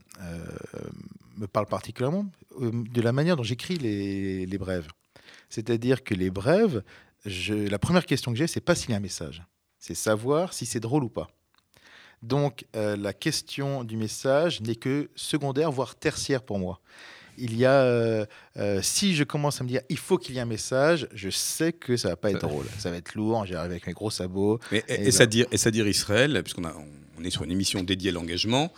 me 1.38 1.48
parle 1.48 1.66
particulièrement 1.68 2.26
euh, 2.62 2.72
de 2.74 3.02
la 3.02 3.12
manière 3.12 3.36
dont 3.36 3.44
j'écris 3.44 3.78
les, 3.78 4.46
les 4.46 4.58
brèves. 4.58 4.88
C'est-à-dire 5.50 6.04
que 6.04 6.14
les 6.14 6.30
brèves, 6.30 6.84
je, 7.26 7.54
la 7.54 7.80
première 7.80 8.06
question 8.06 8.32
que 8.32 8.38
j'ai, 8.38 8.48
c'est 8.48 8.62
pas 8.62 8.76
s'il 8.76 8.92
y 8.92 8.94
a 8.94 8.98
un 8.98 9.02
message, 9.02 9.44
c'est 9.80 9.96
savoir 9.96 10.54
si 10.54 10.66
c'est 10.66 10.80
drôle 10.80 11.04
ou 11.04 11.10
pas. 11.10 11.30
Donc 12.22 12.66
euh, 12.76 12.96
la 12.98 13.14
question 13.14 13.84
du 13.84 13.96
message 13.98 14.62
n'est 14.62 14.76
que 14.76 15.10
secondaire, 15.16 15.72
voire 15.72 15.96
tertiaire 15.96 16.42
pour 16.44 16.60
moi. 16.60 16.80
Il 17.38 17.56
y 17.56 17.66
a, 17.66 17.82
euh, 17.84 18.26
euh, 18.58 18.82
si 18.82 19.16
je 19.16 19.24
commence 19.24 19.62
à 19.62 19.64
me 19.64 19.70
dire, 19.70 19.82
il 19.90 19.98
faut 19.98 20.18
qu'il 20.18 20.36
y 20.36 20.38
ait 20.40 20.42
un 20.42 20.46
message, 20.46 21.08
je 21.14 21.30
sais 21.30 21.72
que 21.72 21.96
ça 21.98 22.10
va 22.10 22.16
pas 22.16 22.32
être 22.32 22.42
Ça- 22.42 22.48
drôle. 22.48 22.66
Ça 22.80 22.90
va 22.90 22.98
être 22.98 23.14
lourd, 23.16 23.46
j'arrive 23.46 23.72
avec 23.72 23.86
mes 23.88 23.94
gros 23.94 24.10
sabots. 24.10 24.60
Mais 24.72 24.84
Et 24.88 25.22
à 25.22 25.26
dire, 25.26 25.46
est-ce 25.52 25.68
à 25.68 25.72
dire 25.72 25.88
Israël, 25.88 26.42
puisqu'on 26.44 26.66
a- 26.66 26.76
on 27.20 27.24
est 27.24 27.30
sur 27.30 27.44
une 27.44 27.52
émission 27.52 27.84
dédiée 27.84 28.10
à 28.10 28.14
l'engagement, 28.14 28.72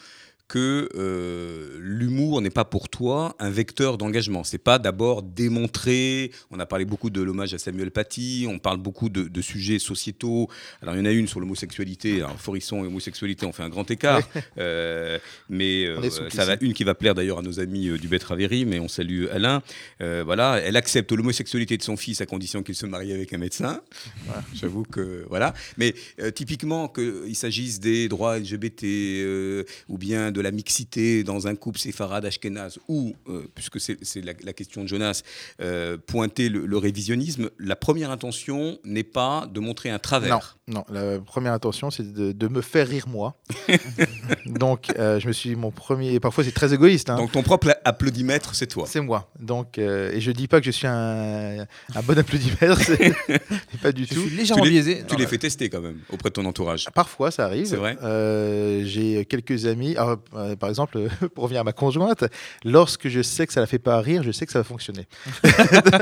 que 0.50 0.90
euh, 0.96 1.78
l'humour 1.80 2.42
n'est 2.42 2.50
pas 2.50 2.66
pour 2.66 2.90
toi 2.90 3.36
un 3.40 3.52
vecteur 3.52 4.00
d'engagement. 4.00 4.44
C'est 4.44 4.58
pas 4.58 4.80
d'abord 4.80 5.22
démontrer. 5.22 6.32
On 6.50 6.60
a 6.60 6.66
parlé 6.66 6.86
beaucoup 6.86 7.12
de 7.12 7.22
l'hommage 7.22 7.54
à 7.54 7.60
Samuel 7.60 7.92
Paty. 7.92 8.48
On 8.50 8.58
parle 8.58 8.78
beaucoup 8.78 9.10
de, 9.10 9.28
de 9.28 9.42
sujets 9.42 9.78
sociétaux. 9.78 10.50
Alors 10.82 10.96
il 10.96 10.98
y 10.98 11.02
en 11.02 11.06
a 11.06 11.12
une 11.12 11.28
sur 11.28 11.40
l'homosexualité. 11.40 12.18
Alors 12.18 12.42
Forisson 12.42 12.80
et 12.80 12.84
l'homosexualité 12.84 13.46
ont 13.46 13.54
fait 13.54 13.64
un 13.64 13.70
grand 13.70 13.90
écart. 13.90 14.22
Euh, 14.58 15.20
mais 15.48 15.88
On 15.96 16.04
euh, 16.04 16.30
ça 16.30 16.44
va 16.44 16.56
une 16.60 16.74
qui 16.74 16.84
va 16.84 16.96
plaire 16.96 17.14
d'ailleurs 17.14 17.40
à 17.40 17.42
nos 17.42 17.60
amis 17.60 17.88
du 18.00 18.08
Betravéry, 18.08 18.66
mais 18.66 18.80
on 18.80 18.88
salue 18.88 19.28
Alain. 19.32 19.62
Voilà, 20.00 20.60
elle 20.64 20.76
accepte 20.76 21.12
l'homosexualité 21.12 21.78
de 21.78 21.84
son 21.84 21.96
fils 21.96 22.20
à 22.20 22.26
condition 22.26 22.64
qu'il 22.64 22.76
se 22.76 22.86
marie 22.86 23.14
avec 23.14 23.32
un 23.32 23.38
médecin. 23.38 23.82
J'avoue 24.54 24.84
que 24.84 25.24
voilà. 25.30 25.54
Mais 25.78 25.94
typiquement 26.34 26.88
qu'il 26.88 27.36
s'agisse 27.36 27.80
des 27.80 28.10
droits 28.10 28.40
LGBT 28.40 29.66
ou 29.88 29.98
bien 29.98 30.32
de 30.32 30.39
la 30.42 30.52
mixité 30.52 31.24
dans 31.24 31.48
un 31.48 31.56
couple 31.56 31.80
séfarade 31.80 32.26
ashkénaze 32.26 32.80
ou, 32.88 33.16
euh, 33.28 33.44
puisque 33.56 33.80
c'est 33.80 33.98
la, 34.24 34.34
la 34.44 34.54
question 34.54 34.84
de 34.84 34.88
Jonas, 34.88 35.22
euh, 35.62 35.98
pointer 35.98 36.50
le, 36.50 36.66
le 36.66 36.78
révisionnisme, 36.78 37.50
la 37.60 37.76
première 37.76 38.12
intention 38.12 38.78
n'est 38.84 39.04
pas 39.04 39.48
de 39.52 39.60
montrer 39.60 39.90
un 39.90 40.00
travers. 40.00 40.58
Non, 40.68 40.86
la 40.92 41.20
première 41.20 41.54
intention, 41.54 41.90
c'est 41.92 42.14
de, 42.14 42.32
de 42.32 42.48
me 42.48 42.62
faire 42.62 42.88
rire 42.88 43.08
moi. 43.08 43.36
Donc, 44.46 44.88
euh, 44.98 45.20
je 45.20 45.28
me 45.28 45.34
suis 45.34 45.50
dit, 45.52 45.56
mon 45.56 45.72
premier. 45.72 46.14
et 46.14 46.20
Parfois, 46.20 46.44
c'est 46.44 46.52
très 46.52 46.74
égoïste. 46.74 47.10
hein. 47.10 47.16
Donc 47.18 47.32
ton 47.32 47.44
propre 47.44 47.76
applaudimètre, 47.86 48.56
c'est 48.56 48.68
toi. 48.68 48.86
C'est 48.88 49.02
moi. 49.02 49.32
Donc, 49.40 49.78
euh, 49.78 50.12
et 50.12 50.22
je 50.22 50.32
dis 50.32 50.48
pas 50.48 50.60
que 50.60 50.66
je 50.66 50.72
suis 50.72 50.88
un, 50.88 51.62
un 51.96 52.02
bon 52.04 52.18
applaudimètre, 52.18 52.82
pas 53.82 53.92
du 53.92 54.06
Je 54.06 54.14
tout. 54.14 54.22
suis 54.28 54.36
légèrement 54.36 54.64
Tu 54.64 54.70
les- 54.70 54.76
biaisé. 54.82 55.04
Tu 55.08 55.16
les 55.16 55.28
fais 55.28 55.38
tester 55.38 55.70
quand 55.70 55.82
même 55.82 56.00
auprès 56.12 56.30
de 56.30 56.34
ton 56.36 56.46
entourage. 56.46 56.86
Parfois, 56.94 57.32
ça 57.32 57.46
arrive. 57.46 57.66
C'est 57.66 57.76
vrai 57.76 57.98
Euh, 58.04 58.84
J'ai 58.86 59.26
quelques 59.26 59.66
amis. 59.66 59.96
alors, 59.98 60.18
euh, 60.36 60.56
par 60.56 60.70
exemple, 60.70 61.08
pour 61.36 61.44
revenir 61.46 61.62
à 61.62 61.64
ma 61.64 61.74
conjointe, 61.74 62.24
lorsque 62.64 63.08
je 63.08 63.22
sais 63.22 63.48
que 63.48 63.54
ça 63.54 63.60
la 63.62 63.68
fait 63.68 63.80
pas 63.80 64.00
rire, 64.02 64.24
je 64.24 64.32
sais 64.32 64.46
que 64.46 64.52
ça 64.52 64.60
va 64.60 64.64
fonctionner. 64.64 65.08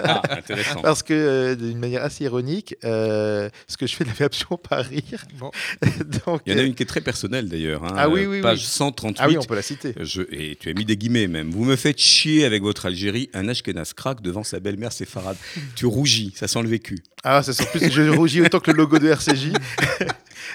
Ah, 0.09 0.21
intéressant. 0.37 0.81
Parce 0.81 1.03
que, 1.03 1.13
euh, 1.13 1.55
d'une 1.55 1.79
manière 1.79 2.03
assez 2.03 2.23
ironique, 2.25 2.75
euh, 2.83 3.49
ce 3.67 3.77
que 3.77 3.87
je 3.87 3.95
fais 3.95 4.03
ne 4.03 4.09
la 4.09 4.15
fait 4.15 4.23
absolument 4.25 4.57
pas 4.57 4.77
rire. 4.81 5.25
Bon. 5.39 5.51
Donc, 6.25 6.41
Il 6.45 6.53
y 6.53 6.55
en 6.55 6.59
a 6.59 6.63
une 6.63 6.75
qui 6.75 6.83
est 6.83 6.87
très 6.87 7.01
personnelle 7.01 7.49
d'ailleurs. 7.49 7.83
hein. 7.83 7.93
Ah 7.97 8.09
oui, 8.09 8.25
oui, 8.25 8.41
Page 8.41 8.59
oui. 8.59 8.65
138. 8.65 9.21
Ah 9.23 9.27
oui, 9.27 9.37
on 9.37 9.43
peut 9.43 9.55
la 9.55 9.61
citer. 9.61 9.93
Je, 9.99 10.21
et 10.31 10.55
tu 10.59 10.69
as 10.69 10.73
mis 10.73 10.85
des 10.85 10.95
guillemets 10.97 11.27
même. 11.27 11.51
Vous 11.51 11.65
me 11.65 11.75
faites 11.75 11.99
chier 11.99 12.45
avec 12.45 12.61
votre 12.61 12.85
Algérie, 12.85 13.29
un 13.33 13.47
Ashkenaz 13.49 13.93
craque 13.93 14.21
devant 14.21 14.43
sa 14.43 14.59
belle-mère 14.59 14.91
séfarade. 14.91 15.37
tu 15.75 15.85
rougis, 15.85 16.33
ça 16.35 16.47
sent 16.47 16.61
le 16.61 16.69
vécu. 16.69 17.03
Ah, 17.23 17.41
c'est 17.43 17.59
en 17.61 17.65
plus, 17.65 17.91
je 17.91 18.03
rougis 18.09 18.41
autant 18.41 18.59
que 18.59 18.71
le 18.71 18.77
logo 18.77 18.99
de 18.99 19.07
RCJ. 19.09 19.51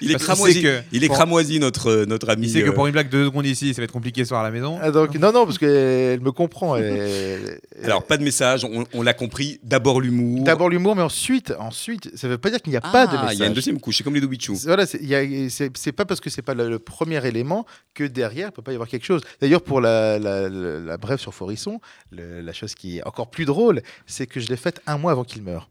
Il 0.01 0.11
est 0.11 0.15
cramoisi, 0.17 0.55
sait 0.55 0.63
que- 0.63 0.83
il 0.93 1.05
est 1.05 1.07
pour- 1.09 1.17
cramoisi 1.17 1.59
notre, 1.61 1.91
euh, 1.91 2.07
notre 2.07 2.29
ami. 2.31 2.47
Il 2.47 2.51
sait 2.51 2.63
que 2.63 2.69
euh, 2.71 2.73
pour 2.73 2.87
une 2.87 2.93
blague 2.93 3.09
de 3.09 3.19
deux 3.19 3.25
secondes 3.27 3.47
ici, 3.47 3.75
ça 3.75 3.81
va 3.81 3.85
être 3.85 3.93
compliqué 3.93 4.25
ce 4.25 4.29
soir 4.29 4.41
à 4.41 4.45
la 4.45 4.51
maison. 4.51 4.79
Ah, 4.83 4.91
donc, 4.91 5.15
non, 5.17 5.33
non, 5.33 5.45
parce 5.45 5.59
qu'elle 5.59 6.21
me 6.21 6.33
comprend. 6.33 6.77
elle- 6.77 7.59
Alors, 7.85 8.05
pas 8.05 8.17
de 8.17 8.23
message, 8.25 8.65
on, 8.65 8.85
on 8.95 9.03
l'a 9.03 9.15
compris. 9.15 9.59
D'abord 9.63 10.01
l'humour. 10.01 10.45
D'abord 10.45 10.69
l'humour, 10.71 10.97
mais 10.97 11.03
ensuite, 11.03 11.53
ensuite, 11.59 12.11
ça 12.17 12.29
veut 12.29 12.39
pas 12.39 12.51
dire 12.51 12.61
qu'il 12.63 12.71
n'y 12.71 12.77
a 12.77 12.81
pas 12.81 13.07
de 13.07 13.13
Ah, 13.17 13.23
message. 13.23 13.35
il 13.37 13.41
y 13.41 13.43
a 13.43 13.47
une 13.47 13.53
deuxième 13.55 13.81
couche, 13.81 13.99
c'est 13.99 14.05
comme 14.05 14.15
les 14.15 14.21
Doubichou. 14.21 14.55
C'est- 14.57 14.67
Voilà, 14.67 14.87
c'est 14.87 15.93
pas 15.93 16.05
parce 16.05 16.21
que 16.21 16.31
c'est 16.31 16.43
pas 16.43 16.55
le, 16.55 16.69
le 16.69 16.79
premier 16.79 17.25
élément 17.27 17.67
que 17.95 18.05
derrière 18.05 18.49
il 18.49 18.53
peut 18.53 18.63
pas 18.63 18.73
y 18.73 18.75
avoir 18.75 18.89
quelque 18.89 19.05
chose. 19.07 19.21
D'ailleurs, 19.41 19.63
pour 19.63 19.81
la, 19.81 20.19
la, 20.19 20.49
la- 20.49 20.79
la 20.81 20.97
brève 20.97 21.19
sur 21.19 21.35
Forisson, 21.35 21.81
le- 22.11 22.41
la 22.41 22.53
chose 22.53 22.75
qui 22.75 22.99
est 22.99 23.07
encore 23.07 23.31
plus 23.31 23.45
drôle, 23.45 23.83
c'est 24.07 24.27
que 24.27 24.41
je 24.41 24.49
l'ai 24.49 24.57
faite 24.57 24.81
un 24.87 24.99
mois 24.99 25.13
avant 25.13 25.25
qu'il 25.25 25.43
meure. 25.43 25.69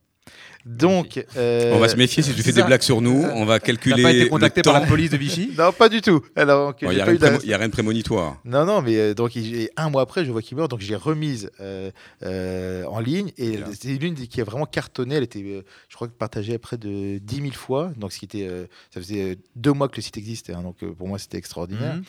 Donc, 0.66 1.24
euh, 1.38 1.74
On 1.76 1.80
va 1.80 1.88
se 1.90 1.96
méfier 1.96 2.22
si 2.24 2.34
tu 2.34 2.42
fais 2.44 2.52
des 2.52 2.64
blagues 2.64 2.82
sur 2.82 3.02
nous. 3.02 3.24
On 3.34 3.46
va 3.46 3.60
calculer. 3.60 4.04
pas 4.04 4.12
été 4.12 4.24
le 4.24 4.30
contacté 4.30 4.62
par 4.62 4.74
la 4.80 4.82
police 4.86 5.10
de 5.10 5.18
Vichy? 5.18 5.52
Non, 5.58 5.72
pas 5.72 5.90
du 5.90 6.02
tout. 6.02 6.22
Alors, 6.36 6.74
Il 6.82 6.90
n'y 6.90 7.00
a, 7.00 7.06
rien 7.06 7.14
de 7.16 7.20
la- 7.22 7.32
prémo- 7.32 7.40
il 7.44 7.50
y 7.50 7.54
a 7.54 7.58
rien 7.58 7.68
de 7.68 7.74
prémonitoire. 7.74 8.38
Non, 8.46 8.66
non, 8.66 8.82
mais 8.82 8.96
euh, 8.98 9.14
donc 9.14 9.32
un 9.78 9.90
mois 9.90 10.02
après, 10.04 10.24
je 10.26 10.32
vois 10.32 10.42
qu'il 10.42 10.58
meurt, 10.58 10.70
donc 10.70 10.80
j'ai 10.82 10.96
remise 10.96 11.50
euh, 11.60 11.92
euh, 12.24 12.86
en 12.86 13.00
ligne 13.00 13.32
et 13.38 13.60
c'est 13.80 13.90
l'une 13.98 14.14
des- 14.14 14.28
qui 14.28 14.42
a 14.42 14.44
vraiment 14.44 14.66
cartonné. 14.66 15.16
Elle 15.16 15.24
était, 15.24 15.44
euh, 15.44 15.62
je 15.90 15.96
crois, 15.96 16.08
partagée 16.08 16.54
à 16.56 16.60
près 16.60 16.78
de 16.78 17.18
10 17.18 17.36
000 17.36 17.48
fois. 17.54 17.92
Donc 17.98 18.12
ce 18.14 18.20
qui 18.20 18.26
était, 18.26 18.48
euh, 18.50 18.66
ça 18.94 19.02
faisait 19.02 19.22
euh, 19.32 19.36
deux 19.56 19.74
mois 19.74 19.90
que 19.90 19.96
le 19.98 20.02
site 20.02 20.18
existait, 20.18 20.54
hein, 20.54 20.62
donc 20.64 20.78
euh, 20.84 20.92
pour 20.94 21.08
moi 21.08 21.18
c'était 21.20 21.38
extraordinaire. 21.38 21.96
Mhm. 21.96 22.04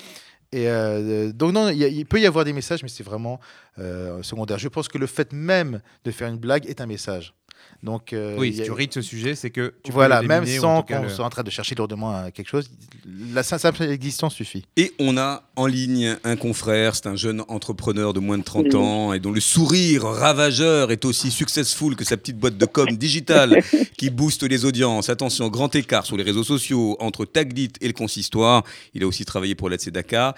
Et 0.55 0.69
euh, 0.69 1.33
donc 1.33 1.53
non, 1.55 1.71
il 1.71 1.79
y 1.79 1.85
a- 1.85 1.89
il 1.89 2.05
peut 2.05 2.21
y 2.21 2.27
avoir 2.27 2.45
des 2.45 2.53
messages, 2.53 2.83
mais 2.83 2.91
c'est 2.91 3.03
vraiment 3.03 3.41
euh, 3.79 4.23
secondaire. 4.23 4.59
Je 4.59 4.69
pense 4.69 4.87
que 4.89 4.99
le 4.99 5.07
fait 5.07 5.33
même 5.33 5.81
de 6.05 6.11
faire 6.11 6.29
une 6.29 6.37
blague 6.37 6.67
est 6.67 6.83
un 6.83 6.87
message. 6.87 7.33
Donc 7.83 8.13
euh, 8.13 8.37
Oui, 8.39 8.55
si 8.55 8.63
a- 8.63 8.65
tu 8.65 8.71
ris 8.73 8.87
de 8.87 8.93
ce 8.93 9.03
sujet, 9.03 9.35
c'est 9.35 9.51
que 9.51 9.75
tu 9.83 9.91
peux 9.91 9.95
voilà, 9.95 10.23
le 10.23 10.29
même 10.29 10.47
sans 10.47 10.83
qu'on 10.83 11.03
le- 11.03 11.09
soit 11.09 11.25
en 11.25 11.31
train 11.31 11.43
de 11.43 11.51
chercher 11.51 11.75
lourdement 11.75 12.15
à 12.17 12.31
quelque 12.31 12.49
chose, 12.49 12.71
la 13.35 13.43
simple 13.43 13.83
existence 13.83 14.35
suffit. 14.35 14.65
Et 14.77 14.93
on 15.01 15.17
a 15.17 15.43
en 15.57 15.67
ligne 15.67 16.17
un 16.23 16.37
confrère, 16.37 16.95
c'est 16.95 17.07
un 17.09 17.17
jeune 17.17 17.43
entrepreneur 17.49 18.13
de 18.13 18.21
moins 18.21 18.39
de 18.39 18.45
30 18.45 18.75
ans 18.77 19.13
et 19.13 19.19
dont 19.19 19.33
le 19.33 19.41
sourire 19.41 20.05
ravageur 20.05 20.93
est 20.93 21.05
aussi 21.05 21.31
successful 21.33 21.97
que 21.97 22.05
sa 22.05 22.17
petite 22.17 22.39
boîte 22.39 22.57
de 22.57 22.67
com 22.67 22.89
digitale 22.91 23.63
qui 23.99 24.11
booste 24.11 24.45
les 24.45 24.65
audiences. 24.65 25.09
Attention, 25.11 25.49
grand 25.49 25.75
écart 25.75 26.07
sur 26.07 26.17
les 26.17 26.23
réseaux 26.23 26.45
sociaux 26.45 26.97
entre 27.01 27.25
Taglit 27.25 27.73
et 27.81 27.89
le 27.89 27.93
consistoire. 27.95 28.63
Il 28.95 29.03
a 29.03 29.07
aussi 29.09 29.25
travaillé 29.25 29.57
pour 29.57 29.69
l'ADC-DACA. 29.69 30.35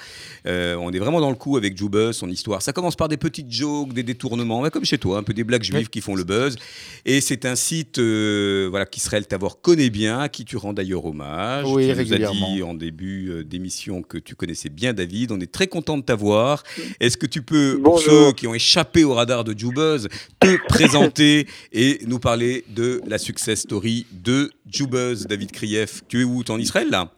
Euh, 0.47 0.77
on 0.77 0.91
est 0.93 0.99
vraiment 0.99 1.21
dans 1.21 1.31
le 1.31 1.37
coup 1.37 1.57
avec 1.59 1.77
Joubuzz, 1.77 2.17
son 2.17 2.31
histoire. 2.31 2.63
Ça 2.63 2.73
commence 2.73 2.97
par 2.97 3.09
des 3.09 3.19
petites 3.19 3.53
jokes, 3.53 3.93
des 3.93 4.03
détournements, 4.03 4.69
comme 4.71 4.85
chez 4.87 4.97
toi, 4.99 5.19
un 5.19 5.23
peu 5.23 5.35
des 5.35 5.45
blagues 5.45 5.63
juives 5.63 5.89
qui 5.91 6.01
font 6.01 6.15
le 6.15 6.25
buzz. 6.25 6.57
Et 7.05 7.21
c'est 7.21 7.34
un 7.44 7.57
site 7.57 7.99
euh, 7.99 8.66
voilà, 8.70 8.87
qu'Israël 8.87 9.27
Tavor 9.27 9.61
connaît 9.61 9.90
bien, 9.90 10.20
à 10.20 10.29
qui 10.29 10.44
tu 10.44 10.57
rends 10.57 10.73
d'ailleurs 10.73 11.05
hommage. 11.05 11.64
Oui, 11.68 11.88
tu 11.88 11.94
nous 11.94 12.12
as 12.14 12.18
dit 12.33 12.62
en 12.62 12.75
début 12.75 13.31
euh, 13.31 13.44
d'émission 13.44 14.03
que 14.03 14.18
tu 14.18 14.35
connaissais 14.35 14.68
bien 14.68 14.92
David. 14.92 15.33
On 15.33 15.40
est 15.40 15.51
très 15.51 15.66
content 15.66 15.97
de 15.99 16.03
t'avoir. 16.03 16.62
Est-ce 17.01 17.16
que 17.16 17.27
tu 17.27 17.42
peux, 17.42 17.81
pour 17.83 17.99
ceux 18.01 18.33
qui 18.33 18.47
ont 18.47 18.55
échappé 18.55 19.05
au 19.05 19.14
radar 19.14 19.44
de 19.44 19.57
Jubuzz, 19.59 20.09
te 20.40 20.57
présenter 20.68 21.47
et 21.73 21.99
nous 22.07 22.18
parler 22.18 22.64
de 22.75 23.01
la 23.07 23.18
success 23.18 23.61
story 23.61 24.07
de 24.12 24.51
Jubuzz, 24.70 25.27
David 25.27 25.51
Krief 25.53 26.03
Tu 26.09 26.20
es 26.20 26.25
où 26.25 26.42
Tu 26.44 26.51
es 26.53 26.55
en 26.55 26.59
Israël 26.59 26.88
là? 26.90 27.11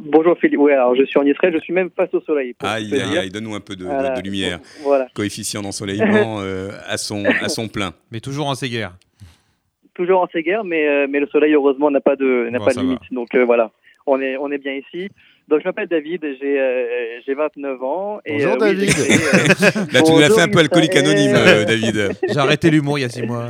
Bonjour 0.00 0.36
Philippe. 0.40 0.60
Oui, 0.60 0.70
alors 0.70 0.94
je 0.94 1.02
suis 1.06 1.18
en 1.18 1.24
Israël, 1.26 1.52
je 1.52 1.60
suis 1.60 1.72
même 1.72 1.90
face 1.96 2.10
au 2.14 2.20
soleil. 2.20 2.54
Aïe, 2.60 2.94
aïe, 2.94 3.18
aïe, 3.18 3.30
donne-nous 3.30 3.56
un 3.56 3.60
peu 3.60 3.74
de, 3.74 3.80
de- 3.80 3.88
Voilà. 3.88 4.14
de 4.16 4.22
lumière. 4.22 4.60
Voilà. 4.84 5.08
Coefficient 5.12 5.60
d'ensoleillement 5.60 6.38
euh, 6.40 6.70
à, 6.86 6.96
son, 6.98 7.24
à 7.24 7.48
son 7.48 7.66
plein. 7.68 7.92
Mais 8.12 8.20
toujours 8.20 8.46
en 8.46 8.54
Séguerre. 8.54 8.96
Toujours 9.98 10.22
en 10.22 10.28
Séguerre, 10.28 10.62
mais, 10.64 10.86
euh, 10.86 11.06
mais 11.10 11.18
le 11.20 11.26
soleil, 11.26 11.52
heureusement, 11.52 11.90
n'a 11.90 12.00
pas 12.00 12.14
de, 12.16 12.48
n'a 12.50 12.58
Bon, 12.60 12.64
pas 12.64 12.72
de 12.72 12.78
limite. 12.80 13.00
Donc 13.10 13.34
euh, 13.34 13.44
voilà, 13.44 13.72
on 14.06 14.20
est, 14.22 14.36
on 14.36 14.50
est 14.50 14.58
bien 14.58 14.74
ici. 14.74 15.10
Donc 15.48 15.60
je 15.60 15.64
m'appelle 15.64 15.88
David, 15.88 16.20
j'ai 16.40 16.60
euh, 16.60 17.18
j'ai 17.26 17.34
29 17.34 17.82
ans. 17.82 18.20
Et, 18.24 18.34
Bonjour, 18.34 18.62
euh, 18.62 18.70
oui, 18.70 18.86
David. 18.86 18.90
euh, 18.90 19.84
Là, 19.92 20.02
tu 20.02 20.12
nous 20.12 20.20
l'as 20.20 20.30
fait 20.30 20.42
un 20.42 20.48
peu 20.48 20.60
alcoolique 20.60 20.94
anonyme, 20.94 21.34
euh, 21.34 21.64
David. 21.64 22.10
J'ai 22.28 22.38
arrêté 22.38 22.70
l'humour 22.70 22.98
il 22.98 23.02
y 23.02 23.04
a 23.04 23.08
six 23.08 23.22
mois. 23.22 23.48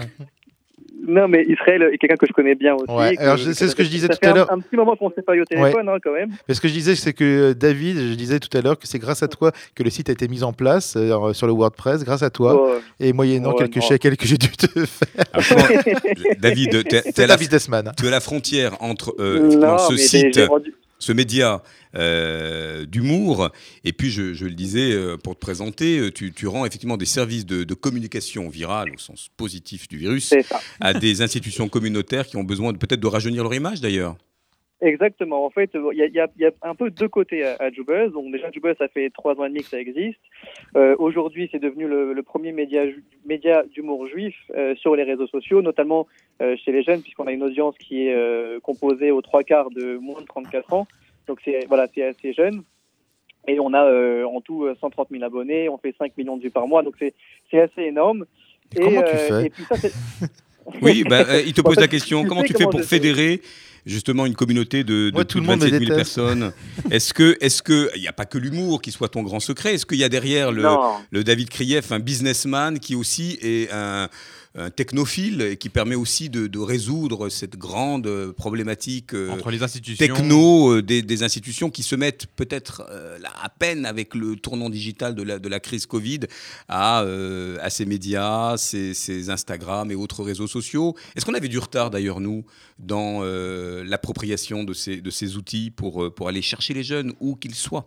Non, 1.09 1.27
mais 1.29 1.45
Israël 1.49 1.83
est 1.93 1.99
quelqu'un 1.99 2.17
que 2.17 2.27
je 2.27 2.33
connais 2.33 2.55
bien 2.55 2.75
aussi. 2.75 2.91
Ouais, 2.93 3.17
que- 3.17 3.23
alors, 3.23 3.39
c'est 3.39 3.55
ce 3.69 3.75
que 3.75 3.83
je 3.83 3.89
disais 3.89 4.09
tout 4.09 4.19
à 4.23 4.29
un- 4.31 4.35
l'heure. 4.35 4.53
Un 4.53 4.61
petit 4.61 4.77
moment 4.77 4.95
qu'on 4.97 5.11
s'est 5.11 5.23
pas 5.23 5.35
eu 5.35 5.41
au 5.41 5.45
téléphone, 5.45 5.89
hein, 5.89 5.97
quand 6.03 6.13
même. 6.13 6.31
Mais 6.49 6.55
ce 6.55 6.61
que 6.61 6.69
je 6.69 6.73
disais, 6.75 6.95
c'est 6.95 7.13
que 7.13 7.25
euh, 7.51 7.55
David, 7.55 7.97
je 7.99 8.15
disais 8.15 8.39
tout 8.39 8.57
à 8.57 8.61
l'heure 8.61 8.79
que 8.79 8.87
c'est 8.87 8.99
grâce 8.99 9.23
à 9.23 9.29
toi 9.29 9.51
que 9.75 9.83
le 9.83 9.91
site 9.91 10.09
a 10.09 10.13
été 10.13 10.29
mis 10.29 10.43
en 10.45 10.53
place 10.53 10.95
euh, 10.97 11.33
sur 11.33 11.47
le 11.47 11.53
WordPress, 11.53 12.05
grâce 12.05 12.23
à 12.23 12.31
toi. 12.31 12.55
Oh, 12.61 12.79
Et 13.01 13.13
moyennant 13.13 13.53
quelques 13.55 13.77
non. 13.77 13.83
chèques 13.83 14.03
que 14.17 14.27
j'ai 14.27 14.37
dû 14.39 14.49
te 14.49 14.67
faire. 14.87 15.25
Alors, 15.33 15.45
David, 16.41 16.71
t'es- 16.89 17.03
t'es 17.03 17.13
C'est 17.15 17.19
à 17.25 17.27
la 17.27 17.35
la, 17.35 17.37
businessman. 17.37 17.93
tu 17.97 18.05
es 18.05 18.09
à 18.09 18.11
la 18.11 18.21
frontière 18.21 18.73
entre 18.81 19.15
euh, 19.19 19.57
non, 19.57 19.79
ce 19.79 19.97
site. 19.97 20.35
j'ai 20.35 20.45
rendu- 20.47 20.75
ce 21.01 21.13
média 21.13 21.63
euh, 21.95 22.85
d'humour. 22.87 23.51
Et 23.85 23.93
puis, 23.93 24.11
je, 24.11 24.33
je 24.35 24.45
le 24.47 24.53
disais, 24.55 24.93
euh, 24.93 25.17
pour 25.17 25.35
te 25.35 25.41
présenter, 25.41 25.99
euh, 25.99 26.11
tu, 26.11 26.33
tu 26.33 26.47
rends 26.47 26.65
effectivement 26.67 26.97
des 26.97 27.07
services 27.07 27.47
de, 27.47 27.65
de 27.65 27.75
communication 27.75 28.49
virale, 28.49 28.91
au 28.95 28.99
sens 28.99 29.29
positif 29.37 29.89
du 29.89 29.97
virus, 29.97 30.35
à 30.81 30.95
des 30.95 31.23
institutions 31.23 31.69
communautaires 31.69 32.27
qui 32.27 32.37
ont 32.37 32.45
besoin 32.45 32.73
peut-être 32.75 33.01
de 33.01 33.07
rajeunir 33.07 33.43
leur 33.43 33.55
image 33.55 33.81
d'ailleurs. 33.81 34.17
Exactement. 34.81 35.45
En 35.45 35.51
fait, 35.51 35.71
il 35.75 35.97
y 35.99 36.03
a, 36.03 36.07
il 36.07 36.15
y 36.15 36.21
a- 36.21 36.29
il 36.37 36.43
y 36.43 36.47
a 36.47 36.53
un 36.63 36.77
peu 36.77 36.89
deux 36.91 37.09
côtés 37.09 37.45
à, 37.45 37.57
à 37.59 37.69
Jubuzz. 37.69 38.13
Donc 38.13 38.31
déjà, 38.31 38.49
Jubuzz, 38.53 38.77
ça 38.79 38.87
fait 38.87 39.11
trois 39.11 39.35
ans 39.35 39.45
et 39.45 39.49
demi 39.49 39.61
que 39.63 39.67
ça 39.69 39.81
existe. 39.81 40.21
Euh, 40.77 40.95
Aujourd'hui, 41.01 41.49
c'est 41.51 41.59
devenu 41.61 41.89
le, 41.89 42.13
le 42.13 42.23
premier 42.23 42.53
média, 42.53 42.85
média 43.27 43.65
d'humour 43.75 44.07
juif 44.07 44.37
euh, 44.57 44.77
sur 44.77 44.95
les 44.95 45.03
réseaux 45.03 45.27
sociaux, 45.27 45.63
notamment 45.63 46.07
euh, 46.43 46.55
chez 46.65 46.71
les 46.71 46.85
jeunes, 46.85 47.03
puisqu'on 47.03 47.27
a 47.27 47.33
une 47.33 47.43
audience 47.43 47.77
qui 47.79 48.07
est 48.07 48.61
composée 48.63 49.11
aux 49.11 49.21
trois 49.21 49.43
quarts 49.43 49.71
de 49.71 49.97
moins 49.97 50.21
de 50.21 50.27
34 50.27 50.73
ans. 50.73 50.87
Donc 51.29 51.39
c'est 51.45 51.67
voilà, 51.69 51.87
c'est 51.95 52.03
assez 52.05 52.33
jeune. 52.33 52.63
Et 53.47 53.59
on 53.61 53.73
a 53.73 53.85
euh, 53.85 54.25
en 54.27 54.41
tout 54.41 54.65
euh, 54.65 54.75
130 54.81 55.09
000 55.11 55.23
abonnés. 55.25 55.69
On 55.69 55.79
fait 55.79 55.95
5 55.99 56.17
millions 56.19 56.37
de 56.37 56.43
vues 56.43 56.51
par 56.51 56.67
mois. 56.67 56.83
Donc 56.83 56.95
c'est 56.99 57.15
c'est 57.51 57.61
assez 57.61 57.83
énorme. 57.83 58.25
Et 58.77 58.81
comment 58.81 59.03
tu 59.03 59.09
euh, 59.09 59.41
fais 59.41 59.47
et 59.47 59.51
puis 59.51 59.65
ça, 59.69 59.77
c'est- 59.77 59.93
Oui, 60.83 61.03
bah, 61.09 61.25
euh, 61.29 61.43
il 61.47 61.55
te 61.55 61.61
pose 61.63 61.77
la 61.77 61.89
question, 61.89 62.23
tu 62.23 62.29
comment 62.29 62.43
tu 62.43 62.49
fais 62.53 62.65
comment 62.65 62.71
pour 62.71 62.83
fédérer 62.83 63.41
justement 63.87 64.27
une 64.27 64.35
communauté 64.35 64.85
de, 64.85 65.09
de 65.09 65.15
Moi, 65.15 65.25
tout 65.25 65.39
le 65.39 65.45
de 65.45 65.47
monde 65.51 65.61
me 65.61 65.65
27 65.65 65.81
000 65.81 65.91
déteste. 65.91 65.97
personnes? 66.17 66.53
Est-ce 66.91 67.15
que, 67.15 67.39
est-ce 67.41 67.63
que, 67.63 67.91
il 67.97 68.03
n'y 68.03 68.09
a 68.09 68.13
pas 68.13 68.27
que 68.27 68.37
l'humour 68.37 68.83
qui 68.83 68.91
soit 68.91 69.09
ton 69.09 69.23
grand 69.23 69.41
secret? 69.41 69.73
Est-ce 69.75 69.87
qu'il 69.87 69.97
y 69.99 70.05
a 70.05 70.11
derrière 70.11 70.53
le, 70.53 70.63
le 71.11 71.25
David 71.25 71.49
Krief, 71.49 71.91
un 71.91 72.01
businessman 72.01 72.79
qui 72.79 72.95
aussi 72.95 73.39
est 73.41 73.73
un, 73.73 74.11
un 74.59 74.71
technophile 74.71 75.41
et 75.43 75.57
qui 75.57 75.69
permet 75.69 75.95
aussi 75.95 76.29
de, 76.29 76.47
de 76.47 76.59
résoudre 76.59 77.29
cette 77.29 77.57
grande 77.57 78.33
problématique 78.33 79.15
euh, 79.15 79.31
Entre 79.31 79.51
les 79.51 79.63
institutions. 79.63 80.05
techno 80.05 80.73
euh, 80.73 80.83
des, 80.83 81.03
des 81.03 81.23
institutions 81.23 81.71
qui 81.71 81.83
se 81.83 81.95
mettent 81.95 82.27
peut-être 82.37 82.83
euh, 82.91 83.19
à 83.43 83.49
peine 83.49 83.87
avec 83.87 84.15
le 84.15 84.37
tournant 84.37 84.71
digital 84.71 85.15
de 85.15 85.23
la, 85.23 85.39
de 85.39 85.49
la 85.49 85.61
crise 85.61 85.87
Covid 85.87 86.21
à, 86.69 87.01
à 87.61 87.71
ces 87.71 87.87
médias, 87.87 88.57
ces, 88.57 88.95
ces 88.95 89.31
Instagram 89.31 89.91
et 89.91 89.95
autres 89.95 90.23
réseaux 90.25 90.47
sociaux. 90.49 90.97
Est-ce 91.15 91.25
qu'on 91.25 91.35
avait 91.35 91.49
du 91.49 91.59
retard 91.59 91.91
d'ailleurs, 91.91 92.21
nous, 92.21 92.45
dans 92.79 93.23
l'appropriation 93.23 94.65
de 94.65 94.75
ces, 94.75 95.01
de 95.01 95.11
ces 95.11 95.37
outils 95.37 95.71
pour, 95.71 96.13
pour 96.15 96.29
aller 96.29 96.43
chercher 96.43 96.75
les 96.75 96.83
jeunes, 96.83 97.13
où 97.21 97.37
qu'ils 97.37 97.55
soient? 97.55 97.87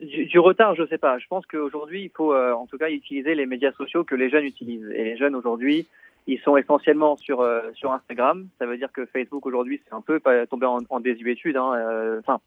Du, 0.00 0.26
du 0.26 0.38
retard, 0.38 0.74
je 0.76 0.86
sais 0.86 0.98
pas. 0.98 1.18
Je 1.18 1.26
pense 1.28 1.44
qu'aujourd'hui, 1.46 2.04
il 2.04 2.10
faut 2.10 2.32
euh, 2.32 2.52
en 2.52 2.66
tout 2.66 2.78
cas 2.78 2.88
utiliser 2.90 3.34
les 3.34 3.46
médias 3.46 3.72
sociaux 3.72 4.04
que 4.04 4.14
les 4.14 4.30
jeunes 4.30 4.44
utilisent. 4.44 4.88
Et 4.94 5.02
les 5.04 5.16
jeunes 5.16 5.34
aujourd'hui, 5.34 5.86
ils 6.28 6.38
sont 6.40 6.56
essentiellement 6.56 7.16
sur 7.16 7.40
euh, 7.40 7.62
sur 7.74 7.92
Instagram. 7.92 8.46
Ça 8.58 8.66
veut 8.66 8.76
dire 8.78 8.92
que 8.92 9.06
Facebook 9.06 9.44
aujourd'hui, 9.46 9.80
c'est 9.84 9.94
un 9.94 10.00
peu 10.00 10.20
pas 10.20 10.46
tombé 10.46 10.66
en, 10.66 10.78
en 10.88 11.00
désuétude. 11.00 11.56
hein. 11.56 11.72
Euh, 11.74 12.20
Enfin, 12.20 12.38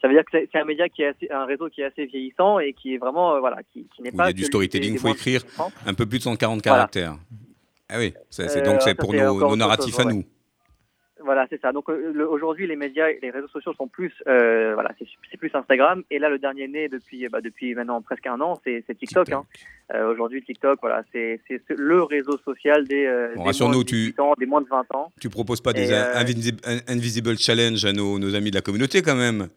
ça 0.00 0.08
veut 0.08 0.14
dire 0.14 0.24
que 0.24 0.38
c'est 0.50 0.58
un 0.58 0.64
média 0.64 0.88
qui 0.88 1.02
est 1.02 1.06
assez, 1.08 1.30
un 1.30 1.44
réseau 1.44 1.68
qui 1.68 1.82
est 1.82 1.84
assez 1.84 2.04
vieillissant 2.06 2.58
et 2.58 2.72
qui 2.72 2.94
est 2.94 2.98
vraiment 2.98 3.34
euh, 3.34 3.40
voilà, 3.40 3.58
qui, 3.72 3.86
qui 3.94 4.02
n'est 4.02 4.10
Où 4.10 4.14
il 4.14 4.16
pas. 4.16 4.26
y 4.26 4.30
a 4.30 4.32
du 4.32 4.44
storytelling, 4.44 4.92
des- 4.94 4.98
faut 4.98 5.08
écrire. 5.08 5.42
18 5.42 5.60
ans. 5.60 5.72
Un 5.86 5.94
peu 5.94 6.06
plus 6.06 6.18
de 6.18 6.22
140 6.24 6.62
Voilà. 6.64 6.78
caractères. 6.78 7.14
Ah 7.88 7.98
oui, 7.98 8.12
c'est 8.28 8.56
Euh, 8.56 8.64
donc 8.64 8.82
c'est 8.82 8.94
pour 8.96 9.14
nos, 9.14 9.56
narratifs 9.56 9.94
chose, 9.94 10.00
à 10.04 10.06
ouais. 10.08 10.14
nous. 10.14 10.24
Voilà, 11.28 11.46
c'est 11.50 11.60
ça. 11.60 11.72
Donc 11.72 11.90
euh, 11.90 12.10
le- 12.14 12.26
aujourd'hui, 12.26 12.66
les 12.66 12.74
médias, 12.74 13.08
les 13.20 13.28
réseaux 13.30 13.48
sociaux 13.48 13.74
sont 13.74 13.86
plus, 13.86 14.14
euh, 14.26 14.72
voilà, 14.72 14.92
c'est 15.30 15.36
plus 15.36 15.50
Instagram. 15.54 16.02
Et 16.10 16.18
là, 16.18 16.30
le 16.30 16.38
dernier 16.38 16.66
né 16.68 16.88
depuis, 16.88 17.28
bah, 17.28 17.42
depuis 17.42 17.74
maintenant 17.74 18.00
presque 18.00 18.26
un 18.26 18.40
an, 18.40 18.58
c'est 18.64 18.82
TikTok. 18.98 19.30
Hein. 19.32 19.44
Euh, 19.92 20.10
aujourd'hui, 20.10 20.42
TikTok, 20.42 20.78
voilà, 20.80 21.02
c'est 21.12 21.38
c'est 21.46 21.60
ce- 21.68 21.74
le 21.74 22.02
réseau 22.02 22.38
social 22.38 22.86
des, 22.88 23.04
Bon, 23.34 23.42
des 23.42 23.46
rassure-nous, 23.48 23.74
moins 23.74 23.82
de 23.82 23.86
tu- 23.88 23.96
18 24.06 24.20
ans, 24.20 24.32
des 24.38 24.46
moins 24.46 24.62
de 24.62 24.68
20 24.68 24.86
ans. 24.94 25.12
Tu 25.20 25.28
proposes 25.28 25.60
pas 25.60 25.74
des 25.74 25.92
invisible, 25.92 26.60
invisible 26.88 27.36
challenge 27.36 27.84
à 27.84 27.92
nos, 27.92 28.18
nos 28.18 28.34
amis 28.34 28.50
de 28.50 28.56
la 28.56 28.62
communauté 28.62 29.02
quand 29.02 29.16
même 29.16 29.48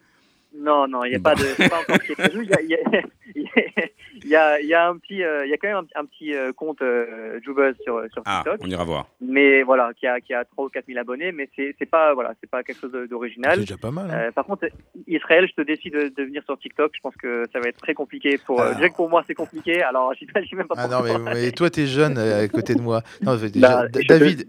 Non, 0.53 0.85
non, 0.89 1.05
il 1.05 1.11
n'y 1.11 1.15
a 1.15 1.19
Bon. 1.19 1.23
pas 1.23 1.35
de, 1.35 1.69
pas 1.69 1.79
encore 1.79 1.97
y 2.43 2.53
a, 2.53 2.61
y 2.63 2.75
a- 2.75 3.01
il 3.35 4.27
y 4.27 4.35
a- 4.35 4.59
il 4.59 4.67
y 4.67 4.73
a 4.73 4.87
un 4.87 4.97
petit, 4.97 5.23
euh, 5.23 5.45
il 5.45 5.49
y 5.49 5.53
a 5.53 5.57
quand 5.57 5.67
même 5.67 5.77
un, 5.95 5.99
un 6.01 6.05
petit 6.05 6.33
euh, 6.33 6.51
compte 6.53 6.81
euh, 6.81 7.39
Jubuzz 7.43 7.75
sur 7.83 8.01
sur 8.11 8.21
Ah, 8.25 8.41
TikTok, 8.43 8.61
on 8.63 8.69
ira 8.69 8.83
voir. 8.83 9.07
mais 9.21 9.63
voilà, 9.63 9.91
qui 9.99 10.07
a 10.07 10.19
qui 10.21 10.33
a 10.33 10.43
3 10.45 10.65
ou 10.65 10.69
4 10.69 10.85
000 10.87 10.99
abonnés, 10.99 11.31
mais 11.31 11.49
c'est 11.55 11.75
c'est 11.79 11.85
pas 11.89 12.13
voilà, 12.13 12.33
c'est 12.41 12.49
pas 12.49 12.63
quelque 12.63 12.79
chose 12.79 12.91
de- 12.91 13.01
C'est 13.03 13.09
d'original. 13.09 13.59
déjà 13.59 13.77
pas 13.77 13.91
mal. 13.91 14.09
hein. 14.11 14.13
Euh, 14.27 14.31
par 14.31 14.45
contre, 14.45 14.67
Israël, 15.07 15.47
je 15.49 15.53
te 15.61 15.65
décide 15.65 15.93
de, 15.93 16.09
de 16.15 16.23
venir 16.23 16.43
sur 16.43 16.57
TikTok. 16.59 16.91
Je 16.95 16.99
pense 17.01 17.15
que 17.15 17.45
ça 17.53 17.59
va 17.59 17.69
être 17.69 17.77
très 17.81 17.93
compliqué. 17.93 18.37
Pour, 18.45 18.59
euh, 18.59 18.63
Alors. 18.65 18.75
déjà 18.75 18.89
que 18.89 18.95
pour 18.95 19.09
moi, 19.09 19.23
c'est 19.27 19.33
compliqué. 19.33 19.81
Alors, 19.81 20.13
j'y 20.13 20.25
sais 20.25 20.55
même 20.55 20.67
pas 20.67 20.75
Ah 20.77 20.87
non, 20.87 21.01
mais, 21.03 21.33
mais 21.33 21.51
toi, 21.51 21.69
t'es 21.69 21.87
jeune 21.87 22.17
à 22.17 22.47
côté 22.47 22.75
de 22.75 22.81
moi. 22.81 23.01
Non, 23.21 23.37
mais 23.41 23.49
déjà, 23.49 23.83
Bah, 23.83 23.87
D- 23.87 24.01
je- 24.03 24.07
David, 24.07 24.47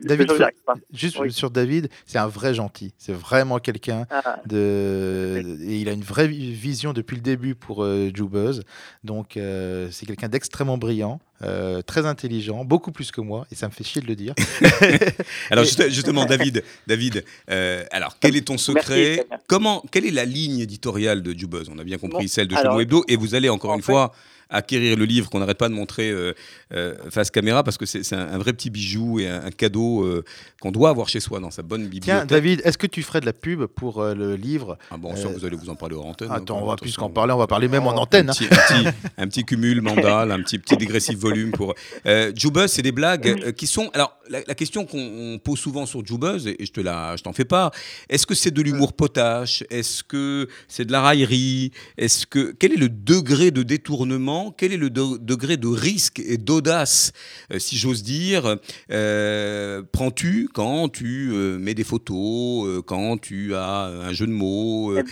juste 0.93 1.19
Oui. 1.19 1.31
sur 1.33 1.51
David, 1.51 1.89
c'est 2.07 2.19
un 2.19 2.27
vrai 2.29 2.55
gentil. 2.55 2.95
C'est 2.99 3.13
vraiment 3.15 3.59
quelqu'un 3.59 4.07
Ah, 4.11 4.39
de. 4.47 5.43
Et 5.67 5.77
il 5.79 5.89
a 5.89 5.93
une 5.93 6.03
vraie 6.03 6.27
vi- 6.29 6.53
vision 6.53 6.93
depuis 6.93 7.17
le 7.17 7.23
début 7.23 7.55
pour 7.55 7.85
euh, 7.85 8.11
Jubuzz. 8.15 8.63
Donc, 9.05 9.37
euh, 9.37 9.89
c'est 9.91 10.07
quelqu'un 10.07 10.29
d'extrêmement 10.29 10.79
brillant, 10.79 11.21
euh, 11.43 11.83
très 11.83 12.07
intelligent, 12.07 12.65
beaucoup 12.65 12.93
plus 12.93 13.11
que 13.11 13.21
moi, 13.21 13.47
et 13.51 13.55
ça 13.55 13.67
me 13.67 13.73
fait 13.73 13.85
chier 13.85 14.01
de 14.01 14.07
le 14.07 14.15
dire. 14.17 14.35
Alors 15.51 15.65
Et- 15.65 15.91
justement, 15.91 16.25
David, 16.25 16.63
David, 16.87 17.25
euh, 17.51 17.85
alors 17.91 18.17
quel 18.21 18.37
est 18.37 18.47
ton 18.47 18.59
secret 18.59 19.25
Merci. 19.29 19.45
Comment, 19.49 19.83
quelle 19.91 20.07
est 20.07 20.11
la 20.11 20.25
ligne 20.25 20.61
éditoriale 20.61 21.23
de 21.23 21.37
Jubuzz 21.37 21.69
On 21.69 21.79
a 21.79 21.85
bien 21.85 21.99
compris 21.99 22.25
Bon, 22.25 22.29
celle 22.29 22.49
de 22.49 22.55
Chelou 22.57 22.81
Hebdo, 22.81 23.05
et 23.09 23.17
vous 23.17 23.35
allez 23.35 23.49
encore 23.49 23.73
en 23.73 23.77
une 23.77 23.83
fait- 23.83 23.93
fois 23.93 24.13
acquérir 24.53 24.97
le 24.97 25.05
livre 25.05 25.29
qu'on 25.31 25.41
n'arrête 25.41 25.59
pas 25.59 25.69
de 25.69 25.75
montrer 25.75 26.11
euh, 26.11 26.33
euh, 26.73 26.95
face 27.11 27.31
caméra 27.31 27.65
parce 27.65 27.79
que 27.79 27.87
c'est 27.87 28.13
un, 28.15 28.21
un 28.21 28.39
vrai 28.39 28.53
petit 28.53 28.71
bijou 28.71 29.19
et 29.19 29.27
un, 29.29 29.45
un 29.47 29.51
cadeau 29.51 30.05
euh, 30.05 30.25
qu'on 30.61 30.71
doit 30.71 30.91
avoir 30.91 31.09
chez 31.09 31.21
soi 31.21 31.41
dans 31.41 31.51
sa 31.51 31.63
bonne 31.63 31.83
Tiens, 31.83 31.89
bibliothèque. 31.91 32.29
David, 32.29 32.63
est-ce 32.65 32.79
que 32.79 32.87
tu 32.87 33.03
ferais 33.03 33.21
de 33.21 33.27
la 33.27 33.33
pub 33.33 33.65
pour 33.67 34.01
euh, 34.01 34.15
le 34.15 34.37
livre? 34.37 34.79
Ah 34.91 34.97
bon, 34.97 35.17
sûr, 35.17 35.31
euh, 35.31 35.33
vous 35.33 35.45
allez 35.45 35.57
vous 35.57 35.71
en 35.71 35.75
parler 35.75 35.97
hors 35.97 36.07
antenne. 36.07 36.31
Attends, 36.31 36.59
hein, 36.59 36.63
on 36.63 36.67
va 36.67 36.77
plus 36.77 36.97
qu'en 36.97 37.11
parler, 37.11 37.33
on 37.33 37.39
va 37.39 37.47
parler 37.47 37.69
même 37.69 37.87
en 37.87 37.95
antenne. 37.97 38.31
Un 38.31 38.33
hein. 38.33 38.37
petit, 38.37 38.47
un 38.53 38.83
petit- 38.91 38.97
un 39.19 39.27
petit 39.29 39.45
cumul 39.45 39.81
mandal, 39.81 40.31
un 40.31 40.41
petit, 40.43 40.59
petit 40.59 40.77
dégressif 40.77 41.19
volume 41.19 41.53
pour. 41.53 41.75
Euh, 42.07 42.33
Jubuzz, 42.35 42.71
c'est 42.71 42.83
des 42.83 42.93
blagues 42.93 43.29
euh, 43.29 43.53
qui 43.53 43.67
sont. 43.67 43.91
Alors, 43.95 44.17
la, 44.29 44.41
la 44.47 44.55
question 44.55 44.85
qu'on 44.87 44.99
on 44.99 45.39
pose 45.39 45.59
souvent 45.59 45.87
sur 45.87 46.05
Jubuzz, 46.05 46.47
et 46.47 46.57
je 46.65 46.73
te 46.73 46.81
la, 46.81 47.17
je 47.17 47.23
t'en 47.23 47.33
fais 47.33 47.45
pas. 47.45 47.71
Est-ce 48.09 48.27
que 48.27 48.35
c'est 48.35 48.51
de 48.51 48.63
l'humour 48.63 48.93
potache? 48.93 49.65
Est-ce 49.71 50.03
que 50.03 50.49
c'est 50.69 50.85
de 50.85 50.93
la 50.93 51.01
raillerie? 51.03 51.73
Est-ce 51.97 52.27
que 52.27 52.55
quel 52.59 52.73
est 52.73 52.77
le 52.77 52.89
degré 52.89 53.51
de 53.51 53.63
détournement 53.63 54.42
Quel 54.51 54.73
est 54.73 54.77
le 54.77 54.91
de- 54.91 55.17
degré 55.19 55.57
de 55.57 55.69
risque 55.69 56.19
et 56.21 56.37
d'audace, 56.39 57.13
euh, 57.53 57.59
si 57.59 57.77
j'ose 57.77 58.03
dire, 58.03 58.57
euh, 58.91 59.83
prends-tu 59.93 60.49
quand 60.53 60.89
tu 60.89 61.31
euh, 61.33 61.59
mets 61.59 61.75
des 61.75 61.85
photos, 61.85 62.83
quand 62.87 63.19
tu 63.21 63.55
as 63.55 63.85
un 63.87 64.13
jeu 64.13 64.27
de 64.27 64.33
mots 64.33 64.95
Ouais. 64.95 65.05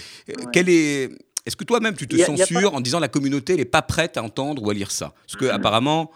Quel 0.53 0.69
est 0.69 1.11
est-ce 1.47 1.57
que 1.57 1.65
toi-même 1.65 1.95
tu 1.97 2.07
te 2.07 2.17
a- 2.21 2.27
censures 2.27 2.75
en 2.75 2.81
disant 2.81 2.99
la 3.01 3.09
communauté 3.09 3.57
n'est 3.57 3.65
pas 3.65 3.83
prête 3.83 4.17
à 4.17 4.23
entendre 4.23 4.63
ou 4.63 4.71
à 4.71 4.75
lire 4.75 4.91
ça? 4.91 5.15
Parce 5.27 5.37
que 5.37 5.47
apparemment 5.47 6.11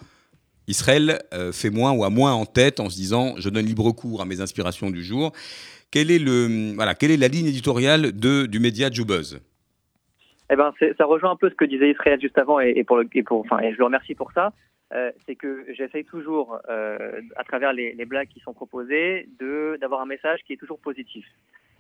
Israël 0.69 1.23
euh, 1.33 1.51
fait 1.53 1.71
moins 1.71 1.93
ou 1.93 2.05
a 2.05 2.11
moins 2.11 2.33
en 2.35 2.47
tête 2.47 2.79
en 2.81 2.89
se 2.91 2.97
disant 2.97 3.35
je 3.39 3.49
donne 3.49 3.67
libre 3.67 3.91
cours 3.93 4.21
à 4.23 4.25
mes 4.27 4.41
inspirations 4.41 4.91
du 4.91 5.03
jour. 5.05 5.33
Quel 5.91 6.11
est 6.11 6.19
le 6.19 6.73
voilà 6.75 6.95
quelle 6.95 7.11
est 7.11 7.17
la 7.17 7.29
ligne 7.29 7.47
éditoriale 7.47 8.12
de 8.12 8.47
du 8.47 8.59
média 8.61 8.91
Jubuzz 8.91 9.39
Eh 10.51 10.57
ben, 10.57 10.72
ça 10.99 11.05
rejoint 11.05 11.30
un 11.30 11.36
peu 11.36 11.49
ce 11.51 11.55
que 11.55 11.64
disait 11.64 11.90
Israël 11.90 12.20
juste 12.20 12.38
avant, 12.38 12.61
et, 12.61 12.84
pour, 12.84 12.97
le, 12.99 13.09
et 13.14 13.22
pour, 13.22 13.40
enfin, 13.40 13.61
et 13.61 13.72
je 13.72 13.78
le 13.78 13.84
remercie 13.84 14.14
pour 14.14 14.32
ça. 14.32 14.53
Euh, 14.92 15.11
c'est 15.26 15.34
que 15.34 15.64
j'essaye 15.72 16.05
toujours, 16.05 16.59
euh, 16.68 17.20
à 17.36 17.45
travers 17.45 17.72
les, 17.72 17.95
les 17.95 18.05
blagues 18.05 18.28
qui 18.28 18.40
sont 18.40 18.53
proposées, 18.53 19.28
de 19.40 19.78
d'avoir 19.80 20.03
un 20.03 20.07
message 20.07 20.40
qui 20.45 20.53
est 20.53 20.57
toujours 20.57 20.78
positif. 20.78 21.26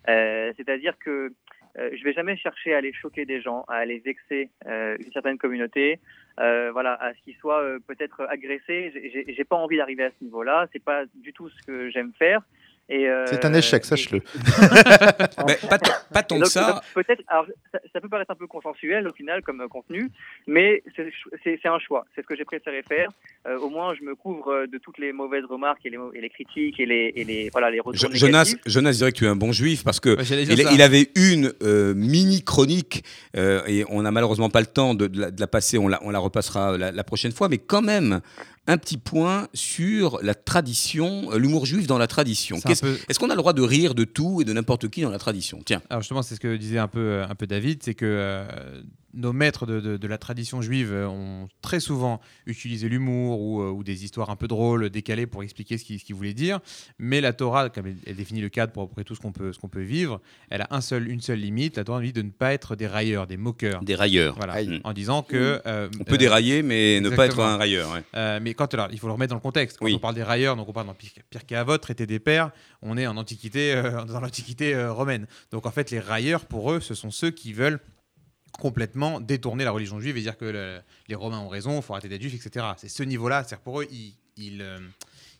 Euh, 0.08 0.52
C'est-à-dire 0.56 0.98
que 0.98 1.32
euh, 1.78 1.90
je 1.92 2.04
vais 2.04 2.12
jamais 2.12 2.36
chercher 2.36 2.74
à 2.74 2.78
aller 2.78 2.92
choquer 2.92 3.24
des 3.24 3.40
gens, 3.40 3.64
à 3.68 3.74
aller 3.74 3.98
vexer 3.98 4.48
euh, 4.66 4.96
une 5.04 5.12
certaine 5.12 5.38
communauté, 5.38 6.00
euh, 6.40 6.70
voilà, 6.72 6.94
à 6.94 7.12
ce 7.14 7.20
qu'ils 7.22 7.36
soient 7.36 7.64
peut-être 7.86 8.22
agressés. 8.28 8.92
J'ai 9.28 9.44
pas 9.44 9.56
envie 9.56 9.76
d'arriver 9.76 10.04
à 10.04 10.10
ce 10.10 10.24
niveau-là. 10.24 10.66
C'est 10.72 10.82
pas 10.82 11.04
du 11.14 11.32
tout 11.32 11.48
ce 11.48 11.62
que 11.66 11.90
j'aime 11.90 12.12
faire. 12.18 12.42
Euh, 12.90 13.26
C'est 13.28 13.44
un 13.44 13.54
échec, 13.54 13.84
sache-le. 13.84 14.20
Pas, 15.68 15.78
pas 16.12 16.22
tant 16.22 16.38
que 16.38 16.46
ça. 16.48 16.82
Peut-être, 16.94 17.22
alors, 17.28 17.46
ça, 17.72 17.78
ça 17.92 18.00
peut 18.00 18.08
paraître 18.08 18.30
un 18.30 18.34
peu 18.34 18.46
consensuel 18.46 19.08
au 19.08 19.12
final 19.12 19.42
comme 19.42 19.60
euh, 19.62 19.68
contenu, 19.68 20.10
mais 20.46 20.82
c'est 21.42 21.66
un 21.66 21.78
choix. 21.78 22.06
C'est 22.14 22.22
ce 22.22 22.26
que 22.26 22.36
j'ai 22.36 22.44
préféré 22.44 22.82
faire. 22.82 23.08
Euh, 23.46 23.58
au 23.58 23.70
moins, 23.70 23.94
je 23.94 24.02
me 24.02 24.14
couvre 24.14 24.66
de 24.66 24.78
toutes 24.78 24.98
les 24.98 25.12
mauvaises 25.12 25.44
remarques 25.44 25.84
et 25.84 25.90
les, 25.90 25.98
et 26.14 26.20
les 26.20 26.30
critiques 26.30 26.78
et 26.78 26.86
les, 26.86 27.12
et 27.16 27.24
les 27.24 27.50
voilà 27.50 27.70
les 27.70 27.80
retours 27.80 28.10
négatifs. 28.10 28.20
Jonas, 28.20 28.54
Jonas 28.66 28.92
dirait 28.92 29.12
que 29.12 29.18
tu 29.18 29.24
es 29.24 29.28
un 29.28 29.36
bon 29.36 29.52
juif 29.52 29.84
parce 29.84 30.00
que 30.00 30.14
Ouais, 30.16 30.74
il, 30.74 30.82
avait 30.82 31.08
une 31.16 31.52
euh, 31.62 31.94
mini 31.94 32.42
chronique 32.44 33.04
euh, 33.36 33.62
et 33.66 33.84
on 33.88 34.02
n'a 34.02 34.10
malheureusement 34.10 34.50
pas 34.50 34.60
le 34.60 34.66
temps 34.66 34.94
de, 34.94 35.06
de 35.06 35.20
la, 35.20 35.30
de 35.30 35.40
la 35.40 35.46
passer. 35.46 35.78
On 35.78 35.88
la, 35.88 36.00
on 36.02 36.10
la 36.10 36.18
repassera 36.18 36.76
la, 36.78 36.92
la 36.92 37.04
prochaine 37.04 37.32
fois, 37.32 37.48
mais 37.48 37.58
quand 37.58 37.82
même 37.82 38.20
un 38.66 38.78
petit 38.78 38.96
point 38.96 39.48
sur 39.54 40.18
la 40.22 40.34
tradition, 40.34 41.30
euh, 41.32 41.38
l'humour 41.38 41.66
juif 41.66 41.86
dans 41.86 41.98
la 41.98 42.06
tradition. 42.06 42.58
Peu- 42.80 42.98
Est-ce 43.08 43.18
qu'on 43.18 43.28
a 43.30 43.34
le 43.34 43.38
droit 43.40 43.52
de 43.52 43.62
rire 43.62 43.94
de 43.94 44.04
tout 44.04 44.40
et 44.40 44.44
de 44.44 44.52
n'importe 44.52 44.88
qui 44.88 45.02
dans 45.02 45.10
la 45.10 45.18
tradition? 45.18 45.60
Tiens. 45.64 45.82
Alors 45.90 46.00
justement, 46.02 46.22
c'est 46.22 46.34
ce 46.34 46.40
que 46.40 46.56
disait 46.56 46.78
un 46.78 46.88
peu, 46.88 47.22
un 47.28 47.34
peu 47.34 47.46
David, 47.46 47.82
c'est 47.82 47.94
que 47.94 48.04
euh, 48.06 48.82
nos 49.14 49.32
maîtres 49.32 49.66
de, 49.66 49.80
de- 49.80 49.96
de 49.96 50.06
la 50.08 50.18
tradition 50.18 50.60
juive 50.62 50.92
euh, 50.92 51.06
ont 51.08 51.48
très 51.62 51.80
souvent 51.80 52.20
utilisé 52.46 52.88
l'humour 52.88 53.40
ou, 53.40 53.62
euh, 53.62 53.70
ou 53.70 53.84
des 53.84 54.04
histoires 54.04 54.30
un 54.30 54.36
peu 54.36 54.48
drôles, 54.48 54.90
décalées 54.90 55.26
pour 55.26 55.42
expliquer 55.42 55.78
ce 55.78 55.84
qu'ils 55.84 56.14
voulaient 56.14 56.34
dire. 56.34 56.60
Mais 56.98 57.20
la 57.20 57.32
Torah, 57.32 57.68
comme 57.70 57.86
elle, 57.86 57.96
elle 58.06 58.16
définit 58.16 58.40
le 58.40 58.48
cadre 58.48 58.72
pour 58.72 58.82
à 58.82 58.86
peu 58.86 58.92
près 58.94 59.04
tout 59.04 59.14
ce 59.14 59.20
qu'on 59.20 59.32
peut, 59.32 59.52
ce 59.52 59.58
qu'on 59.58 59.68
peut 59.68 59.82
vivre, 59.82 60.20
elle 60.50 60.62
a 60.62 60.68
un 60.70 60.80
seul, 60.80 61.08
une 61.08 61.20
seule 61.20 61.38
limite. 61.38 61.76
La 61.76 61.84
Torah 61.84 62.00
nous 62.00 62.06
dit 62.06 62.12
de 62.12 62.22
ne 62.22 62.30
pas 62.30 62.52
être 62.52 62.76
des 62.76 62.86
railleurs, 62.86 63.26
des 63.26 63.36
moqueurs. 63.36 63.82
Des 63.82 63.94
railleurs. 63.94 64.34
Voilà, 64.36 64.56
en 64.84 64.92
disant 64.92 65.22
que. 65.22 65.60
euh, 65.66 65.88
On 66.00 66.04
peut 66.04 66.18
dérailler, 66.18 66.62
mais 66.62 67.00
ne 67.00 67.10
pas 67.10 67.26
être 67.26 67.40
un 67.40 67.56
railleur. 67.56 67.92
ouais. 67.92 68.02
euh, 68.16 68.40
mais 68.42 68.54
quand 68.54 68.72
alors, 68.74 68.88
il 68.92 68.98
faut 68.98 69.06
le 69.06 69.12
remettre 69.12 69.30
dans 69.30 69.36
le 69.36 69.40
contexte. 69.40 69.78
Quand 69.78 69.84
Oui. 69.86 69.94
on 69.94 69.98
parle 69.98 70.14
des 70.14 70.22
railleurs, 70.22 70.56
donc 70.56 70.68
on 70.68 70.72
parle 70.72 70.86
dans 70.86 70.94
Pire, 70.94 71.10
Pire 71.30 71.46
qu'Avot, 71.46 71.78
traité 71.78 72.06
des 72.06 72.18
pères, 72.18 72.50
on 72.82 72.96
est 72.98 73.06
en 73.06 73.16
antiquité, 73.16 73.72
euh, 73.74 74.04
dans 74.06 74.20
l'antiquité 74.20 74.74
euh, 74.74 74.92
romaine. 74.92 75.26
Donc 75.52 75.66
en 75.66 75.70
fait, 75.70 75.90
les 75.90 76.00
railleurs 76.00 76.44
pour 76.46 76.72
eux, 76.72 76.80
ce 76.80 76.94
sont 76.94 77.10
ceux 77.10 77.30
qui 77.30 77.52
veulent 77.52 77.80
complètement 78.58 79.20
détourner 79.20 79.64
la 79.64 79.70
religion 79.70 80.00
juive 80.00 80.16
et 80.16 80.20
dire 80.22 80.36
que 80.36 80.44
le- 80.44 80.80
les 81.08 81.14
Romains 81.14 81.38
ont 81.40 81.48
raison, 81.48 81.76
il 81.76 81.82
faut 81.82 81.92
arrêter 81.94 82.08
d'être 82.08 82.22
juif, 82.22 82.34
etc. 82.46 82.66
C'est 82.76 82.88
ce 82.88 83.02
niveau-là. 83.02 83.44
C'est 83.46 83.58
pour 83.58 83.80
eux, 83.80 83.86
ils, 83.90 84.14
ils, 84.36 84.62
euh, 84.62 84.78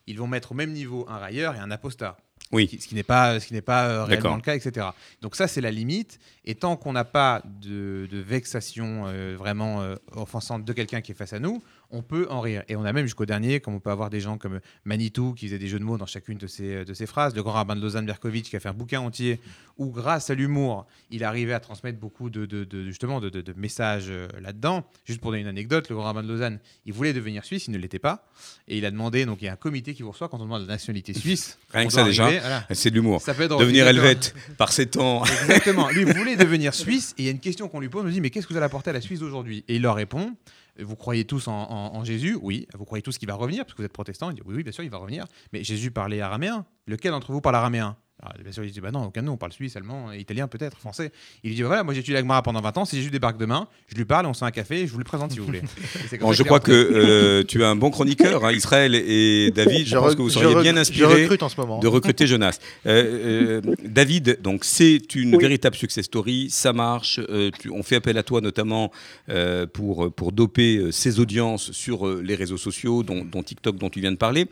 ils 0.07 0.17
vont 0.17 0.27
mettre 0.27 0.51
au 0.51 0.55
même 0.55 0.71
niveau 0.71 1.05
un 1.09 1.17
railleur 1.17 1.55
et 1.55 1.59
un 1.59 1.71
apostat. 1.71 2.17
Oui. 2.51 2.69
Ce 2.79 2.87
qui- 2.87 2.93
n'est 2.95 3.03
pas, 3.03 3.39
ce 3.39 3.47
qui 3.47 3.53
n'est 3.53 3.61
pas 3.61 3.87
euh, 3.87 4.03
réellement 4.03 4.35
le 4.35 4.41
cas, 4.41 4.55
etc. 4.55 4.87
Donc 5.21 5.35
ça, 5.35 5.47
c'est 5.47 5.61
la 5.61 5.71
limite. 5.71 6.19
Et 6.45 6.53
tant 6.55 6.75
qu'on 6.77 6.93
n'a 6.93 7.03
pas 7.03 7.41
de, 7.61 8.07
de 8.11 8.19
vexation 8.19 9.05
euh, 9.07 9.35
vraiment 9.37 9.81
euh, 9.81 9.95
offensante 10.11 10.63
de 10.63 10.73
quelqu'un 10.73 11.01
qui 11.01 11.11
est 11.11 11.15
face 11.15 11.33
à 11.33 11.39
nous, 11.39 11.63
on 11.91 12.01
peut 12.01 12.27
en 12.29 12.41
rire. 12.41 12.63
Et 12.67 12.75
on 12.75 12.83
a 12.85 12.93
même 12.93 13.05
jusqu'au 13.05 13.25
dernier, 13.25 13.59
comme 13.59 13.75
on 13.75 13.79
peut 13.79 13.89
avoir 13.91 14.09
des 14.09 14.19
gens 14.19 14.37
comme 14.37 14.59
Manitou 14.85 15.33
qui 15.33 15.47
faisaient 15.47 15.59
des 15.59 15.67
jeux 15.67 15.79
de 15.79 15.83
mots 15.83 15.97
dans 15.97 16.05
chacune 16.05 16.37
de 16.37 16.47
ses, 16.47 16.83
de 16.85 16.93
ses 16.93 17.05
phrases, 17.05 17.35
le 17.35 17.43
grand 17.43 17.53
rabbin 17.53 17.75
de 17.75 17.81
Lausanne, 17.81 18.05
Berkovitch, 18.05 18.49
qui 18.49 18.55
a 18.55 18.59
fait 18.59 18.69
un 18.69 18.73
bouquin 18.73 18.99
entier 19.01 19.39
où, 19.77 19.87
grâce 19.91 20.29
à 20.29 20.35
l'humour, 20.35 20.85
il 21.11 21.23
arrivait 21.23 21.53
à 21.53 21.59
transmettre 21.59 21.99
beaucoup 21.99 22.29
de, 22.29 22.45
de- 22.45 22.63
de- 22.63 22.85
justement 22.85 23.19
de, 23.19 23.29
de- 23.29 23.53
messages 23.57 24.05
euh, 24.09 24.27
là-dedans. 24.41 24.85
Juste 25.05 25.19
pour 25.21 25.31
donner 25.31 25.41
une 25.41 25.47
anecdote, 25.49 25.89
le 25.89 25.95
grand 25.95 26.05
rabbin 26.05 26.23
de 26.23 26.27
Lausanne, 26.29 26.59
il 26.85 26.93
voulait 26.93 27.13
devenir 27.13 27.43
suisse, 27.45 27.67
il 27.67 27.71
ne 27.71 27.77
l'était 27.77 27.99
pas. 27.99 28.25
Et 28.67 28.77
il 28.77 28.85
a 28.85 28.91
demandé, 28.91 29.25
donc 29.25 29.41
il 29.41 29.45
y 29.45 29.47
a 29.47 29.53
un 29.53 29.57
comité 29.57 29.93
qui 29.93 30.01
vous 30.03 30.11
reçoit 30.11 30.29
quand 30.29 30.39
on 30.39 30.43
demande 30.45 30.61
la 30.61 30.67
nationalité 30.67 31.13
suisse. 31.13 31.57
Rien 31.73 31.87
que 31.87 31.93
ça, 31.93 32.03
déjà. 32.03 32.29
voilà. 32.29 32.65
C'est 32.71 32.89
de 32.89 32.95
l'humour. 32.95 33.21
Devenir 33.59 33.87
helvète 33.87 34.33
par 34.57 34.71
ses 34.71 34.85
temps. 34.87 35.23
Exactement. 35.25 35.89
Lui 35.89 36.03
voulait 36.05 36.35
devenir 36.37 36.73
suisse 36.73 37.13
et 37.17 37.23
il 37.23 37.25
y 37.25 37.27
a 37.27 37.31
une 37.31 37.39
question 37.39 37.67
qu'on 37.67 37.79
lui 37.81 37.89
pose. 37.89 38.03
On 38.03 38.05
lui 38.07 38.13
dit 38.13 38.21
Mais 38.21 38.29
qu'est-ce 38.29 38.47
que 38.47 38.53
vous 38.53 38.57
allez 38.57 38.65
apporter 38.65 38.89
à 38.91 38.93
la 38.93 39.01
Suisse 39.01 39.21
aujourd'hui? 39.21 39.63
Et 39.67 39.75
il 39.75 39.81
leur 39.81 39.95
répond 39.95 40.35
Vous 40.79 40.95
croyez 40.95 41.25
tous 41.25 41.47
en, 41.47 42.03
Jésus? 42.03 42.37
Oui. 42.41 42.67
Vous 42.73 42.85
croyez 42.85 43.01
tous 43.01 43.17
qu'il 43.17 43.27
va 43.27 43.35
revenir? 43.35 43.63
Parce 43.63 43.73
que 43.73 43.81
vous 43.81 43.85
êtes 43.85 43.93
protestant. 43.93 44.29
Il 44.29 44.35
dit 44.35 44.41
Oui, 44.45 44.55
oui, 44.55 44.63
bien 44.63 44.71
sûr, 44.71 44.83
il 44.83 44.89
va 44.89 44.97
revenir. 44.97 45.25
Mais 45.53 45.63
Jésus 45.63 45.91
parlait 45.91 46.21
araméen. 46.21 46.65
Lequel 46.87 47.11
d'entre 47.11 47.31
vous 47.31 47.41
parle 47.41 47.55
araméen? 47.55 47.97
Alors, 48.21 48.33
Bien 48.41 48.51
sûr, 48.51 48.63
il 48.63 48.71
dit 48.71 48.79
Bah 48.81 48.91
non, 48.91 49.05
aucun 49.05 49.21
de 49.21 49.25
nous. 49.27 49.33
On 49.33 49.37
parle 49.37 49.51
suisse, 49.51 49.75
allemand, 49.75 50.11
italien, 50.13 50.47
peut-être, 50.47 50.77
français. 50.77 51.11
Il 51.43 51.49
lui 51.49 51.55
dit 51.55 51.63
Voilà, 51.63 51.83
moi 51.83 51.93
j'ai 51.93 51.99
étudié 51.99 52.13
la 52.15 52.21
pendant 52.41 52.61
20 52.61 52.77
ans. 52.77 52.85
Si 52.85 52.95
Jésus 52.95 53.09
débarque 53.11 53.37
demain, 53.37 53.67
je 53.89 53.95
lui 53.95 54.05
parle, 54.05 54.25
on 54.25 54.33
se 54.33 54.39
fait 54.39 54.45
un 54.45 54.51
café 54.51 54.81
et 54.81 54.87
je 54.87 54.91
vous 54.93 54.97
le 54.99 55.03
présente 55.03 55.31
si 55.31 55.39
vous 55.39 55.45
voulez. 55.45 55.61
Bon, 56.21 56.31
je 56.31 56.41
est 56.41 56.45
crois 56.45 56.59
que 56.59 56.71
euh, 56.71 57.43
tu 57.43 57.61
es 57.61 57.65
un 57.65 57.75
bon 57.75 57.89
chroniqueur, 57.91 58.45
hein, 58.45 58.51
Israël 58.53 58.95
et 58.95 59.51
David. 59.55 59.85
Je, 59.87 59.97
pense 59.97 60.15
que 60.15 60.21
vous 60.21 60.29
je 60.29 60.35
seriez 60.35 60.55
bien 60.61 60.77
Je 60.77 61.43
en 61.43 61.49
ce 61.49 61.59
moment. 61.59 61.79
de 61.79 61.87
recruter 61.87 62.25
Jonas. 62.25 62.57
Euh, 62.85 63.61
euh, 63.65 63.75
David, 63.83 64.39
donc 64.41 64.63
c'est 64.63 65.13
une 65.15 65.35
Oui. 65.35 65.41
véritable 65.41 65.75
success 65.75 66.05
story, 66.05 66.49
ça 66.49 66.71
marche. 66.73 67.19
euh, 67.29 67.51
tu- 67.59 67.69
on 67.69 67.83
fait 67.83 67.95
appel 67.97 68.17
à 68.17 68.23
toi 68.23 68.39
notamment 68.41 68.91
euh, 69.29 69.65
pour 69.67 70.13
pour 70.13 70.31
doper 70.31 70.77
euh, 70.77 70.91
ses 70.91 71.19
audiences 71.19 71.71
sur 71.71 72.07
euh, 72.07 72.21
les 72.23 72.35
réseaux 72.35 72.57
sociaux, 72.57 73.03
dont, 73.03 73.25
dont 73.25 73.43
TikTok, 73.43 73.75
dont 73.77 73.89
tu 73.89 73.99
viens 73.99 74.11
de 74.11 74.17
parler. 74.17 74.47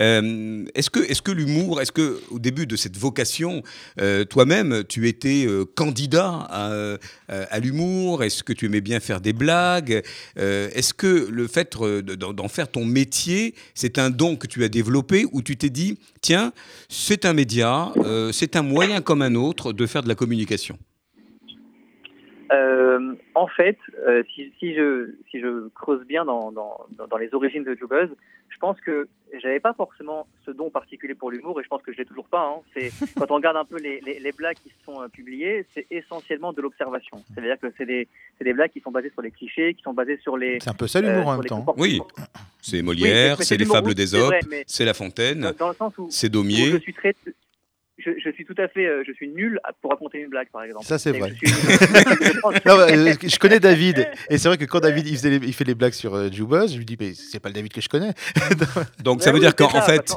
Euh, 0.00 0.64
est-ce 0.74 0.90
que 0.90 1.00
est-ce 1.00 1.22
que 1.22 1.32
l'humour, 1.32 1.80
est-ce 1.80 1.92
que 1.92 2.20
au 2.30 2.38
début 2.38 2.66
de 2.66 2.76
cette 2.76 2.96
euh, 4.00 4.24
toi-même, 4.24 4.84
tu 4.88 5.08
étais 5.08 5.44
euh, 5.46 5.64
candidat 5.64 6.46
à, 6.50 6.70
euh, 6.70 6.98
à 7.28 7.58
l'humour. 7.58 8.22
Est-ce 8.22 8.42
que 8.42 8.52
tu 8.52 8.66
aimais 8.66 8.80
bien 8.80 9.00
faire 9.00 9.20
des 9.20 9.32
blagues? 9.32 10.02
Est-ce 10.36 10.94
que 10.94 11.28
le 11.30 11.46
fait 11.48 11.76
de- 11.76 12.00
d'en 12.14 12.48
faire 12.48 12.70
ton 12.70 12.84
métier, 12.84 13.54
c'est 13.74 13.98
un 13.98 14.10
don 14.10 14.36
que 14.36 14.46
tu 14.46 14.64
as 14.64 14.68
développé 14.68 15.24
ou 15.32 15.42
tu 15.42 15.56
t'es 15.56 15.70
dit, 15.70 15.98
tiens, 16.20 16.52
c'est 16.88 17.24
un 17.24 17.32
média, 17.32 17.92
c'est 18.32 18.56
un 18.56 18.62
moyen 18.62 19.00
comme 19.00 19.22
un 19.22 19.34
autre 19.34 19.72
de 19.72 19.86
faire 19.86 20.02
de 20.02 20.08
la 20.08 20.14
communication? 20.14 20.78
Euh, 22.52 23.14
en 23.34 23.46
fait, 23.46 23.78
euh, 24.06 24.22
si, 24.34 24.52
si, 24.58 24.74
je, 24.74 25.10
si 25.30 25.40
je 25.40 25.68
creuse 25.74 26.04
bien 26.06 26.24
dans, 26.24 26.50
dans, 26.52 26.86
dans- 27.10 27.16
les 27.18 27.32
origines 27.34 27.64
de 27.64 27.74
Jubuzz, 27.74 28.08
je 28.48 28.56
pense 28.58 28.80
que 28.80 29.06
j'avais 29.42 29.60
pas 29.60 29.74
forcément 29.74 30.26
ce 30.46 30.50
don 30.50 30.70
particulier 30.70 31.14
pour 31.14 31.30
l'humour 31.30 31.60
et 31.60 31.62
je 31.64 31.68
pense 31.68 31.82
que 31.82 31.92
je 31.92 31.98
l'ai 31.98 32.04
toujours 32.06 32.28
pas. 32.28 32.44
hein. 32.56 32.60
C'est 32.74 32.90
quand 33.18 33.30
on 33.30 33.34
regarde 33.36 33.56
un 33.58 33.64
peu 33.64 33.76
les, 33.78 34.00
les, 34.00 34.18
les 34.18 34.32
blagues 34.32 34.56
qui 34.56 34.72
sont 34.84 35.02
euh, 35.02 35.08
publiées, 35.08 35.66
c'est 35.74 35.86
essentiellement 35.90 36.52
de 36.52 36.62
l'observation. 36.62 37.22
C'est-à-dire 37.34 37.58
que 37.60 37.66
c'est 37.76 37.86
des, 37.86 38.08
c'est 38.38 38.44
des 38.44 38.54
blagues 38.54 38.70
qui 38.70 38.80
sont 38.80 38.90
basées 38.90 39.10
sur 39.10 39.22
les 39.22 39.30
clichés, 39.30 39.74
qui 39.74 39.82
sont 39.82 39.92
basées 39.92 40.18
sur 40.22 40.36
les 40.38 40.58
C'est 40.60 40.70
un 40.70 40.74
peu 40.74 40.86
ça 40.86 41.00
euh, 41.00 41.02
l'humour 41.02 41.24
sur 41.24 41.28
en 41.28 41.36
même 41.36 41.44
temps. 41.44 41.74
Oui, 41.76 42.00
c'est 42.62 42.78
Oui, 42.78 42.82
Molière, 42.82 43.42
c'est 43.42 43.56
les 43.58 43.64
fables 43.66 43.92
vrai, 43.94 44.40
mais 44.48 44.64
c'est 44.66 44.84
La 44.86 44.94
Fontaine, 44.94 45.40
dans, 45.40 45.52
dans 45.52 45.68
le 45.68 45.74
sens 45.74 45.98
où, 45.98 46.06
c'est 46.10 46.28
où 46.28 46.30
Daumier. 46.30 46.70
je 46.72 46.78
suis 46.78 46.94
très 46.94 47.14
je, 47.98 48.10
je 48.24 48.30
suis 48.30 48.44
tout 48.44 48.54
à 48.58 48.68
fait 48.68 48.86
euh, 48.86 49.02
je 49.06 49.12
suis 49.12 49.28
nul 49.28 49.58
à- 49.64 49.72
pour 49.80 49.90
raconter 49.90 50.18
une 50.18 50.28
blague 50.28 50.48
par 50.50 50.62
exemple. 50.62 50.84
Ça, 50.84 50.98
c'est 50.98 51.12
vrai. 51.12 51.32
je 51.42 51.48
suis- 51.48 51.56
je 51.56 52.40
pense- 52.40 52.54
Non, 52.64 52.76
je 53.28 53.38
connais 53.38 53.60
David 53.60 54.08
et 54.30 54.38
c'est 54.38 54.48
vrai 54.48 54.56
que 54.58 54.64
quand 54.64 54.80
David 54.80 55.06
il, 55.06 55.16
faisait 55.16 55.30
les- 55.38 55.46
il 55.46 55.52
fait 55.52 55.64
les 55.64 55.74
blagues 55.74 55.92
sur 55.92 56.14
euh, 56.14 56.30
Jubuzz, 56.30 56.72
je 56.72 56.78
lui 56.78 56.84
dis 56.84 56.96
mais 56.98 57.14
c'est 57.14 57.40
pas 57.40 57.48
le 57.48 57.54
David 57.54 57.72
que 57.72 57.80
je 57.80 57.88
connais. 57.88 58.12
Donc 59.04 59.22
ça 59.22 59.30
veut 59.30 59.36
oui, 59.38 59.40
dire 59.40 59.54
qu'en 59.56 59.68
fait, 59.82 60.12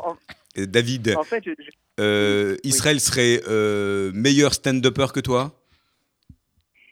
euh, 0.58 0.66
David, 0.66 1.16
en 1.18 1.24
fait, 1.24 1.44
je- 1.46 1.52
je- 1.52 1.72
euh, 2.00 2.56
Israël 2.64 3.00
serait 3.00 3.42
euh, 3.48 4.12
meilleur 4.14 4.54
stand-upper 4.54 5.08
que 5.14 5.20
toi? 5.20 5.58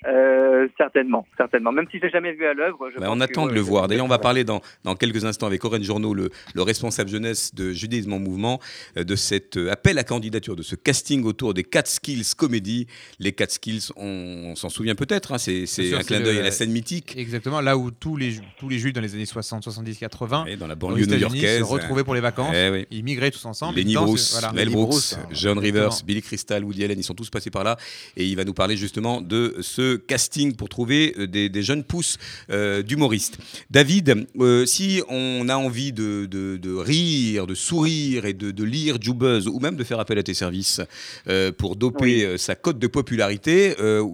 Euh, 0.07 0.67
certainement, 0.77 1.27
certainement. 1.37 1.71
Même 1.73 1.85
si 1.91 1.97
je 1.97 2.03
l'ai 2.03 2.09
jamais 2.09 2.31
vu 2.31 2.45
à 2.45 2.53
l'œuvre. 2.53 2.89
je 2.93 2.99
Bah, 2.99 3.07
on 3.11 3.17
que, 3.17 3.23
attend 3.23 3.47
de 3.47 3.53
le 3.53 3.59
voir. 3.59 3.87
D'ailleurs, 3.87 4.05
on 4.05 4.09
va 4.09 4.17
parler 4.17 4.45
dans, 4.45 4.61
dans 4.85 4.95
quelques 4.95 5.25
instants 5.25 5.47
avec 5.47 5.63
Oren 5.65 5.83
Journeau, 5.83 6.13
le, 6.13 6.29
le 6.55 6.61
responsable 6.61 7.09
jeunesse 7.09 7.53
de 7.53 7.73
Judaïsme 7.73 8.13
en 8.13 8.19
Mouvement, 8.19 8.59
euh, 8.97 9.03
de 9.03 9.15
cet 9.15 9.57
euh, 9.57 9.71
appel 9.71 9.97
à 9.97 10.03
candidature, 10.05 10.55
de 10.55 10.63
ce 10.63 10.75
casting 10.75 11.23
autour 11.25 11.53
des 11.53 11.63
4 11.63 11.87
Skills 11.87 12.33
Comedy. 12.37 12.87
Les 13.19 13.33
4 13.33 13.51
Skills, 13.51 13.89
on, 13.97 14.51
on 14.51 14.55
s'en 14.55 14.69
souvient 14.69 14.95
peut-être, 14.95 15.33
hein, 15.33 15.37
c'est 15.37 15.65
c'est 15.65 15.87
sûr, 15.87 15.97
un 15.99 16.03
clin 16.03 16.21
d'œil 16.21 16.39
à 16.39 16.43
la 16.43 16.51
scène 16.51 16.71
mythique. 16.71 17.15
Exactement, 17.17 17.59
là 17.59 17.77
où 17.77 17.91
tous 17.91 18.15
les, 18.15 18.35
tous 18.57 18.69
les 18.69 18.79
juifs 18.79 18.93
dans 18.93 19.01
les 19.01 19.15
années 19.15 19.25
60, 19.25 19.63
70, 19.63 19.97
80 19.97 20.45
Ouais, 20.45 20.55
dans 20.55 20.67
la 20.67 20.75
banlieue 20.75 21.05
new-yorkaise. 21.05 21.59
se 21.59 21.63
retrouvaient 21.63 22.05
pour 22.05 22.15
les 22.15 22.21
vacances. 22.21 22.55
Eh 22.55 22.69
oui. 22.69 22.87
Ils 22.91 23.03
migraient 23.03 23.31
tous 23.31 23.43
ensemble. 23.45 23.77
Lenny 23.77 23.95
Bruce, 23.95 24.31
voilà. 24.31 24.53
Mel 24.53 24.69
Brooks, 24.69 24.89
Bruce. 24.89 25.17
John 25.31 25.59
Rivers, 25.59 25.85
Exactement. 25.87 26.07
Billy 26.07 26.21
Crystal, 26.21 26.63
Woody 26.63 26.83
Allen, 26.85 26.97
ils 26.97 27.03
sont 27.03 27.15
tous 27.15 27.29
passés 27.29 27.51
par 27.51 27.65
là. 27.65 27.75
Et 28.15 28.25
il 28.25 28.35
va 28.37 28.45
nous 28.45 28.53
parler 28.53 28.77
justement 28.77 29.19
de 29.21 29.57
ce 29.59 29.88
casting 29.97 30.55
pour 30.55 30.69
trouver 30.69 31.13
euh, 31.17 31.27
des, 31.27 31.49
des 31.49 31.63
jeunes 31.63 31.83
pousses 31.83 32.17
euh, 32.49 32.81
d'humoristes. 32.81 33.37
David, 33.69 34.27
euh, 34.39 34.65
si 34.65 35.01
on 35.09 35.47
a 35.49 35.55
envie 35.55 35.91
de, 35.93 36.25
de- 36.25 36.57
de 36.57 36.73
rire, 36.75 37.47
de 37.47 37.55
sourire 37.55 38.25
et 38.25 38.33
de, 38.33 38.51
de 38.51 38.63
lire 38.63 38.97
Jubuzz, 39.01 39.47
ou 39.47 39.59
même 39.59 39.75
de 39.75 39.83
faire 39.83 39.99
appel 39.99 40.17
à 40.19 40.23
tes 40.23 40.33
services 40.33 40.81
euh, 41.27 41.51
pour 41.51 41.75
doper 41.75 42.27
Oui. 42.31 42.39
sa 42.39 42.55
cote 42.55 42.79
de 42.79 42.87
popularité, 42.87 43.73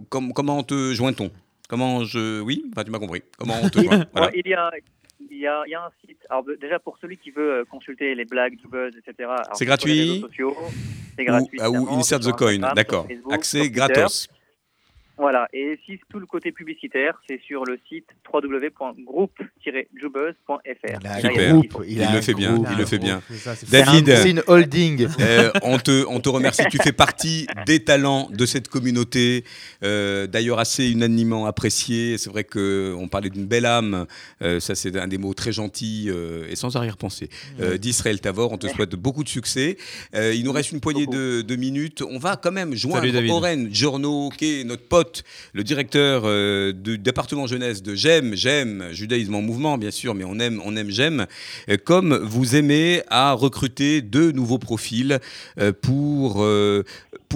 com- 0.09 0.31
comment 0.33 0.63
te 0.63 0.93
joint-on? 0.93 1.31
Comment 1.67 2.03
je... 2.05 2.41
Oui, 2.41 2.63
enfin, 2.71 2.83
tu 2.83 2.91
m'as 2.91 2.99
compris. 2.99 3.23
Comment 3.37 3.55
on 3.61 3.69
te 3.69 3.79
joint? 3.83 4.05
Voilà. 4.13 4.29
il 4.35 4.47
y 4.47 4.53
a, 4.53 4.69
il 5.31 5.37
y 5.39 5.47
a, 5.47 5.63
il 5.65 5.71
y 5.71 5.75
a 5.75 5.81
un 5.85 5.89
site. 6.07 6.17
Alors 6.29 6.45
déjà 6.61 6.77
pour 6.79 6.97
celui 7.01 7.17
qui 7.17 7.31
veut 7.31 7.65
consulter 7.69 8.13
les 8.15 8.25
blagues 8.25 8.55
du 8.57 8.67
buzz, 8.67 8.93
etc. 8.97 9.29
C'est 9.53 9.65
gratuit 9.65 10.23
C'est 10.35 10.43
Ou, 10.43 10.53
gratuit. 11.25 11.57
ou 11.59 11.63
évidemment, 11.65 11.97
Insert 11.97 12.19
the 12.19 12.31
Coin, 12.33 12.59
d'accord. 12.75 13.07
Accès 13.31 13.69
gratos. 13.69 14.27
Voilà. 15.17 15.47
Et 15.53 15.79
si 15.85 15.99
tout 16.09 16.19
le 16.19 16.25
côté 16.25 16.51
publicitaire, 16.51 17.21
c'est 17.29 17.39
sur 17.41 17.63
le 17.65 17.79
site 17.87 18.07
www.groupe-jubuzz.fr. 18.31 20.99
Il 21.01 21.07
a 21.07 21.15
un 21.55 21.61
il 21.87 22.03
a 22.03 22.11
le 22.11 22.17
un 22.17 22.21
fait 22.21 22.33
bien, 22.33 22.61
il 22.71 22.77
le 22.77 22.85
fait 22.85 22.97
bien. 22.99 23.21
Ça, 23.37 23.51
un- 23.51 23.55
David. 23.69 24.15
c'est 24.17 24.29
une 24.31 24.43
holding. 24.47 25.07
Euh, 25.25 25.49
on, 25.63 25.77
te, 25.79 26.05
on 26.07 26.19
te 26.19 26.29
remercie. 26.29 26.61
Tu 26.69 26.77
fais 26.77 26.91
partie 26.91 27.47
des 27.65 27.83
talents 27.83 28.29
de 28.31 28.45
cette 28.45 28.67
communauté, 28.67 29.43
euh, 29.83 30.27
d'ailleurs 30.27 30.59
assez 30.59 30.89
unanimement 30.91 31.45
apprécié. 31.47 32.17
C'est 32.17 32.29
vrai 32.29 32.43
qu'on 32.43 33.07
parlait 33.09 33.29
d'une 33.29 33.45
belle 33.47 33.65
âme, 33.65 34.05
euh, 34.41 34.59
ça 34.59 34.75
c'est 34.75 34.95
un 34.97 35.07
des 35.07 35.17
mots 35.17 35.33
très 35.33 35.51
gentils 35.51 36.07
euh, 36.09 36.45
et 36.49 36.55
sans 36.55 36.75
arrière-pensée, 36.75 37.29
euh, 37.59 37.77
d'Israël 37.77 38.19
Tavor. 38.21 38.51
On 38.51 38.57
te 38.57 38.67
souhaite 38.67 38.95
beaucoup 38.95 39.23
de 39.23 39.29
succès. 39.29 39.77
Euh, 40.13 40.33
il 40.35 40.43
nous 40.43 40.51
reste 40.51 40.71
une 40.73 40.81
poignée 40.81 41.07
de, 41.07 41.41
de 41.41 41.55
minutes. 41.55 42.03
On 42.07 42.19
va 42.19 42.35
quand 42.35 42.51
même 42.51 42.75
joindre. 42.75 43.05
Oren 43.31 43.73
Journeau, 43.73 44.29
qui 44.29 44.61
est 44.61 44.63
notre 44.63 44.87
pote, 44.87 45.04
le 45.53 45.63
directeur 45.63 46.23
euh, 46.25 46.71
du 46.71 46.97
département 46.97 47.47
jeunesse 47.47 47.81
de 47.81 47.95
J'aime, 47.95 48.35
J'aime, 48.35 48.89
Judaïsme 48.91 49.35
en 49.35 49.41
mouvement 49.41 49.77
bien 49.77 49.91
sûr, 49.91 50.15
mais 50.15 50.23
on 50.23 50.39
aime, 50.39 50.61
on 50.65 50.75
aime 50.75 50.89
J'aime, 50.89 51.27
Euh, 51.69 51.77
comme 51.83 52.15
vous 52.15 52.55
aimez 52.55 53.01
à 53.07 53.33
recruter 53.33 54.01
de 54.01 54.31
nouveaux 54.31 54.59
profils 54.59 55.19
euh, 55.59 55.71
pour, 55.71 56.45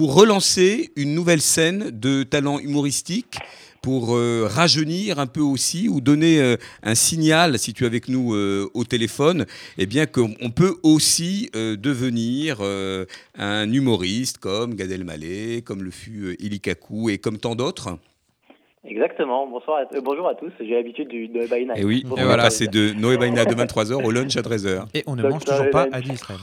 pour 0.00 0.14
relancer 0.14 0.92
une 0.96 1.12
nouvelle 1.14 1.42
scène 1.42 1.90
de 1.92 2.22
talents 2.22 2.58
humoristiques 2.58 3.36
pour 3.82 4.16
euh, 4.16 4.46
rajeunir 4.50 5.18
un 5.18 5.26
peu 5.26 5.42
aussi 5.42 5.90
ou 5.90 6.00
donner 6.00 6.40
euh, 6.40 6.56
un 6.82 6.94
signal, 6.94 7.58
si 7.58 7.74
tu 7.74 7.84
es 7.84 7.86
avec 7.86 8.08
nous 8.08 8.32
euh, 8.34 8.66
au 8.72 8.84
téléphone, 8.84 9.44
eh 9.76 9.84
bien 9.84 10.06
qu'on 10.06 10.32
on 10.40 10.48
peut 10.48 10.76
aussi 10.82 11.50
euh, 11.54 11.76
devenir 11.76 12.60
euh, 12.62 13.04
un 13.36 13.70
humoriste 13.70 14.38
comme 14.38 14.74
Gad 14.74 14.90
Elmaleh, 14.90 15.60
comme 15.60 15.82
le 15.82 15.90
fut 15.90 16.22
euh, 16.28 16.36
Ili 16.42 16.60
Kakou 16.60 17.10
et 17.10 17.18
comme 17.18 17.36
tant 17.36 17.54
d'autres. 17.54 17.98
Exactement. 18.88 19.46
Bonsoir, 19.50 19.80
à- 19.80 19.94
euh, 19.94 20.00
bonjour 20.02 20.26
à 20.28 20.34
tous. 20.34 20.50
J'ai 20.60 20.76
l'habitude 20.76 21.08
du 21.08 21.28
de 21.28 21.40
by 21.40 21.66
night. 21.66 21.76
Et 21.76 21.84
oui, 21.84 22.06
et 22.16 22.22
voilà, 22.24 22.48
c'est 22.48 22.68
de 22.68 22.94
Noé 22.94 23.18
Baina 23.18 23.44
de 23.44 23.54
23h 23.54 24.02
au 24.02 24.10
lunch 24.10 24.34
à 24.38 24.40
13h. 24.40 24.86
Et 24.94 25.04
on 25.06 25.14
ne 25.14 25.20
Donc, 25.20 25.32
mange 25.32 25.44
toujours 25.44 25.68
pas 25.70 25.86
à 25.92 26.00
d'Israël. 26.00 26.40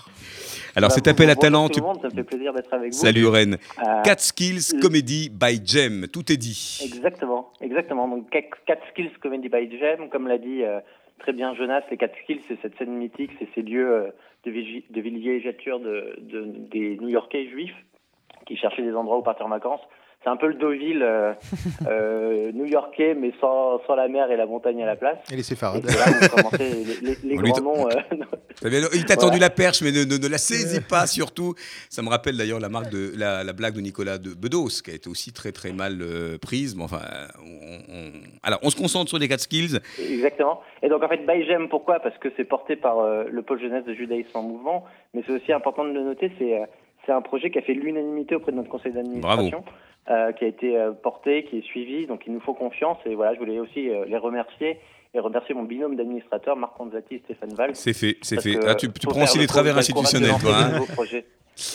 Alors 0.78 0.90
Bah, 0.90 0.94
cet 0.96 1.06
bon- 1.06 1.12
appel 1.12 1.30
à 1.32 1.36
talent, 1.36 1.70
tout 1.70 1.80
le 1.80 1.86
monde, 1.88 2.00
ça 2.02 2.08
me 2.08 2.14
fait 2.14 2.24
plaisir 2.24 2.54
d'être 2.54 2.72
avec 2.72 2.94
vous. 2.94 2.98
Salut 3.00 3.26
Oren. 3.26 3.58
Euh, 3.80 4.02
4 4.04 4.20
Skills 4.20 4.80
Comedy 4.80 5.30
by 5.30 5.60
Jem, 5.66 6.06
tout 6.08 6.32
est 6.32 6.38
dit. 6.38 6.80
Exactement, 6.86 7.52
exactement. 7.62 8.08
Donc 8.08 8.30
4 8.30 8.48
skills 8.92 9.10
comedy 9.20 9.50
by 9.50 9.68
Jam, 9.80 10.08
comme 10.10 10.28
l'a 10.28 10.38
dit 10.38 10.64
euh, 10.64 10.80
très 11.18 11.34
bien 11.34 11.56
Jonas, 11.56 11.82
les 11.90 11.98
4 11.98 12.14
skills, 12.24 12.42
c'est 12.48 12.62
cette 12.62 12.78
scène 12.78 12.92
mythique, 12.94 13.32
c'est 13.40 13.48
ces 13.56 13.64
lieux 13.64 13.92
euh, 13.92 14.12
de, 14.46 14.52
de 14.52 15.02
villégiature 15.02 15.80
de, 15.80 16.16
de- 16.20 16.46
des 16.70 16.98
New-Yorkais 17.02 17.48
juifs 17.50 17.76
qui 18.46 18.56
cherchaient 18.56 18.84
des 18.84 18.94
endroits 18.94 19.18
où 19.18 19.24
partir 19.24 19.48
en 19.48 19.50
vacances. 19.50 19.82
C'est 20.28 20.32
un 20.34 20.36
peu 20.36 20.48
le 20.48 20.56
Deauville 20.56 21.04
euh, 21.04 21.32
euh, 21.88 22.52
new-yorkais, 22.52 23.16
mais 23.16 23.32
sans, 23.40 23.80
sans 23.88 23.96
la 23.96 24.10
mer 24.10 24.30
et 24.30 24.36
la 24.36 24.46
montagne 24.46 24.84
à 24.84 24.86
la 24.86 24.98
place. 24.98 25.16
Et 25.32 25.36
les 25.36 25.40
Et 25.40 25.44
séfarades. 25.44 25.86
là 25.86 25.92
ont 26.22 26.36
commencé 26.36 26.58
les, 27.02 27.08
les- 27.16 27.18
les 27.24 27.38
On 27.38 27.42
grands 27.44 27.62
noms. 27.62 27.88
euh, 27.88 27.94
Il 28.94 29.06
t'a 29.06 29.16
tendu 29.16 29.38
Voilà. 29.38 29.46
la 29.46 29.50
perche, 29.50 29.82
mais 29.82 29.94
ne, 29.94 30.04
ne- 30.04 30.18
ne 30.22 30.28
la 30.28 30.38
saisis 30.38 30.82
pas 30.82 31.08
surtout. 31.08 31.54
Ça 31.90 32.02
me 32.02 32.10
rappelle 32.10 32.36
d'ailleurs 32.36 32.60
la 32.60 32.68
marque 32.68 32.90
de 32.92 33.14
la, 33.18 33.46
la 33.46 33.54
blague 33.54 33.76
de 33.76 33.80
Nicolas 33.80 34.18
de 34.18 34.34
Bedos, 34.34 34.82
qui 34.84 34.92
a 34.92 34.96
été 34.96 35.10
aussi 35.10 35.32
très 35.32 35.54
très 35.54 35.72
mal 35.72 36.00
euh, 36.02 36.38
prise. 36.38 36.76
Mais 36.76 36.84
enfin, 36.84 37.00
on, 37.40 37.76
on- 37.94 38.12
alors 38.44 38.60
on 38.64 38.70
se 38.70 38.76
concentre 38.76 39.08
sur 39.08 39.20
les 39.20 39.30
4 39.30 39.40
skills. 39.40 39.80
Exactement. 39.98 40.60
Et 40.84 40.90
donc 40.90 41.04
en 41.04 41.08
fait, 41.08 41.26
by 41.26 41.46
Jem, 41.46 41.70
pourquoi? 41.70 42.02
Parce 42.02 42.18
que 42.18 42.28
c'est 42.36 42.44
porté 42.44 42.76
par 42.76 43.00
euh, 43.00 43.24
le 43.32 43.42
pôle 43.44 43.62
jeunesse 43.62 43.86
de 43.86 43.94
judaïsme 43.94 44.32
en 44.36 44.42
mouvement, 44.44 44.84
mais 45.14 45.24
c'est 45.26 45.32
aussi 45.32 45.54
important 45.54 45.86
de 45.86 45.92
le 45.94 46.04
noter, 46.04 46.32
c'est 46.38 46.60
euh, 46.62 46.66
c'est 47.06 47.14
un 47.14 47.22
projet 47.22 47.50
qui 47.50 47.58
a 47.58 47.62
fait 47.62 47.74
l'unanimité 47.74 48.36
auprès 48.36 48.52
de 48.52 48.58
notre 48.58 48.68
conseil 48.70 48.92
d'administration, 48.92 49.64
euh, 50.10 50.32
qui 50.32 50.46
a 50.46 50.48
été 50.48 50.78
euh, 50.78 50.92
porté, 50.92 51.44
qui 51.44 51.58
est 51.60 51.62
suivi, 51.64 52.08
donc 52.08 52.24
il 52.28 52.34
nous 52.34 52.40
faut 52.40 52.54
confiance. 52.54 52.98
Et 53.06 53.16
voilà, 53.16 53.34
je 53.34 53.40
voulais 53.40 53.60
aussi 53.60 53.90
euh, 53.90 54.06
les 54.08 54.18
remercier 54.18 54.78
et 55.14 55.20
remercier 55.20 55.56
mon 55.56 55.64
binôme 55.64 55.96
d'administrateurs, 55.96 56.56
Marc 56.56 56.80
Anzati 56.80 57.16
et 57.16 57.20
Stéphane 57.26 57.54
Valls. 57.54 57.76
C'est 57.76 57.94
fait, 57.94 58.18
c'est 58.22 58.42
fait. 58.42 58.58
Ah, 58.68 58.76
tu 58.76 58.92
tu 58.92 59.08
prends 59.08 59.24
aussi 59.24 59.38
le 59.38 59.44
les 59.44 59.48
travers 59.48 59.78
institutionnels, 59.78 60.32
toi. 60.40 60.52
hein. 60.56 60.82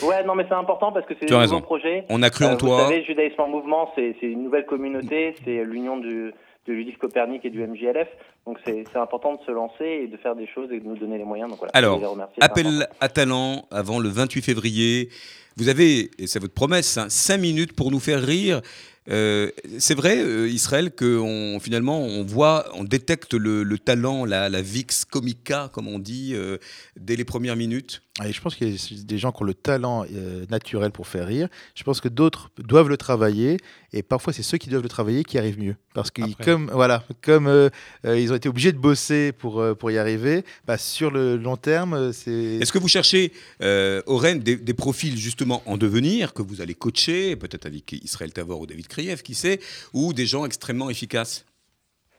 Ouais, 0.05 0.23
non, 0.25 0.35
mais 0.37 0.45
c'est 0.49 0.55
important 0.55 0.93
parce 0.93 1.07
que 1.07 1.15
c'est 1.21 1.35
raison. 1.35 1.57
nouveaux 1.57 1.67
projets. 1.67 2.05
On 2.09 2.23
a 2.23 2.31
cru 2.31 2.45
en 2.45 2.51
Vous 2.53 2.57
toi. 2.59 2.81
savez, 2.83 3.03
Judaïsme 3.05 3.41
en 3.41 3.49
mouvement, 3.49 3.91
c'est 3.97 4.15
une 4.23 4.45
nouvelle 4.45 4.65
communauté, 4.67 5.35
c'est 5.45 5.65
l'union 5.65 5.97
du- 5.97 6.33
de 6.67 6.75
Judith 6.75 6.99
Copernic 6.99 7.45
et 7.45 7.51
du 7.51 7.67
MJLF. 7.67 8.09
Donc 8.47 8.59
c'est 8.65 8.85
important 8.97 9.35
de 9.35 9.41
se 9.45 9.51
lancer 9.51 9.85
et 9.85 10.07
de 10.07 10.17
faire 10.17 10.35
des 10.35 10.47
choses 10.47 10.71
et 10.73 10.81
de 10.81 10.85
nous 10.85 10.97
donner 10.97 11.19
les 11.19 11.25
moyens. 11.25 11.51
Donc 11.51 11.59
voilà, 11.59 11.73
Alors. 11.75 12.17
Appel 12.41 12.89
à 13.01 13.09
talent 13.09 13.67
avant 13.71 13.99
le 13.99 14.09
28 14.09 14.43
février. 14.43 15.09
Vous 15.57 15.69
avez, 15.69 16.11
et 16.19 16.27
c'est 16.27 16.39
votre 16.39 16.55
promesse, 16.55 16.99
5 17.09 17.39
minutes 17.39 17.73
pour 17.75 17.91
nous 17.91 18.01
faire 18.01 18.23
rire. 18.23 18.63
Euh, 19.11 19.51
c'est 19.79 19.97
vrai, 19.97 20.19
euh, 20.19 20.49
Israël, 20.49 20.93
que 20.93 21.19
on, 21.19 21.59
finalement 21.59 22.01
on 22.01 22.23
voit, 22.23 22.67
on 22.75 22.85
détecte 22.85 23.35
le, 23.35 23.65
le 23.65 23.79
talent, 23.79 24.25
la, 24.25 24.49
la 24.49 24.63
vix 24.63 25.05
comica, 25.05 25.71
comme 25.73 25.89
on 25.89 25.99
dit, 25.99 26.33
euh, 26.35 26.59
dès 26.97 27.17
les 27.17 27.25
premières 27.25 27.57
minutes. 27.57 28.03
Et 28.25 28.33
je 28.33 28.41
pense 28.41 28.55
qu'il 28.55 28.69
y 28.71 28.75
a 28.75 29.05
des 29.05 29.19
gens 29.19 29.33
qui 29.33 29.43
ont 29.43 29.47
le 29.47 29.55
talent 29.55 30.05
euh, 30.15 30.45
naturel 30.51 30.93
pour 30.93 31.09
faire 31.09 31.27
rire. 31.27 31.49
Je 31.75 31.83
pense 31.83 32.01
que 32.01 32.09
d'autres 32.09 32.51
doivent 32.59 32.89
le 32.89 32.97
travailler. 32.97 33.57
Et 33.93 34.03
parfois, 34.03 34.33
c'est 34.33 34.43
ceux 34.43 34.59
qui 34.59 34.69
doivent 34.69 34.83
le 34.83 34.89
travailler 34.89 35.25
qui 35.25 35.39
arrivent 35.39 35.59
mieux. 35.59 35.77
Parce 35.95 36.11
que 36.11 36.23
Après. 36.23 36.45
comme, 36.45 36.71
voilà, 36.73 37.03
comme 37.23 37.47
euh, 37.47 37.69
euh, 38.07 38.19
ils 38.19 38.33
ont 38.33 38.37
été 38.37 38.49
obligés 38.49 38.73
de 38.73 38.79
bosser 38.79 39.33
pour, 39.33 39.61
euh, 39.61 39.75
pour 39.75 39.91
y 39.91 39.99
arriver, 39.99 40.45
bah, 40.67 40.79
sur 40.79 41.11
le 41.11 41.37
long 41.37 41.57
terme, 41.57 42.13
c'est... 42.13 42.31
Est-ce 42.31 42.73
que 42.73 42.79
vous 42.79 42.89
cherchez, 42.89 43.33
euh, 43.61 44.01
au 44.07 44.17
Rennes, 44.17 44.39
des, 44.39 44.57
des 44.57 44.75
profils 44.75 45.17
justement 45.17 45.63
en 45.67 45.77
devenir, 45.77 46.33
que 46.33 46.43
vous 46.43 46.61
allez 46.61 46.75
coacher, 46.75 47.37
peut-être 47.37 47.67
avec 47.67 47.93
Israël 47.93 48.33
Tavor 48.33 48.61
ou 48.61 48.67
David 48.67 48.89
Kriev, 48.89 49.23
qui 49.23 49.35
sait, 49.35 49.61
ou 49.93 50.13
des 50.13 50.27
gens 50.27 50.47
extrêmement 50.47 50.89
efficaces? 50.89 51.45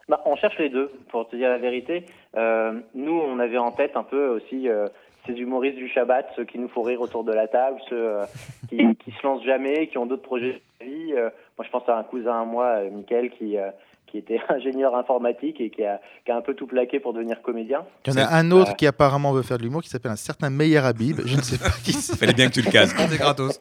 Bah, 0.10 0.22
on 0.26 0.36
cherche 0.36 0.60
les 0.60 0.70
deux, 0.70 0.92
pour 1.10 1.28
te 1.30 1.36
dire 1.36 1.50
la 1.50 1.58
vérité. 1.58 2.06
Euh, 2.36 2.74
nous, 2.94 3.14
on 3.14 3.40
avait 3.40 3.58
en 3.58 3.72
tête 3.72 3.96
un 3.96 4.04
peu 4.04 4.28
aussi 4.28 4.68
euh, 4.68 4.88
ces 5.26 5.34
humoristes 5.34 5.78
du 5.78 5.88
Shabbat, 5.88 6.28
ceux 6.36 6.44
qui 6.44 6.60
nous 6.60 6.68
font 6.68 6.82
rire 6.82 7.02
autour 7.02 7.24
de 7.24 7.32
la 7.32 7.48
table, 7.48 7.80
ceux 7.90 7.96
euh, 7.96 8.26
qui, 8.70 8.78
qui 9.04 9.12
se 9.12 9.26
lancent 9.26 9.46
jamais, 9.46 9.88
qui 9.88 9.98
ont 9.98 10.06
d'autres 10.06 10.22
projets 10.24 10.62
de 10.82 10.86
vie. 10.86 11.14
Moi, 11.58 11.66
je 11.66 11.70
pense 11.72 11.88
à 11.88 11.98
un 11.98 12.04
cousin 12.04 12.42
à 12.42 12.46
moi, 12.46 12.66
euh, 12.78 12.90
Mickaël, 12.90 13.30
qui, 13.30 13.58
euh, 13.58 13.70
qui 14.08 14.18
était 14.18 14.40
ingénieur 14.50 14.96
informatique 14.96 15.60
et 15.62 15.70
qui 15.70 15.84
a, 15.84 16.00
qui 16.26 16.32
a 16.32 16.38
un 16.38 16.42
peu 16.42 16.54
tout 16.54 16.68
plaqué 16.68 17.00
pour 17.00 17.14
devenir 17.14 17.42
comédien. 17.42 17.86
Il 18.06 18.14
y 18.14 18.18
en 18.18 18.26
a 18.26 18.28
un 18.28 18.52
autre 18.52 18.76
qui 18.76 18.88
apparemment 18.88 19.34
veut 19.34 19.44
faire 19.44 19.58
de 19.58 19.64
l'humour 19.64 19.82
qui 19.82 19.90
s'appelle 19.90 20.12
un 20.12 20.16
certain 20.16 20.50
Meyer 20.50 20.80
Habib. 20.80 21.22
Je 21.26 21.36
ne 21.36 21.42
sais 21.42 21.58
pas 21.58 21.70
qui 21.84 21.94
c'est. 21.94 22.18
Fallait 22.18 22.34
bien 22.34 22.48
que 22.48 22.54
tu 22.54 22.62
le 22.62 22.72
cases. 22.72 22.94
C'est 23.10 23.18
gratos. 23.18 23.60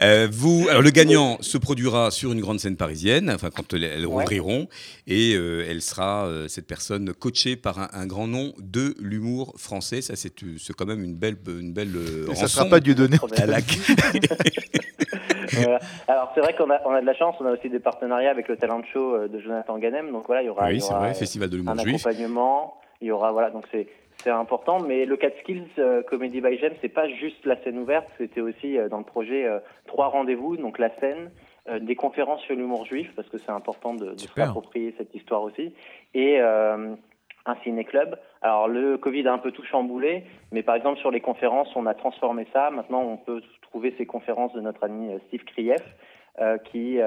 Euh, 0.00 0.28
vous, 0.30 0.66
alors 0.70 0.82
le 0.82 0.90
gagnant 0.90 1.38
se 1.40 1.58
produira 1.58 2.10
sur 2.10 2.32
une 2.32 2.40
grande 2.40 2.60
scène 2.60 2.76
parisienne, 2.76 3.30
enfin 3.34 3.50
quand 3.54 3.72
elles 3.74 4.06
Ouais. 4.06 4.14
rouvriront, 4.14 4.68
et 5.06 5.34
euh, 5.34 5.66
elle 5.68 5.82
sera 5.82 6.26
euh, 6.26 6.46
cette 6.48 6.66
personne 6.66 7.12
coachée 7.12 7.56
par 7.56 7.78
un, 7.78 7.88
un 7.92 8.06
grand 8.06 8.26
nom 8.28 8.52
de 8.58 8.94
l'humour 9.00 9.54
français. 9.56 10.00
Ça, 10.00 10.14
c'est 10.16 10.42
euh, 10.44 10.56
quand 10.76 10.86
même 10.86 11.02
une 11.02 11.14
belle, 11.16 11.36
une 11.48 11.72
belle 11.72 11.96
euh, 11.96 12.30
Et 12.30 12.34
ça 12.36 12.44
ne 12.44 12.48
sera 12.48 12.64
pas 12.66 12.80
Dieu 12.80 12.94
donné. 12.94 13.16
à 13.36 13.46
la- 13.46 13.58
Voilà. 15.52 15.78
Alors 16.06 16.30
c'est 16.34 16.40
vrai 16.40 16.54
qu'on 16.56 16.70
a, 16.70 16.80
on 16.84 16.90
a 16.92 17.00
de 17.00 17.06
la 17.06 17.14
chance, 17.14 17.34
on 17.40 17.46
a 17.46 17.52
aussi 17.52 17.70
des 17.70 17.80
partenariats 17.80 18.30
avec 18.30 18.48
le 18.48 18.56
talent 18.56 18.82
show 18.92 19.14
euh, 19.14 19.28
de 19.28 19.40
Jonathan 19.40 19.78
Ganem. 19.78 20.12
Donc 20.12 20.24
voilà, 20.26 20.42
il 20.42 20.46
y 20.46 20.48
aura, 20.50 20.70
il 20.70 20.76
Oui, 20.76 20.80
y 20.80 20.84
aura, 20.84 20.98
vrai, 21.00 21.10
euh, 21.10 21.14
Festival 21.14 21.48
de 21.48 21.56
l'humour 21.56 21.74
un 21.78 21.82
juif. 21.82 21.94
accompagnement. 22.06 22.74
Il 23.00 23.08
y 23.08 23.10
aura 23.10 23.32
voilà, 23.32 23.50
donc 23.50 23.64
c'est 23.72 23.86
c'est 24.22 24.30
important. 24.30 24.80
Mais 24.80 25.04
le 25.04 25.16
4 25.16 25.38
Skills 25.40 25.68
euh, 25.78 26.02
Comedy 26.02 26.40
by 26.40 26.58
Gem, 26.58 26.72
c'est 26.80 26.88
pas 26.88 27.08
juste 27.08 27.44
la 27.44 27.56
scène 27.62 27.78
ouverte, 27.78 28.08
c'était 28.18 28.40
aussi 28.40 28.78
euh, 28.78 28.88
dans 28.88 28.98
le 28.98 29.04
projet 29.04 29.46
euh, 29.46 29.58
trois 29.86 30.08
rendez-vous, 30.08 30.56
donc 30.56 30.78
la 30.78 30.90
scène, 30.98 31.30
euh, 31.68 31.78
des 31.78 31.94
conférences 31.94 32.40
sur 32.42 32.56
l'humour 32.56 32.84
juif 32.84 33.10
parce 33.14 33.28
que 33.28 33.38
c'est 33.38 33.50
important 33.50 33.94
de, 33.94 34.16
s'approprier 34.16 34.94
cette 34.98 35.14
histoire 35.14 35.42
aussi, 35.42 35.72
et 36.14 36.40
un 36.40 37.56
ciné-club. 37.62 38.18
Alors 38.42 38.68
le 38.68 38.98
Covid 38.98 39.26
a 39.26 39.32
un 39.32 39.38
peu 39.38 39.52
tout 39.52 39.64
chamboulé, 39.64 40.24
mais 40.52 40.62
par 40.62 40.74
exemple 40.74 40.98
sur 40.98 41.10
les 41.10 41.20
conférences, 41.20 41.74
on 41.76 41.86
a 41.86 41.94
transformé 41.94 42.46
ça. 42.52 42.70
Maintenant, 42.70 43.00
on 43.00 43.16
peut 43.16 43.42
trouver 43.62 43.94
ces 43.96 44.04
conférences 44.04 44.52
de 44.52 44.60
notre 44.60 44.84
ami 44.84 45.10
Steve 45.28 45.44
Krief 45.44 45.82
qui 46.64 46.98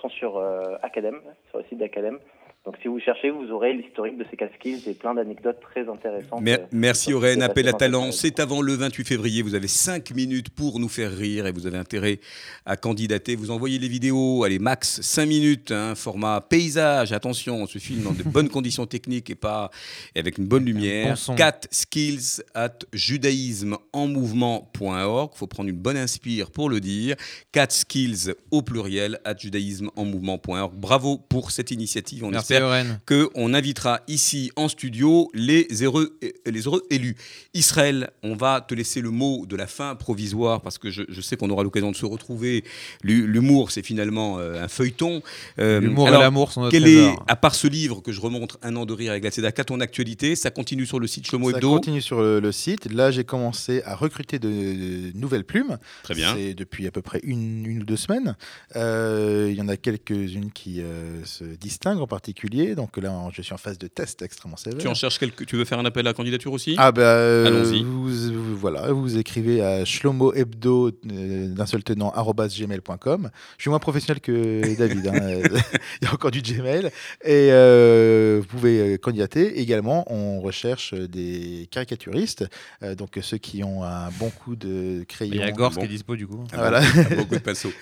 sont 0.00 0.08
sur 0.08 0.42
Academ, 0.82 1.20
sur 1.50 1.58
le 1.58 1.64
site 1.64 1.78
d'Academ. 1.78 2.18
Donc 2.64 2.76
si 2.80 2.88
vous 2.88 2.98
cherchez, 2.98 3.28
vous 3.28 3.50
aurez 3.52 3.74
l'historique 3.74 4.16
de 4.16 4.24
ces 4.30 4.38
casquilles 4.38 4.80
et 4.86 4.94
plein 4.94 5.12
d'anecdotes 5.12 5.58
très 5.60 5.86
intéressantes. 5.86 6.40
Mer- 6.40 6.60
euh, 6.62 6.66
merci 6.72 7.12
Aurène, 7.12 7.42
appel 7.42 7.68
à 7.68 7.74
talent, 7.74 8.10
c'est 8.10 8.40
avant 8.40 8.62
le 8.62 8.72
28 8.72 9.04
février, 9.04 9.42
vous 9.42 9.54
avez 9.54 9.68
5 9.68 10.12
minutes 10.14 10.48
pour 10.48 10.80
nous 10.80 10.88
faire 10.88 11.14
rire 11.14 11.46
et 11.46 11.52
vous 11.52 11.66
avez 11.66 11.76
intérêt 11.76 12.20
à 12.64 12.78
candidater. 12.78 13.36
Vous 13.36 13.50
envoyez 13.50 13.78
les 13.78 13.88
vidéos, 13.88 14.44
allez 14.44 14.58
max 14.58 15.02
5 15.02 15.26
minutes, 15.26 15.72
hein, 15.72 15.94
format 15.94 16.40
paysage, 16.40 17.12
attention, 17.12 17.56
on 17.56 17.66
se 17.66 17.78
filme 17.78 18.02
dans 18.02 18.12
de 18.12 18.22
bonnes 18.22 18.48
conditions 18.56 18.86
techniques 18.86 19.28
et 19.28 19.34
pas 19.34 19.70
et 20.14 20.20
avec 20.20 20.38
une 20.38 20.46
bonne 20.46 20.64
lumière. 20.64 21.10
bon 21.10 21.16
son. 21.16 21.34
4 21.34 21.68
skills 21.70 22.42
at 22.54 22.78
judaïsmeenmouvement.org, 22.94 25.32
faut 25.34 25.46
prendre 25.46 25.68
une 25.68 25.76
bonne 25.76 25.98
inspire 25.98 26.50
pour 26.50 26.70
le 26.70 26.80
dire. 26.80 27.16
4 27.52 27.72
skills 27.72 28.32
au 28.50 28.62
pluriel 28.62 29.20
at 29.26 29.34
judaïsmeenmouvement.org. 29.34 30.72
Bravo 30.74 31.18
pour 31.18 31.50
cette 31.50 31.70
initiative, 31.70 32.24
on 32.24 32.30
Merci 32.30 32.53
espère 32.53 32.53
Oren. 32.62 33.00
que 33.06 33.28
on 33.34 33.54
invitera 33.54 34.00
ici 34.08 34.50
en 34.56 34.68
studio 34.68 35.30
les 35.34 35.66
heureux, 35.82 36.16
les 36.46 36.62
heureux 36.62 36.82
élus. 36.90 37.16
Israël, 37.54 38.10
on 38.22 38.34
va 38.34 38.60
te 38.60 38.74
laisser 38.74 39.00
le 39.00 39.10
mot 39.10 39.46
de 39.46 39.56
la 39.56 39.66
fin 39.66 39.94
provisoire 39.94 40.60
parce 40.60 40.78
que 40.78 40.90
je, 40.90 41.02
je 41.08 41.20
sais 41.20 41.36
qu'on 41.36 41.50
aura 41.50 41.62
l'occasion 41.62 41.90
de 41.90 41.96
se 41.96 42.06
retrouver. 42.06 42.64
L'hu- 43.02 43.26
L'humour, 43.26 43.70
c'est 43.70 43.82
finalement 43.84 44.38
euh, 44.38 44.62
un 44.62 44.68
feuilleton. 44.68 45.22
Euh, 45.58 45.80
L'humour 45.80 46.08
et 46.08 46.10
l'amour 46.12 46.52
sont 46.52 46.60
notre 46.62 46.72
quel 46.72 46.86
est, 46.86 47.12
à 47.28 47.36
part 47.36 47.54
ce 47.54 47.66
livre 47.66 48.00
que 48.00 48.12
je 48.12 48.20
remonte, 48.20 48.56
Un 48.62 48.76
an 48.76 48.86
de 48.86 48.92
rire 48.92 49.10
avec 49.12 49.24
la 49.24 49.30
Tzedaka, 49.30 49.64
ton 49.64 49.80
actualité? 49.80 50.36
Ça 50.36 50.50
continue 50.50 50.86
sur 50.86 51.00
le 51.00 51.06
site 51.06 51.26
Shlomo 51.26 51.50
Ça 51.50 51.56
Hebdo 51.58 51.70
continue 51.70 52.00
sur 52.02 52.20
le, 52.20 52.40
le 52.40 52.52
site. 52.52 52.92
Là, 52.92 53.10
j'ai 53.10 53.24
commencé 53.24 53.82
à 53.84 53.94
recruter 53.94 54.38
de, 54.38 54.48
de 54.48 55.18
nouvelles 55.18 55.44
plumes. 55.44 55.78
Très 56.02 56.14
bien. 56.14 56.34
C'est 56.36 56.54
depuis 56.54 56.86
à 56.86 56.90
peu 56.90 57.02
près 57.02 57.20
une, 57.22 57.64
une 57.66 57.82
ou 57.82 57.84
deux 57.84 57.96
semaines. 57.96 58.36
Euh, 58.76 59.48
il 59.50 59.56
y 59.56 59.62
en 59.62 59.68
a 59.68 59.76
quelques-unes 59.76 60.50
qui 60.52 60.80
euh, 60.80 61.24
se 61.24 61.44
distinguent 61.44 62.00
en 62.00 62.06
particulier. 62.06 62.43
Donc 62.50 62.96
là, 62.98 63.28
je 63.32 63.42
suis 63.42 63.54
en 63.54 63.58
phase 63.58 63.78
de 63.78 63.86
test 63.88 64.22
extrêmement 64.22 64.56
sévère. 64.56 64.78
Tu 64.78 64.88
en 64.88 64.94
cherches 64.94 65.18
quelques 65.18 65.46
Tu 65.46 65.56
veux 65.56 65.64
faire 65.64 65.78
un 65.78 65.84
appel 65.84 66.06
à 66.06 66.12
candidature 66.12 66.52
aussi? 66.52 66.74
Ah 66.78 66.92
bah 66.92 67.02
euh, 67.02 67.46
Allons-y. 67.46 67.82
Vous- 67.82 68.23
voilà, 68.64 68.90
vous 68.92 69.18
écrivez 69.18 69.60
à 69.60 69.84
shlomo 69.84 70.32
hebdo 70.32 70.88
euh, 70.88 71.48
d'un 71.48 71.66
seul 71.66 71.84
tenant 71.84 72.10
gmail.com. 72.14 73.30
Je 73.58 73.62
suis 73.62 73.68
moins 73.68 73.78
professionnel 73.78 74.22
que 74.22 74.74
David. 74.78 75.06
hein, 75.08 75.12
euh, 75.20 75.42
Il 76.00 76.06
y 76.06 76.10
a 76.10 76.14
encore 76.14 76.30
du 76.30 76.40
Gmail 76.40 76.86
et 77.22 77.50
euh, 77.52 78.38
vous 78.40 78.46
pouvez 78.46 78.96
candidater. 78.96 79.60
Également, 79.60 80.10
on 80.10 80.40
recherche 80.40 80.94
des 80.94 81.68
caricaturistes, 81.70 82.46
euh, 82.82 82.94
donc 82.94 83.18
ceux 83.20 83.36
qui 83.36 83.62
ont 83.62 83.84
un 83.84 84.08
bon 84.18 84.30
coup 84.30 84.56
de 84.56 85.04
crayon. 85.06 85.34
Il 85.34 85.40
y 85.40 85.42
a 85.42 85.52
Gors 85.52 85.72
bon. 85.72 85.80
qui 85.80 85.84
est 85.86 85.90
dispo 85.90 86.16
du 86.16 86.26
coup. 86.26 86.42
Ah, 86.52 86.56
Voilà. 86.56 86.80
Beaucoup 87.18 87.34
de 87.34 87.40
pinceaux. 87.40 87.72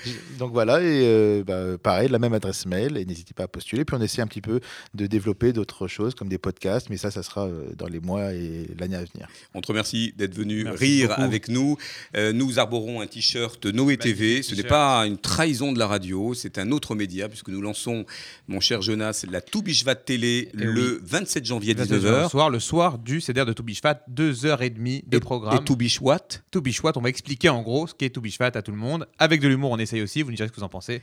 Donc 0.40 0.50
voilà, 0.52 0.80
et 0.80 1.02
euh, 1.04 1.44
bah, 1.44 1.78
pareil, 1.80 2.08
la 2.08 2.18
même 2.18 2.32
adresse 2.34 2.66
mail, 2.66 2.96
et 2.96 3.04
n'hésitez 3.04 3.34
pas 3.34 3.44
à 3.44 3.48
postuler. 3.48 3.84
Puis 3.84 3.96
on 3.96 4.02
essaie 4.02 4.20
un 4.20 4.26
petit 4.26 4.40
peu 4.40 4.58
de 4.94 5.06
développer 5.06 5.52
d'autres 5.52 5.86
choses 5.86 6.16
comme 6.16 6.28
des 6.28 6.38
podcasts, 6.38 6.90
mais 6.90 6.96
ça, 6.96 7.12
ça 7.12 7.22
sera 7.22 7.48
dans 7.78 7.86
les 7.86 8.00
mois 8.00 8.32
et 8.32 8.66
l'année 8.80 8.96
à 8.96 9.04
venir. 9.04 9.28
On 9.54 9.60
te 9.60 9.68
remercie 9.68 10.12
d'être 10.16 10.34
venu 10.34 10.64
Merci 10.64 10.71
rire 10.78 11.08
beaucoup. 11.08 11.22
avec 11.22 11.48
nous. 11.48 11.76
Euh, 12.16 12.32
nous 12.32 12.58
arborons 12.58 13.00
un 13.00 13.06
t-shirt 13.06 13.64
Noé 13.66 13.96
TV. 13.96 14.42
Ce 14.42 14.54
n'est 14.54 14.62
pas 14.62 15.00
une 15.06 15.18
trahison 15.18 15.72
de 15.72 15.78
la 15.78 15.86
radio, 15.86 16.34
c'est 16.34 16.58
un 16.58 16.70
autre 16.72 16.94
média 16.94 17.28
puisque 17.28 17.48
nous 17.48 17.60
lançons, 17.60 18.04
mon 18.48 18.60
cher 18.60 18.82
Jonas, 18.82 19.24
la 19.30 19.40
Toubishvat 19.40 19.94
Télé 19.96 20.48
Eh 20.54 20.56
le 20.64 21.00
27 21.04 21.44
janvier 21.44 21.72
à 21.78 21.84
19h. 21.84 22.00
19h. 22.26 22.30
soir, 22.30 22.50
le 22.50 22.60
soir 22.60 22.98
du 22.98 23.20
CDR 23.20 23.44
de 23.46 23.52
Toubishvat, 23.52 24.00
2h30 24.10 25.04
de 25.08 25.16
Et- 25.16 25.20
programme. 25.20 25.56
Et 25.56 25.64
Toubishwat? 25.64 26.40
Toubishvat, 26.50 26.92
on 26.96 27.00
va 27.00 27.08
expliquer 27.08 27.48
en 27.48 27.62
gros 27.62 27.86
ce 27.86 27.94
qu'est 27.94 28.10
Toubishvat 28.10 28.50
à 28.54 28.62
tout 28.62 28.70
le 28.72 28.76
monde. 28.78 29.06
Avec 29.18 29.40
de 29.40 29.48
l'humour, 29.48 29.70
on 29.70 29.78
essaye 29.78 30.02
aussi, 30.02 30.22
vous 30.22 30.30
nous 30.30 30.36
direz 30.36 30.48
ce 30.48 30.52
que 30.52 30.56
vous 30.58 30.64
en 30.64 30.68
pensez. 30.68 31.02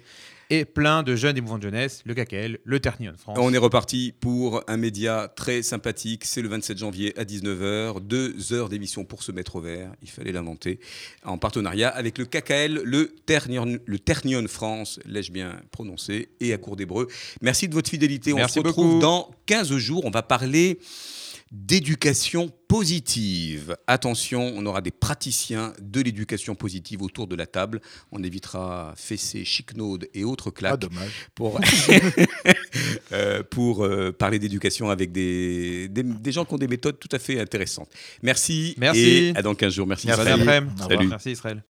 Et 0.52 0.66
plein 0.66 1.04
de 1.04 1.16
jeunes 1.16 1.38
et 1.38 1.42
mouvements 1.42 1.60
de 1.60 1.64
jeunesse, 1.64 2.02
le 2.06 2.16
KKL, 2.16 2.58
le 2.64 2.80
Ternion 2.80 3.14
France. 3.16 3.38
On 3.40 3.54
est 3.54 3.60
reparti 3.60 4.16
pour 4.20 4.64
un 4.68 4.78
média 4.78 5.32
très 5.36 5.62
sympathique. 5.62 6.26
C'est 6.26 6.42
le 6.42 6.50
27 6.50 6.78
janvier 6.80 7.20
à 7.20 7.24
19h. 7.24 8.02
Deux 8.02 8.52
heures 8.52 8.68
d'émission 8.68 9.06
pour 9.06 9.22
se 9.22 9.32
mettre 9.32 9.58
au 9.58 9.62
vert. 9.62 9.92
Il 10.02 10.10
fallait 10.10 10.32
l'inventer. 10.32 10.80
En 11.24 11.38
partenariat 11.38 11.90
avec 11.90 12.18
le 12.18 12.26
KKL, 12.26 12.82
le 12.84 13.14
Ternion, 13.28 13.78
le 13.86 14.00
Ternion 14.00 14.48
France, 14.48 15.00
l'ai-je 15.06 15.32
bien 15.32 15.62
prononcé, 15.70 16.30
et 16.40 16.52
à 16.52 16.58
Cour 16.58 16.76
d'Hébreu. 16.76 17.08
Merci 17.42 17.68
de 17.68 17.76
votre 17.76 17.92
fidélité. 17.92 18.34
Merci 18.34 18.58
on 18.58 18.64
se 18.64 18.68
retrouve 18.68 18.86
beaucoup. 18.86 19.00
dans 19.02 19.32
15 19.46 19.78
jours. 19.78 20.06
On 20.06 20.12
va 20.12 20.24
parler 20.24 20.80
d'éducation 21.52 22.52
positive. 22.68 23.76
Attention, 23.88 24.54
on 24.56 24.66
aura 24.66 24.82
des 24.82 24.92
praticiens 24.92 25.74
de 25.82 26.02
l'éducation 26.02 26.56
positive 26.56 27.02
autour 27.02 27.28
de 27.28 27.36
la 27.36 27.48
table. 27.48 27.82
On 28.12 28.24
évitera 28.24 28.94
Fessé, 28.96 29.44
Chicnaude 29.44 30.08
et 30.14 30.24
autres 30.24 30.50
Ah, 30.50 30.58
claques 30.60 30.80
dommage. 30.80 31.30
pour, 31.34 31.60
euh, 33.12 33.44
pour 33.50 33.84
euh, 33.84 34.12
parler 34.12 34.38
d'éducation 34.40 34.90
avec 34.90 35.12
des, 35.12 35.88
des, 35.90 36.04
des 36.04 36.32
gens 36.32 36.46
qui 36.46 36.54
ont 36.54 36.58
des 36.58 36.68
méthodes 36.68 37.00
tout 37.00 37.10
à 37.12 37.20
fait 37.20 37.40
intéressantes. 37.40 37.90
Merci. 38.22 38.76
Merci. 38.78 39.00
Et 39.00 39.34
à 39.36 39.42
dans 39.42 39.56
15 39.56 39.74
jours. 39.74 39.88
Merci. 39.88 40.08
Israël. 40.08 40.68
Salut. 40.88 41.08
Merci 41.08 41.32
Israël. 41.32 41.64